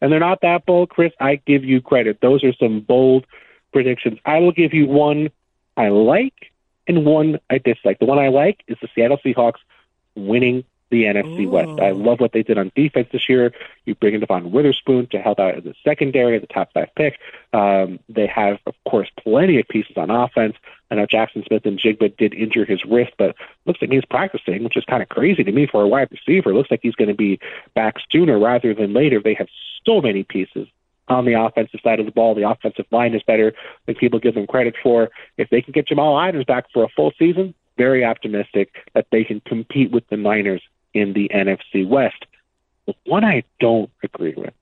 and 0.00 0.12
they're 0.12 0.20
not 0.20 0.42
that 0.42 0.64
bold, 0.64 0.90
Chris. 0.90 1.12
I 1.18 1.40
give 1.44 1.64
you 1.64 1.80
credit. 1.80 2.20
Those 2.22 2.44
are 2.44 2.52
some 2.52 2.82
bold 2.82 3.26
predictions. 3.72 4.20
I 4.24 4.38
will 4.38 4.52
give 4.52 4.74
you 4.74 4.86
one 4.86 5.30
I 5.76 5.88
like 5.88 6.52
and 6.86 7.04
one 7.04 7.40
I 7.50 7.58
dislike. 7.58 7.98
The 7.98 8.06
one 8.06 8.20
I 8.20 8.28
like 8.28 8.62
is 8.68 8.78
the 8.80 8.86
Seattle 8.94 9.18
Seahawks 9.26 9.58
winning 10.16 10.64
the 10.90 11.04
NFC 11.04 11.44
Ooh. 11.46 11.50
West. 11.50 11.80
I 11.80 11.90
love 11.90 12.20
what 12.20 12.32
they 12.32 12.42
did 12.42 12.58
on 12.58 12.72
defense 12.74 13.08
this 13.12 13.28
year. 13.28 13.52
You 13.84 13.94
bring 13.94 14.14
in 14.14 14.20
Devon 14.20 14.50
Witherspoon 14.50 15.06
to 15.08 15.20
help 15.20 15.38
out 15.38 15.54
in 15.54 15.64
the 15.64 15.74
secondary, 15.84 16.38
the 16.38 16.46
top 16.46 16.72
five 16.74 16.88
pick. 16.96 17.18
Um, 17.52 18.00
they 18.08 18.26
have, 18.26 18.58
of 18.66 18.74
course, 18.88 19.08
plenty 19.22 19.60
of 19.60 19.68
pieces 19.68 19.96
on 19.96 20.10
offense. 20.10 20.56
I 20.90 20.96
know 20.96 21.06
Jaxon 21.06 21.46
Smith-Njigba 21.46 22.16
did 22.16 22.34
injure 22.34 22.64
his 22.64 22.84
wrist, 22.84 23.12
but 23.16 23.36
looks 23.66 23.80
like 23.80 23.92
he's 23.92 24.04
practicing, 24.04 24.64
which 24.64 24.76
is 24.76 24.84
kind 24.84 25.02
of 25.02 25.08
crazy 25.08 25.44
to 25.44 25.52
me 25.52 25.66
for 25.66 25.82
a 25.82 25.88
wide 25.88 26.08
receiver. 26.10 26.52
Looks 26.52 26.70
like 26.70 26.80
he's 26.82 26.96
going 26.96 27.08
to 27.08 27.14
be 27.14 27.38
back 27.74 27.96
sooner 28.10 28.38
rather 28.38 28.74
than 28.74 28.92
later. 28.92 29.20
They 29.22 29.34
have 29.34 29.48
so 29.86 30.00
many 30.00 30.24
pieces 30.24 30.66
on 31.08 31.24
the 31.24 31.34
offensive 31.34 31.80
side 31.82 32.00
of 32.00 32.06
the 32.06 32.12
ball. 32.12 32.34
The 32.34 32.48
offensive 32.48 32.86
line 32.90 33.14
is 33.14 33.22
better 33.22 33.52
than 33.86 33.94
people 33.94 34.18
give 34.18 34.34
them 34.34 34.46
credit 34.46 34.74
for. 34.82 35.10
If 35.36 35.50
they 35.50 35.62
can 35.62 35.72
get 35.72 35.86
Jamal 35.86 36.18
Adams 36.18 36.44
back 36.44 36.66
for 36.72 36.84
a 36.84 36.88
full 36.88 37.12
season, 37.18 37.54
very 37.80 38.04
optimistic 38.04 38.74
that 38.92 39.06
they 39.10 39.24
can 39.24 39.40
compete 39.40 39.90
with 39.90 40.06
the 40.10 40.16
Niners 40.18 40.60
in 40.92 41.14
the 41.14 41.30
NFC 41.34 41.88
West. 41.88 42.26
The 42.86 42.94
one 43.06 43.24
I 43.24 43.42
don't 43.58 43.90
agree 44.02 44.34
with, 44.36 44.52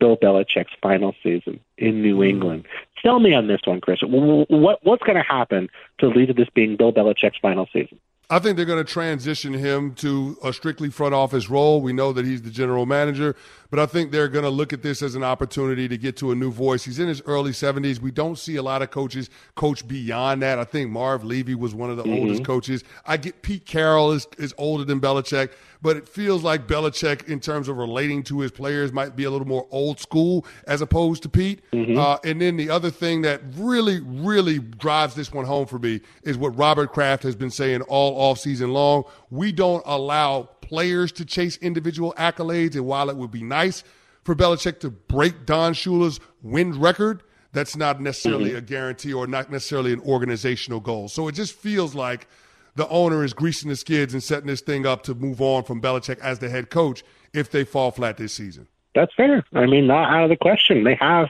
Bill 0.00 0.16
Belichick's 0.16 0.72
final 0.80 1.14
season 1.22 1.60
in 1.76 2.00
New 2.00 2.20
mm. 2.20 2.28
England. 2.30 2.66
Tell 3.02 3.20
me 3.20 3.34
on 3.34 3.46
this 3.46 3.60
one, 3.66 3.82
Chris. 3.82 4.00
What 4.02 4.78
what's 4.82 5.02
going 5.02 5.16
to 5.16 5.22
happen 5.22 5.68
to 5.98 6.08
lead 6.08 6.28
to 6.28 6.32
this 6.32 6.48
being 6.54 6.76
Bill 6.76 6.94
Belichick's 6.94 7.38
final 7.42 7.68
season? 7.74 8.00
I 8.28 8.40
think 8.40 8.56
they're 8.56 8.66
going 8.66 8.84
to 8.84 8.92
transition 8.92 9.52
him 9.54 9.94
to 9.96 10.36
a 10.42 10.52
strictly 10.52 10.90
front 10.90 11.14
office 11.14 11.48
role. 11.48 11.80
We 11.80 11.92
know 11.92 12.12
that 12.12 12.24
he's 12.24 12.42
the 12.42 12.50
general 12.50 12.84
manager, 12.84 13.36
but 13.70 13.78
I 13.78 13.86
think 13.86 14.10
they're 14.10 14.26
going 14.26 14.44
to 14.44 14.50
look 14.50 14.72
at 14.72 14.82
this 14.82 15.00
as 15.00 15.14
an 15.14 15.22
opportunity 15.22 15.86
to 15.86 15.96
get 15.96 16.16
to 16.16 16.32
a 16.32 16.34
new 16.34 16.50
voice. 16.50 16.84
He's 16.84 16.98
in 16.98 17.06
his 17.06 17.22
early 17.26 17.52
70s. 17.52 18.00
We 18.00 18.10
don't 18.10 18.36
see 18.36 18.56
a 18.56 18.64
lot 18.64 18.82
of 18.82 18.90
coaches 18.90 19.30
coach 19.54 19.86
beyond 19.86 20.42
that. 20.42 20.58
I 20.58 20.64
think 20.64 20.90
Marv 20.90 21.22
Levy 21.22 21.54
was 21.54 21.72
one 21.72 21.88
of 21.88 21.98
the 21.98 22.02
mm-hmm. 22.02 22.22
oldest 22.22 22.44
coaches. 22.44 22.82
I 23.04 23.16
get 23.16 23.42
Pete 23.42 23.64
Carroll 23.64 24.10
is, 24.10 24.26
is 24.38 24.52
older 24.58 24.82
than 24.82 25.00
Belichick, 25.00 25.52
but 25.82 25.96
it 25.96 26.08
feels 26.08 26.42
like 26.42 26.66
Belichick, 26.66 27.28
in 27.28 27.40
terms 27.40 27.68
of 27.68 27.76
relating 27.76 28.22
to 28.24 28.40
his 28.40 28.50
players, 28.50 28.92
might 28.92 29.16
be 29.16 29.24
a 29.24 29.30
little 29.30 29.46
more 29.46 29.66
old 29.70 30.00
school 30.00 30.46
as 30.66 30.80
opposed 30.80 31.22
to 31.24 31.28
Pete. 31.28 31.62
Mm-hmm. 31.72 31.98
Uh, 31.98 32.18
and 32.24 32.40
then 32.40 32.56
the 32.56 32.70
other 32.70 32.90
thing 32.90 33.22
that 33.22 33.40
really, 33.56 34.00
really 34.00 34.58
drives 34.58 35.14
this 35.14 35.32
one 35.32 35.44
home 35.44 35.66
for 35.66 35.78
me 35.78 36.00
is 36.22 36.36
what 36.36 36.56
Robert 36.56 36.92
Kraft 36.92 37.22
has 37.22 37.36
been 37.36 37.50
saying 37.50 37.82
all 37.82 38.16
off 38.16 38.38
season 38.38 38.72
long. 38.72 39.04
We 39.30 39.52
don't 39.52 39.82
allow 39.86 40.48
players 40.60 41.12
to 41.12 41.24
chase 41.24 41.56
individual 41.58 42.14
accolades. 42.18 42.74
And 42.74 42.86
while 42.86 43.10
it 43.10 43.16
would 43.16 43.30
be 43.30 43.42
nice 43.42 43.84
for 44.24 44.34
Belichick 44.34 44.80
to 44.80 44.90
break 44.90 45.46
Don 45.46 45.72
Shula's 45.72 46.20
win 46.42 46.78
record, 46.78 47.22
that's 47.52 47.76
not 47.76 48.00
necessarily 48.00 48.50
mm-hmm. 48.50 48.58
a 48.58 48.62
guarantee 48.62 49.12
or 49.12 49.26
not 49.26 49.50
necessarily 49.50 49.92
an 49.92 50.00
organizational 50.00 50.80
goal. 50.80 51.08
So 51.08 51.28
it 51.28 51.32
just 51.32 51.54
feels 51.54 51.94
like 51.94 52.28
the 52.76 52.88
owner 52.88 53.24
is 53.24 53.32
greasing 53.32 53.68
the 53.68 53.76
skids 53.76 54.12
and 54.12 54.22
setting 54.22 54.46
this 54.46 54.60
thing 54.60 54.86
up 54.86 55.02
to 55.04 55.14
move 55.14 55.40
on 55.40 55.64
from 55.64 55.80
Belichick 55.80 56.18
as 56.20 56.38
the 56.38 56.48
head 56.48 56.70
coach 56.70 57.02
if 57.32 57.50
they 57.50 57.64
fall 57.64 57.90
flat 57.90 58.16
this 58.16 58.32
season. 58.32 58.68
That's 58.94 59.12
fair. 59.14 59.44
I 59.52 59.66
mean, 59.66 59.86
not 59.86 60.08
out 60.08 60.24
of 60.24 60.30
the 60.30 60.36
question. 60.36 60.84
They 60.84 60.94
have 60.94 61.28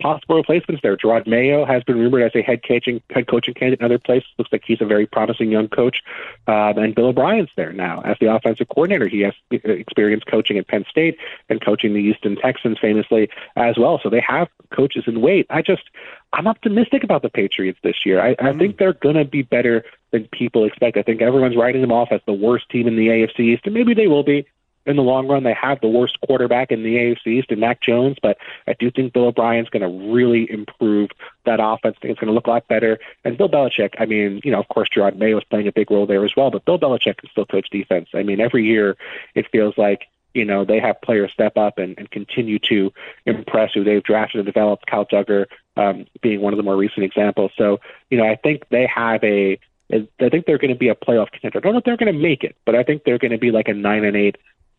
possible 0.00 0.36
replacements 0.36 0.82
there. 0.82 0.96
Jerod 0.96 1.26
Mayo 1.26 1.64
has 1.64 1.82
been 1.84 1.98
rumored 1.98 2.22
as 2.22 2.32
a 2.34 2.42
head 2.42 2.60
coaching 2.66 3.02
head 3.10 3.26
coaching 3.26 3.54
candidate 3.54 3.80
in 3.80 3.84
other 3.84 3.98
places. 3.98 4.28
Looks 4.38 4.52
like 4.52 4.62
he's 4.66 4.80
a 4.80 4.84
very 4.84 5.06
promising 5.06 5.50
young 5.50 5.68
coach. 5.68 6.02
Um, 6.46 6.78
and 6.78 6.94
Bill 6.94 7.06
O'Brien's 7.06 7.50
there 7.56 7.72
now 7.72 8.02
as 8.02 8.16
the 8.20 8.32
offensive 8.32 8.68
coordinator. 8.68 9.08
He 9.08 9.20
has 9.20 9.34
experience 9.50 10.24
coaching 10.24 10.58
at 10.58 10.68
Penn 10.68 10.84
State 10.88 11.18
and 11.48 11.60
coaching 11.60 11.94
the 11.94 12.02
Houston 12.02 12.36
Texans 12.36 12.78
famously 12.78 13.30
as 13.56 13.78
well. 13.78 14.00
So 14.02 14.10
they 14.10 14.22
have 14.26 14.48
coaches 14.70 15.04
in 15.06 15.20
wait. 15.20 15.46
I 15.50 15.62
just 15.62 15.84
I'm 16.32 16.46
optimistic 16.46 17.02
about 17.02 17.22
the 17.22 17.30
Patriots 17.30 17.78
this 17.82 18.04
year. 18.04 18.20
I, 18.20 18.36
I 18.40 18.52
think 18.52 18.78
they're 18.78 18.92
going 18.92 19.16
to 19.16 19.24
be 19.24 19.42
better 19.42 19.84
than 20.10 20.28
people 20.32 20.64
expect. 20.64 20.96
I 20.96 21.02
think 21.02 21.22
everyone's 21.22 21.56
writing 21.56 21.80
them 21.80 21.92
off 21.92 22.08
as 22.10 22.20
the 22.26 22.32
worst 22.32 22.68
team 22.68 22.86
in 22.86 22.96
the 22.96 23.08
AFC 23.08 23.40
East, 23.40 23.62
and 23.64 23.74
maybe 23.74 23.94
they 23.94 24.06
will 24.06 24.22
be 24.22 24.46
in 24.86 24.96
the 24.96 25.02
long 25.02 25.26
run. 25.26 25.42
They 25.42 25.54
have 25.54 25.80
the 25.80 25.88
worst 25.88 26.18
quarterback 26.26 26.70
in 26.70 26.82
the 26.82 26.96
AFC 26.96 27.26
East 27.26 27.50
in 27.50 27.60
Mac 27.60 27.80
Jones, 27.80 28.16
but 28.22 28.38
I 28.66 28.74
do 28.78 28.90
think 28.90 29.12
Bill 29.12 29.26
O'Brien's 29.26 29.68
going 29.68 29.82
to 29.82 30.12
really 30.12 30.50
improve 30.50 31.10
that 31.44 31.60
offense. 31.60 31.96
I 31.98 32.00
think 32.00 32.12
it's 32.12 32.20
going 32.20 32.28
to 32.28 32.34
look 32.34 32.46
a 32.46 32.50
lot 32.50 32.68
better. 32.68 32.98
And 33.24 33.36
Bill 33.36 33.48
Belichick, 33.48 33.94
I 33.98 34.06
mean, 34.06 34.40
you 34.44 34.52
know, 34.52 34.60
of 34.60 34.68
course, 34.68 34.88
Jerod 34.88 35.16
Mayo 35.16 35.38
is 35.38 35.44
playing 35.44 35.68
a 35.68 35.72
big 35.72 35.90
role 35.90 36.06
there 36.06 36.24
as 36.24 36.36
well, 36.36 36.50
but 36.50 36.64
Bill 36.64 36.78
Belichick 36.78 37.18
can 37.18 37.30
still 37.30 37.46
coach 37.46 37.68
defense. 37.70 38.08
I 38.14 38.22
mean, 38.22 38.40
every 38.40 38.64
year 38.64 38.96
it 39.34 39.46
feels 39.50 39.76
like 39.76 40.08
you 40.36 40.44
know, 40.44 40.66
they 40.66 40.78
have 40.78 41.00
players 41.00 41.32
step 41.32 41.56
up 41.56 41.78
and, 41.78 41.94
and 41.96 42.10
continue 42.10 42.58
to 42.58 42.92
impress 43.24 43.72
who 43.72 43.82
they've 43.82 44.02
drafted 44.02 44.38
and 44.38 44.46
developed. 44.46 44.86
Kyle 44.86 45.06
Dugger 45.06 45.46
um, 45.78 46.06
being 46.20 46.42
one 46.42 46.52
of 46.52 46.58
the 46.58 46.62
more 46.62 46.76
recent 46.76 47.04
examples. 47.04 47.52
So, 47.56 47.80
you 48.10 48.18
know, 48.18 48.24
I 48.24 48.36
think 48.36 48.68
they 48.68 48.86
have 48.86 49.24
a. 49.24 49.58
I 49.88 50.28
think 50.28 50.46
they're 50.46 50.58
going 50.58 50.72
to 50.72 50.78
be 50.78 50.88
a 50.88 50.96
playoff 50.96 51.30
contender. 51.30 51.58
I 51.58 51.60
don't 51.60 51.72
know 51.72 51.78
if 51.78 51.84
they're 51.84 51.96
going 51.96 52.12
to 52.12 52.20
make 52.20 52.42
it, 52.42 52.56
but 52.66 52.74
I 52.74 52.82
think 52.82 53.04
they're 53.04 53.18
going 53.18 53.30
to 53.30 53.38
be 53.38 53.52
like 53.52 53.68
a 53.68 53.72
nine 53.72 54.04
and 54.04 54.16
eight, 54.16 54.36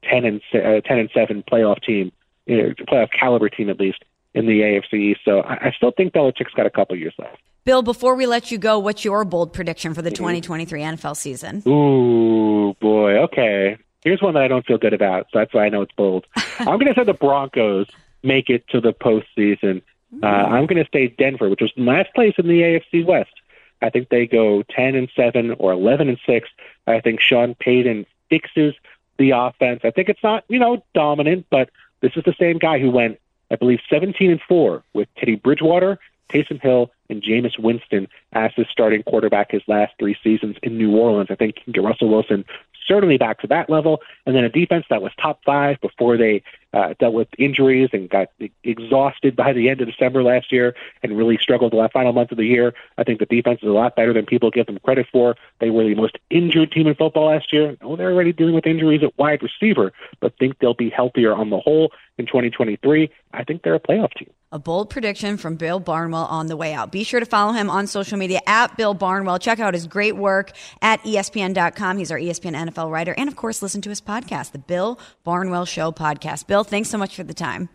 ten 0.10 0.26
and 0.26 0.42
uh, 0.54 0.82
ten 0.82 1.00
and 1.00 1.10
seven 1.14 1.44
playoff 1.44 1.82
team, 1.84 2.12
you 2.46 2.58
know, 2.58 2.74
playoff 2.88 3.10
caliber 3.12 3.50
team 3.50 3.70
at 3.70 3.80
least 3.80 4.04
in 4.34 4.46
the 4.46 4.62
AFC 4.62 4.94
East. 4.94 5.22
So 5.26 5.42
I, 5.42 5.68
I 5.68 5.72
still 5.76 5.92
think 5.92 6.14
Belichick's 6.14 6.54
got 6.54 6.66
a 6.66 6.70
couple 6.70 6.96
years 6.96 7.14
left. 7.18 7.38
Bill, 7.66 7.82
before 7.82 8.16
we 8.16 8.26
let 8.26 8.50
you 8.50 8.58
go, 8.58 8.80
what's 8.80 9.04
your 9.04 9.26
bold 9.26 9.52
prediction 9.52 9.94
for 9.94 10.02
the 10.02 10.12
2023 10.12 10.82
NFL 10.82 11.18
season? 11.18 11.64
Ooh, 11.68 12.74
boy. 12.80 13.18
Okay. 13.24 13.78
Here's 14.04 14.22
one 14.22 14.36
that 14.36 14.44
I 14.44 14.48
don't 14.48 14.66
feel 14.66 14.78
good 14.78 14.94
about, 14.94 15.28
so 15.34 15.40
that's 15.40 15.54
why 15.54 15.66
I 15.66 15.70
know 15.70 15.82
it's 15.82 15.92
bold. 15.92 16.26
I'm 16.60 16.80
going 16.80 16.88
to 16.88 16.94
say 16.94 17.04
the 17.04 17.14
Broncos 17.14 17.88
make 18.24 18.50
it 18.50 18.66
to 18.70 18.80
the 18.80 18.94
postseason. 18.94 19.82
Uh, 20.24 20.28
I'm 20.28 20.66
going 20.66 20.82
to 20.82 20.90
say 20.94 21.14
Denver, 21.18 21.50
which 21.50 21.60
was 21.60 21.74
last 21.76 22.14
place 22.14 22.36
in 22.38 22.48
the 22.48 22.62
AFC 22.62 23.06
West. 23.06 23.34
I 23.82 23.90
think 23.90 24.10
they 24.10 24.28
go 24.28 24.64
10 24.64 24.96
and 24.96 25.10
7 25.14 25.52
or 25.60 25.74
11 25.74 26.08
and 26.08 26.18
6. 26.26 26.50
I 26.88 27.02
think 27.02 27.20
Sean 27.20 27.54
Payton 27.56 28.06
fixes 28.30 28.76
the 29.18 29.32
offense. 29.32 29.82
I 29.84 29.92
think 29.92 30.10
it's 30.10 30.24
not, 30.24 30.44
you 30.48 30.60
know, 30.60 30.84
dominant, 30.94 31.46
but 31.50 31.70
this 32.02 32.12
is 32.16 32.24
the 32.24 32.36
same 32.40 32.58
guy 32.58 32.80
who 32.80 32.92
went, 32.92 33.20
I 33.52 33.56
believe, 33.56 33.80
17 33.90 34.32
and 34.32 34.42
4 34.48 34.84
with 34.94 35.08
Teddy 35.18 35.36
Bridgewater, 35.36 36.00
Taysom 36.30 36.62
Hill, 36.62 36.92
and 37.10 37.22
Jameis 37.22 37.58
Winston 37.58 38.08
as 38.34 38.52
his 38.56 38.68
starting 38.70 39.04
quarterback 39.04 39.52
his 39.52 39.62
last 39.68 39.94
three 39.98 40.18
seasons 40.24 40.58
in 40.62 40.78
New 40.78 40.96
Orleans. 40.96 41.30
I 41.32 41.36
think 41.36 41.58
he 41.58 41.64
can 41.64 41.74
get 41.74 41.84
Russell 41.84 42.10
Wilson 42.10 42.46
certainly 42.88 43.18
back 43.18 43.40
to 43.40 43.48
that 43.48 43.70
level. 43.70 44.02
And 44.26 44.36
then 44.36 44.44
a 44.44 44.50
defense 44.50 44.86
that 44.90 45.02
was 45.02 45.12
top 45.22 45.40
five 45.46 45.80
before 45.82 46.18
they 46.18 46.42
uh, 46.74 46.94
dealt 47.00 47.14
with 47.14 47.28
injuries 47.38 47.90
and 47.94 48.10
got 48.10 48.28
exhausted 48.64 49.36
by 49.36 49.54
the 49.54 49.70
end 49.70 49.82
of 49.82 49.88
December 49.88 50.24
last 50.24 50.52
year 50.52 50.76
and 51.04 51.18
really 51.18 51.38
struggled 51.38 51.72
the 51.72 51.78
last 51.78 51.94
final 51.94 52.14
month 52.14 52.32
of 52.32 52.38
the 52.38 52.46
year. 52.46 52.74
I 52.98 53.04
think 53.04 53.20
the 53.20 53.26
defense 53.26 53.60
is 53.62 53.70
a 53.70 53.74
lot 53.74 53.96
better 53.96 54.14
than 54.14 54.26
people 54.26 54.52
give 54.52 54.66
them 54.66 54.80
credit 54.84 55.08
for. 55.12 55.36
They 55.60 55.70
were 55.70 55.84
the 55.84 55.96
most 55.96 56.18
injured 56.30 56.72
team 56.72 56.88
in 56.88 56.96
football 56.96 57.28
last 57.28 57.54
year. 57.54 57.78
Oh, 57.82 57.96
they're 57.96 58.12
already 58.12 58.34
dealing 58.34 58.56
with 58.56 58.66
injuries 58.66 59.04
at 59.04 59.18
wide 59.18 59.42
receiver, 59.42 59.94
but 60.20 60.38
think 60.38 60.60
they'll 60.60 60.74
be 60.74 60.90
healthier 60.90 61.34
on 61.34 61.50
the 61.50 61.60
whole 61.60 61.92
in 62.18 62.26
2023. 62.26 63.10
I 63.34 63.44
think 63.44 63.64
they're 63.64 63.76
a 63.76 63.80
playoff 63.80 64.14
team. 64.14 64.30
A 64.54 64.60
bold 64.60 64.90
prediction 64.90 65.36
from 65.36 65.58
Bill 65.58 65.78
Barnwell 65.78 66.24
on 66.24 66.48
the 66.48 66.56
way 66.56 66.74
out. 66.74 66.90
Be 66.90 67.04
sure 67.04 67.20
to 67.20 67.26
follow 67.26 67.52
him 67.52 67.70
on 67.70 67.86
social 67.86 68.18
media 68.18 68.40
at 68.48 68.78
Bill 68.78 68.94
Barnwell. 68.94 69.40
Check 69.40 69.60
out 69.60 69.74
his 69.74 69.88
great 69.88 70.16
work 70.16 70.54
at 70.82 71.04
ESPN.com. 71.04 71.98
He's 71.98 72.12
our 72.12 72.18
ESPN 72.18 72.56
NFL 72.56 72.90
writer. 72.90 73.14
And 73.18 73.28
of 73.28 73.36
course, 73.36 73.62
listen 73.62 73.82
to 73.82 73.90
his 73.90 74.00
podcast, 74.00 74.54
the 74.54 74.60
Bill 74.60 75.02
Barnwell 75.26 75.66
Show 75.66 75.92
podcast. 75.92 76.48
Bill, 76.48 76.57
thanks 76.64 76.90
so 76.90 76.98
much 76.98 77.16
for 77.16 77.24
the 77.24 77.34
time. 77.34 77.70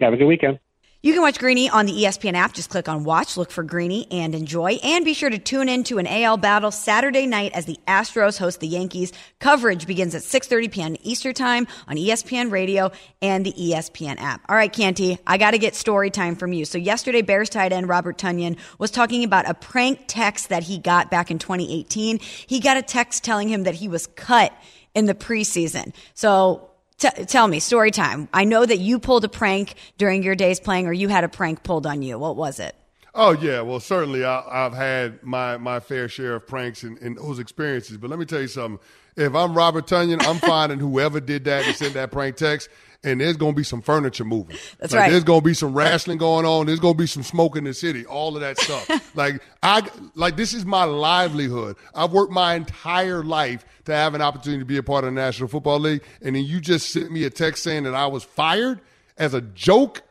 Have 0.00 0.12
a 0.12 0.16
good 0.16 0.26
weekend. 0.26 0.58
You 1.04 1.12
can 1.12 1.20
watch 1.20 1.38
Greeny 1.38 1.68
on 1.68 1.84
the 1.84 1.92
ESPN 1.92 2.32
app. 2.32 2.54
Just 2.54 2.70
click 2.70 2.88
on 2.88 3.04
watch, 3.04 3.36
look 3.36 3.50
for 3.50 3.62
Greeny, 3.62 4.10
and 4.10 4.34
enjoy. 4.34 4.78
And 4.82 5.04
be 5.04 5.12
sure 5.12 5.28
to 5.28 5.38
tune 5.38 5.68
in 5.68 5.84
to 5.84 5.98
an 5.98 6.06
AL 6.06 6.38
battle 6.38 6.70
Saturday 6.70 7.26
night 7.26 7.52
as 7.52 7.66
the 7.66 7.78
Astros 7.86 8.38
host 8.38 8.60
the 8.60 8.66
Yankees. 8.66 9.12
Coverage 9.38 9.86
begins 9.86 10.14
at 10.14 10.22
6.30 10.22 10.72
p.m. 10.72 10.96
Eastern 11.02 11.34
Time 11.34 11.66
on 11.88 11.96
ESPN 11.96 12.50
Radio 12.50 12.90
and 13.20 13.44
the 13.44 13.52
ESPN 13.52 14.18
app. 14.18 14.46
All 14.48 14.56
right, 14.56 14.72
Canty, 14.72 15.18
I 15.26 15.36
got 15.36 15.50
to 15.50 15.58
get 15.58 15.74
story 15.74 16.08
time 16.08 16.36
from 16.36 16.54
you. 16.54 16.64
So 16.64 16.78
yesterday, 16.78 17.20
Bears 17.20 17.50
tight 17.50 17.74
end 17.74 17.86
Robert 17.86 18.16
Tonyan 18.16 18.56
was 18.78 18.90
talking 18.90 19.24
about 19.24 19.46
a 19.46 19.52
prank 19.52 20.04
text 20.06 20.48
that 20.48 20.62
he 20.62 20.78
got 20.78 21.10
back 21.10 21.30
in 21.30 21.38
2018. 21.38 22.18
He 22.18 22.60
got 22.60 22.78
a 22.78 22.82
text 22.82 23.22
telling 23.22 23.48
him 23.48 23.64
that 23.64 23.74
he 23.74 23.88
was 23.88 24.06
cut 24.06 24.54
in 24.94 25.04
the 25.04 25.14
preseason. 25.14 25.92
So 26.14 26.70
T- 26.98 27.24
tell 27.24 27.48
me, 27.48 27.60
story 27.60 27.90
time. 27.90 28.28
I 28.32 28.44
know 28.44 28.64
that 28.64 28.78
you 28.78 28.98
pulled 28.98 29.24
a 29.24 29.28
prank 29.28 29.74
during 29.98 30.22
your 30.22 30.34
days 30.34 30.60
playing, 30.60 30.86
or 30.86 30.92
you 30.92 31.08
had 31.08 31.24
a 31.24 31.28
prank 31.28 31.62
pulled 31.62 31.86
on 31.86 32.02
you. 32.02 32.18
What 32.18 32.36
was 32.36 32.60
it? 32.60 32.74
Oh 33.16 33.30
yeah, 33.30 33.60
well 33.60 33.78
certainly 33.78 34.24
I, 34.24 34.42
have 34.50 34.74
had 34.74 35.22
my 35.22 35.56
my 35.56 35.78
fair 35.78 36.08
share 36.08 36.34
of 36.34 36.46
pranks 36.48 36.82
and, 36.82 36.98
and, 36.98 37.16
those 37.16 37.38
experiences. 37.38 37.96
But 37.96 38.10
let 38.10 38.18
me 38.18 38.24
tell 38.24 38.40
you 38.40 38.48
something. 38.48 38.84
If 39.16 39.36
I'm 39.36 39.56
Robert 39.56 39.86
Tonyan, 39.86 40.26
I'm 40.26 40.38
finding 40.40 40.80
whoever 40.80 41.20
did 41.20 41.44
that 41.44 41.64
and 41.64 41.76
sent 41.76 41.94
that 41.94 42.10
prank 42.10 42.34
text, 42.34 42.68
and 43.04 43.20
there's 43.20 43.36
gonna 43.36 43.52
be 43.52 43.62
some 43.62 43.82
furniture 43.82 44.24
moving. 44.24 44.56
That's 44.80 44.92
like, 44.92 45.02
right. 45.02 45.10
There's 45.12 45.22
gonna 45.22 45.42
be 45.42 45.54
some 45.54 45.74
wrestling 45.74 46.18
going 46.18 46.44
on. 46.44 46.66
There's 46.66 46.80
gonna 46.80 46.94
be 46.94 47.06
some 47.06 47.22
smoke 47.22 47.56
in 47.56 47.62
the 47.62 47.74
city. 47.74 48.04
All 48.04 48.34
of 48.34 48.40
that 48.40 48.58
stuff. 48.58 48.90
like 49.16 49.40
I 49.62 49.88
like 50.16 50.36
this 50.36 50.52
is 50.52 50.64
my 50.64 50.82
livelihood. 50.82 51.76
I've 51.94 52.10
worked 52.10 52.32
my 52.32 52.54
entire 52.54 53.22
life 53.22 53.64
to 53.84 53.94
have 53.94 54.14
an 54.14 54.22
opportunity 54.22 54.60
to 54.60 54.64
be 54.64 54.76
a 54.76 54.82
part 54.82 55.04
of 55.04 55.14
the 55.14 55.20
National 55.20 55.48
Football 55.48 55.80
League, 55.80 56.02
and 56.22 56.36
then 56.36 56.44
you 56.44 56.60
just 56.60 56.90
sent 56.90 57.10
me 57.10 57.24
a 57.24 57.30
text 57.30 57.62
saying 57.62 57.84
that 57.84 57.94
I 57.94 58.06
was 58.06 58.24
fired 58.24 58.80
as 59.16 59.34
a 59.34 59.40
joke 59.40 60.02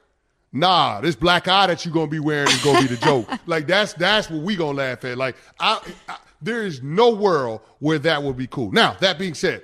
nah, 0.54 1.02
this 1.02 1.16
black 1.16 1.48
eye 1.48 1.68
that 1.68 1.84
you're 1.84 1.94
gonna 1.94 2.08
be 2.08 2.20
wearing 2.20 2.48
is 2.48 2.64
gonna 2.64 2.82
be 2.82 2.88
the 2.88 3.04
joke. 3.04 3.28
like 3.48 3.68
that's 3.68 3.94
that's 3.94 4.30
what 4.30 4.44
we 4.44 4.56
gonna 4.56 4.78
laugh 4.78 5.04
at. 5.04 5.18
Like 5.18 5.36
I, 5.60 5.82
I, 6.08 6.18
there 6.42 6.64
is 6.64 6.82
no 6.82 7.10
world 7.10 7.62
where 7.80 8.00
that 8.00 8.24
would 8.24 8.38
be 8.38 8.48
cool. 8.48 8.72
Now 8.72 8.94
that 9.02 9.20
being 9.20 9.34
said, 9.34 9.64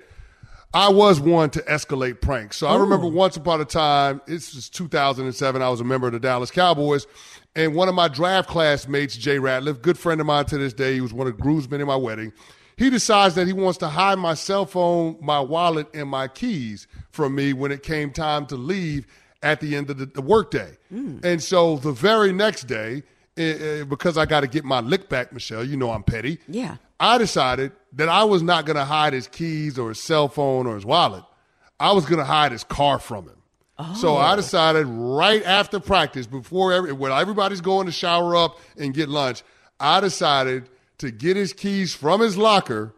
I 0.74 0.90
was 0.90 1.20
one 1.20 1.50
to 1.52 1.62
escalate 1.62 2.22
pranks. 2.22 2.58
So 2.58 2.68
I 2.68 2.76
remember 2.76 3.08
once 3.08 3.38
upon 3.38 3.62
a 3.62 3.66
time, 3.66 4.22
this 4.28 4.54
was 4.54 4.70
2007. 4.70 5.62
I 5.62 5.70
was 5.70 5.80
a 5.80 5.84
member 5.84 6.08
of 6.08 6.14
the 6.14 6.20
Dallas 6.20 6.52
Cowboys, 6.52 7.08
and 7.56 7.74
one 7.76 7.88
of 7.88 7.96
my 7.96 8.08
draft 8.08 8.50
classmates, 8.50 9.16
Jay 9.16 9.38
Ratliff, 9.38 9.82
good 9.82 9.98
friend 9.98 10.20
of 10.20 10.28
mine 10.28 10.46
to 10.46 10.58
this 10.58 10.74
day, 10.74 10.94
he 10.94 11.02
was 11.02 11.14
one 11.14 11.28
of 11.28 11.38
the 11.38 11.42
groomsmen 11.42 11.82
in 11.82 11.88
my 11.88 11.96
wedding. 11.96 12.34
He 12.80 12.90
decides 12.90 13.36
that 13.36 13.46
he 13.46 13.52
wants 13.52 13.78
to 13.80 13.90
hide 13.90 14.20
my 14.20 14.36
cell 14.36 14.66
phone, 14.66 15.18
my 15.20 15.42
wallet, 15.42 15.88
and 15.94 16.08
my 16.08 16.30
keys 16.30 16.88
from 17.12 17.36
me 17.36 17.52
when 17.52 17.74
it 17.74 17.84
came 17.84 18.10
time 18.10 18.46
to 18.46 18.56
leave 18.56 19.06
at 19.44 19.60
the 19.60 19.76
end 19.76 19.90
of 19.90 19.98
the, 19.98 20.06
the 20.06 20.22
workday. 20.22 20.78
And 20.90 21.44
so 21.44 21.76
the 21.76 21.92
very 21.92 22.32
next 22.32 22.68
day, 22.68 23.04
uh, 23.38 23.84
because 23.84 24.18
I 24.18 24.26
got 24.26 24.42
to 24.42 24.48
get 24.48 24.64
my 24.64 24.80
lick 24.80 25.10
back, 25.10 25.34
Michelle, 25.34 25.66
you 25.66 25.76
know 25.76 25.92
I'm 25.92 26.04
petty. 26.04 26.40
Yeah. 26.48 26.78
I 27.02 27.18
decided 27.18 27.74
that 27.94 28.08
I 28.08 28.24
was 28.24 28.42
not 28.42 28.66
going 28.66 28.78
to 28.78 28.86
hide 28.86 29.12
his 29.12 29.28
keys 29.28 29.78
or 29.78 29.90
his 29.90 30.02
cell 30.02 30.30
phone 30.30 30.66
or 30.66 30.76
his 30.76 30.86
wallet. 30.86 31.26
I 31.82 31.92
was 31.92 32.06
going 32.06 32.20
to 32.20 32.26
hide 32.26 32.54
his 32.54 32.64
car 32.64 32.98
from 32.98 33.26
him. 33.26 33.42
Oh. 33.78 33.94
So 34.00 34.16
I 34.16 34.38
decided 34.38 34.88
right 34.88 35.44
after 35.44 35.82
practice, 35.82 36.28
before 36.28 36.72
every, 36.72 36.94
when 36.94 37.12
everybody's 37.12 37.62
going 37.62 37.88
to 37.88 37.92
shower 37.92 38.38
up 38.38 38.58
and 38.78 38.94
get 38.94 39.10
lunch, 39.10 39.44
I 39.82 40.00
decided 40.00 40.70
to 41.00 41.12
get 41.12 41.36
his 41.36 41.54
keys 41.54 41.94
from 41.94 42.22
his 42.22 42.38
locker 42.38 42.94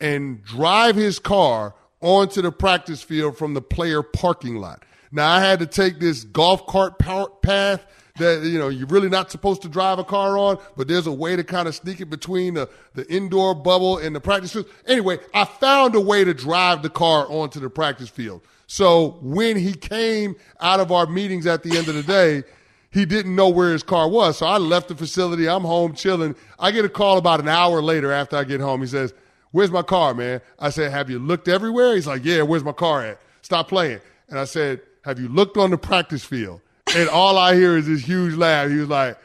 and 0.00 0.42
drive 0.42 0.96
his 0.96 1.18
car 1.18 1.74
onto 2.00 2.40
the 2.40 2.50
practice 2.50 3.02
field 3.02 3.36
from 3.36 3.54
the 3.54 3.60
player 3.60 4.02
parking 4.02 4.56
lot. 4.56 4.84
Now 5.12 5.30
I 5.30 5.40
had 5.40 5.58
to 5.58 5.66
take 5.66 6.00
this 6.00 6.24
golf 6.24 6.66
cart 6.66 6.98
path 6.98 7.84
that 8.18 8.42
you 8.44 8.58
know 8.58 8.68
you're 8.68 8.86
really 8.86 9.08
not 9.08 9.30
supposed 9.30 9.62
to 9.62 9.68
drive 9.68 9.98
a 9.98 10.04
car 10.04 10.38
on, 10.38 10.58
but 10.76 10.88
there's 10.88 11.06
a 11.06 11.12
way 11.12 11.36
to 11.36 11.44
kind 11.44 11.68
of 11.68 11.74
sneak 11.74 12.00
it 12.00 12.06
between 12.06 12.54
the, 12.54 12.68
the 12.94 13.10
indoor 13.12 13.54
bubble 13.54 13.98
and 13.98 14.14
the 14.14 14.20
practice 14.20 14.52
field. 14.52 14.66
Anyway, 14.86 15.18
I 15.34 15.44
found 15.44 15.94
a 15.94 16.00
way 16.00 16.24
to 16.24 16.32
drive 16.32 16.82
the 16.82 16.90
car 16.90 17.26
onto 17.28 17.60
the 17.60 17.70
practice 17.70 18.08
field. 18.08 18.42
So 18.66 19.18
when 19.20 19.56
he 19.56 19.72
came 19.72 20.36
out 20.60 20.78
of 20.78 20.92
our 20.92 21.06
meetings 21.06 21.46
at 21.46 21.64
the 21.64 21.76
end 21.76 21.88
of 21.88 21.94
the 21.94 22.04
day, 22.04 22.44
he 22.92 23.04
didn't 23.06 23.34
know 23.36 23.48
where 23.48 23.72
his 23.72 23.82
car 23.82 24.08
was. 24.08 24.38
So 24.38 24.46
I 24.46 24.58
left 24.58 24.88
the 24.88 24.94
facility. 24.96 25.48
I'm 25.48 25.62
home 25.62 25.94
chilling. 25.94 26.34
I 26.58 26.70
get 26.72 26.84
a 26.84 26.88
call 26.88 27.18
about 27.18 27.40
an 27.40 27.48
hour 27.48 27.80
later 27.82 28.10
after 28.12 28.36
I 28.36 28.44
get 28.44 28.60
home. 28.60 28.80
He 28.80 28.86
says, 28.86 29.14
Where's 29.52 29.70
my 29.70 29.82
car, 29.82 30.14
man? 30.14 30.40
I 30.58 30.70
said, 30.70 30.90
Have 30.92 31.08
you 31.10 31.18
looked 31.18 31.48
everywhere? 31.48 31.94
He's 31.94 32.06
like, 32.06 32.24
Yeah, 32.24 32.42
where's 32.42 32.64
my 32.64 32.72
car 32.72 33.04
at? 33.04 33.20
Stop 33.42 33.68
playing. 33.68 34.00
And 34.28 34.38
I 34.38 34.44
said, 34.44 34.80
Have 35.04 35.18
you 35.20 35.28
looked 35.28 35.56
on 35.56 35.70
the 35.70 35.78
practice 35.78 36.24
field? 36.24 36.60
And 36.96 37.08
all 37.08 37.38
I 37.38 37.54
hear 37.54 37.76
is 37.76 37.86
this 37.86 38.00
huge 38.02 38.34
laugh. 38.34 38.68
He 38.70 38.76
was 38.76 38.88
like, 38.88 39.16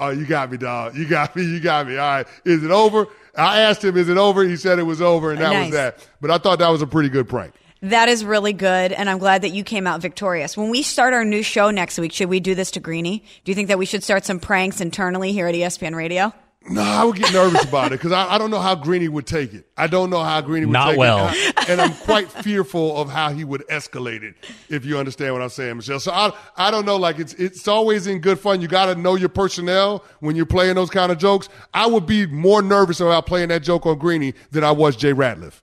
Oh, 0.00 0.10
you 0.10 0.26
got 0.26 0.50
me, 0.52 0.56
dog. 0.58 0.94
You 0.96 1.08
got 1.08 1.34
me. 1.34 1.42
You 1.44 1.58
got 1.60 1.88
me. 1.88 1.96
All 1.96 2.08
right. 2.08 2.26
Is 2.44 2.62
it 2.62 2.70
over? 2.70 3.06
I 3.36 3.60
asked 3.60 3.82
him, 3.84 3.96
Is 3.96 4.08
it 4.08 4.16
over? 4.16 4.44
He 4.44 4.56
said 4.56 4.78
it 4.78 4.84
was 4.84 5.02
over, 5.02 5.32
and 5.32 5.40
that 5.40 5.52
Nice. 5.52 5.66
was 5.66 5.74
that. 5.74 6.08
But 6.20 6.30
I 6.30 6.38
thought 6.38 6.60
that 6.60 6.68
was 6.68 6.82
a 6.82 6.86
pretty 6.86 7.08
good 7.08 7.28
prank. 7.28 7.52
That 7.82 8.08
is 8.08 8.24
really 8.24 8.52
good, 8.52 8.92
and 8.92 9.08
I'm 9.08 9.18
glad 9.18 9.42
that 9.42 9.50
you 9.50 9.62
came 9.62 9.86
out 9.86 10.00
victorious. 10.00 10.56
When 10.56 10.68
we 10.68 10.82
start 10.82 11.14
our 11.14 11.24
new 11.24 11.44
show 11.44 11.70
next 11.70 11.96
week, 11.98 12.12
should 12.12 12.28
we 12.28 12.40
do 12.40 12.56
this 12.56 12.72
to 12.72 12.80
Greeny? 12.80 13.18
Do 13.44 13.52
you 13.52 13.54
think 13.54 13.68
that 13.68 13.78
we 13.78 13.86
should 13.86 14.02
start 14.02 14.24
some 14.24 14.40
pranks 14.40 14.80
internally 14.80 15.32
here 15.32 15.46
at 15.46 15.54
ESPN 15.54 15.94
Radio? 15.94 16.32
No, 16.68 16.82
I 16.82 17.04
would 17.04 17.16
get 17.16 17.32
nervous 17.32 17.64
about 17.64 17.92
it 17.92 18.00
because 18.00 18.12
I, 18.12 18.34
I, 18.34 18.36
don't 18.36 18.50
know 18.50 18.58
how 18.58 18.74
Greeny 18.74 19.08
would 19.08 19.26
take 19.26 19.54
it. 19.54 19.66
I 19.76 19.86
don't 19.86 20.10
know 20.10 20.22
how 20.22 20.40
Greeny 20.40 20.66
would 20.66 20.72
Not 20.72 20.90
take 20.90 20.98
well. 20.98 21.28
it. 21.28 21.54
And, 21.56 21.56
I, 21.56 21.72
and 21.72 21.80
I'm 21.80 21.94
quite 22.04 22.30
fearful 22.30 23.00
of 23.00 23.08
how 23.08 23.32
he 23.32 23.44
would 23.44 23.66
escalate 23.68 24.22
it, 24.22 24.34
if 24.68 24.84
you 24.84 24.98
understand 24.98 25.32
what 25.32 25.40
I'm 25.40 25.48
saying, 25.48 25.76
Michelle. 25.76 26.00
So 26.00 26.12
I, 26.12 26.32
I 26.56 26.70
don't 26.70 26.84
know. 26.84 26.96
Like 26.96 27.20
it's, 27.20 27.32
it's 27.34 27.68
always 27.68 28.06
in 28.06 28.18
good 28.18 28.38
fun. 28.38 28.60
You 28.60 28.68
got 28.68 28.92
to 28.92 29.00
know 29.00 29.14
your 29.14 29.30
personnel 29.30 30.04
when 30.20 30.36
you're 30.36 30.46
playing 30.46 30.74
those 30.74 30.90
kind 30.90 31.10
of 31.12 31.16
jokes. 31.16 31.48
I 31.72 31.86
would 31.86 32.06
be 32.06 32.26
more 32.26 32.60
nervous 32.60 33.00
about 33.00 33.26
playing 33.26 33.48
that 33.48 33.62
joke 33.62 33.86
on 33.86 33.96
Greeny 33.98 34.34
than 34.50 34.64
I 34.64 34.72
was 34.72 34.96
Jay 34.96 35.12
Ratliff. 35.12 35.62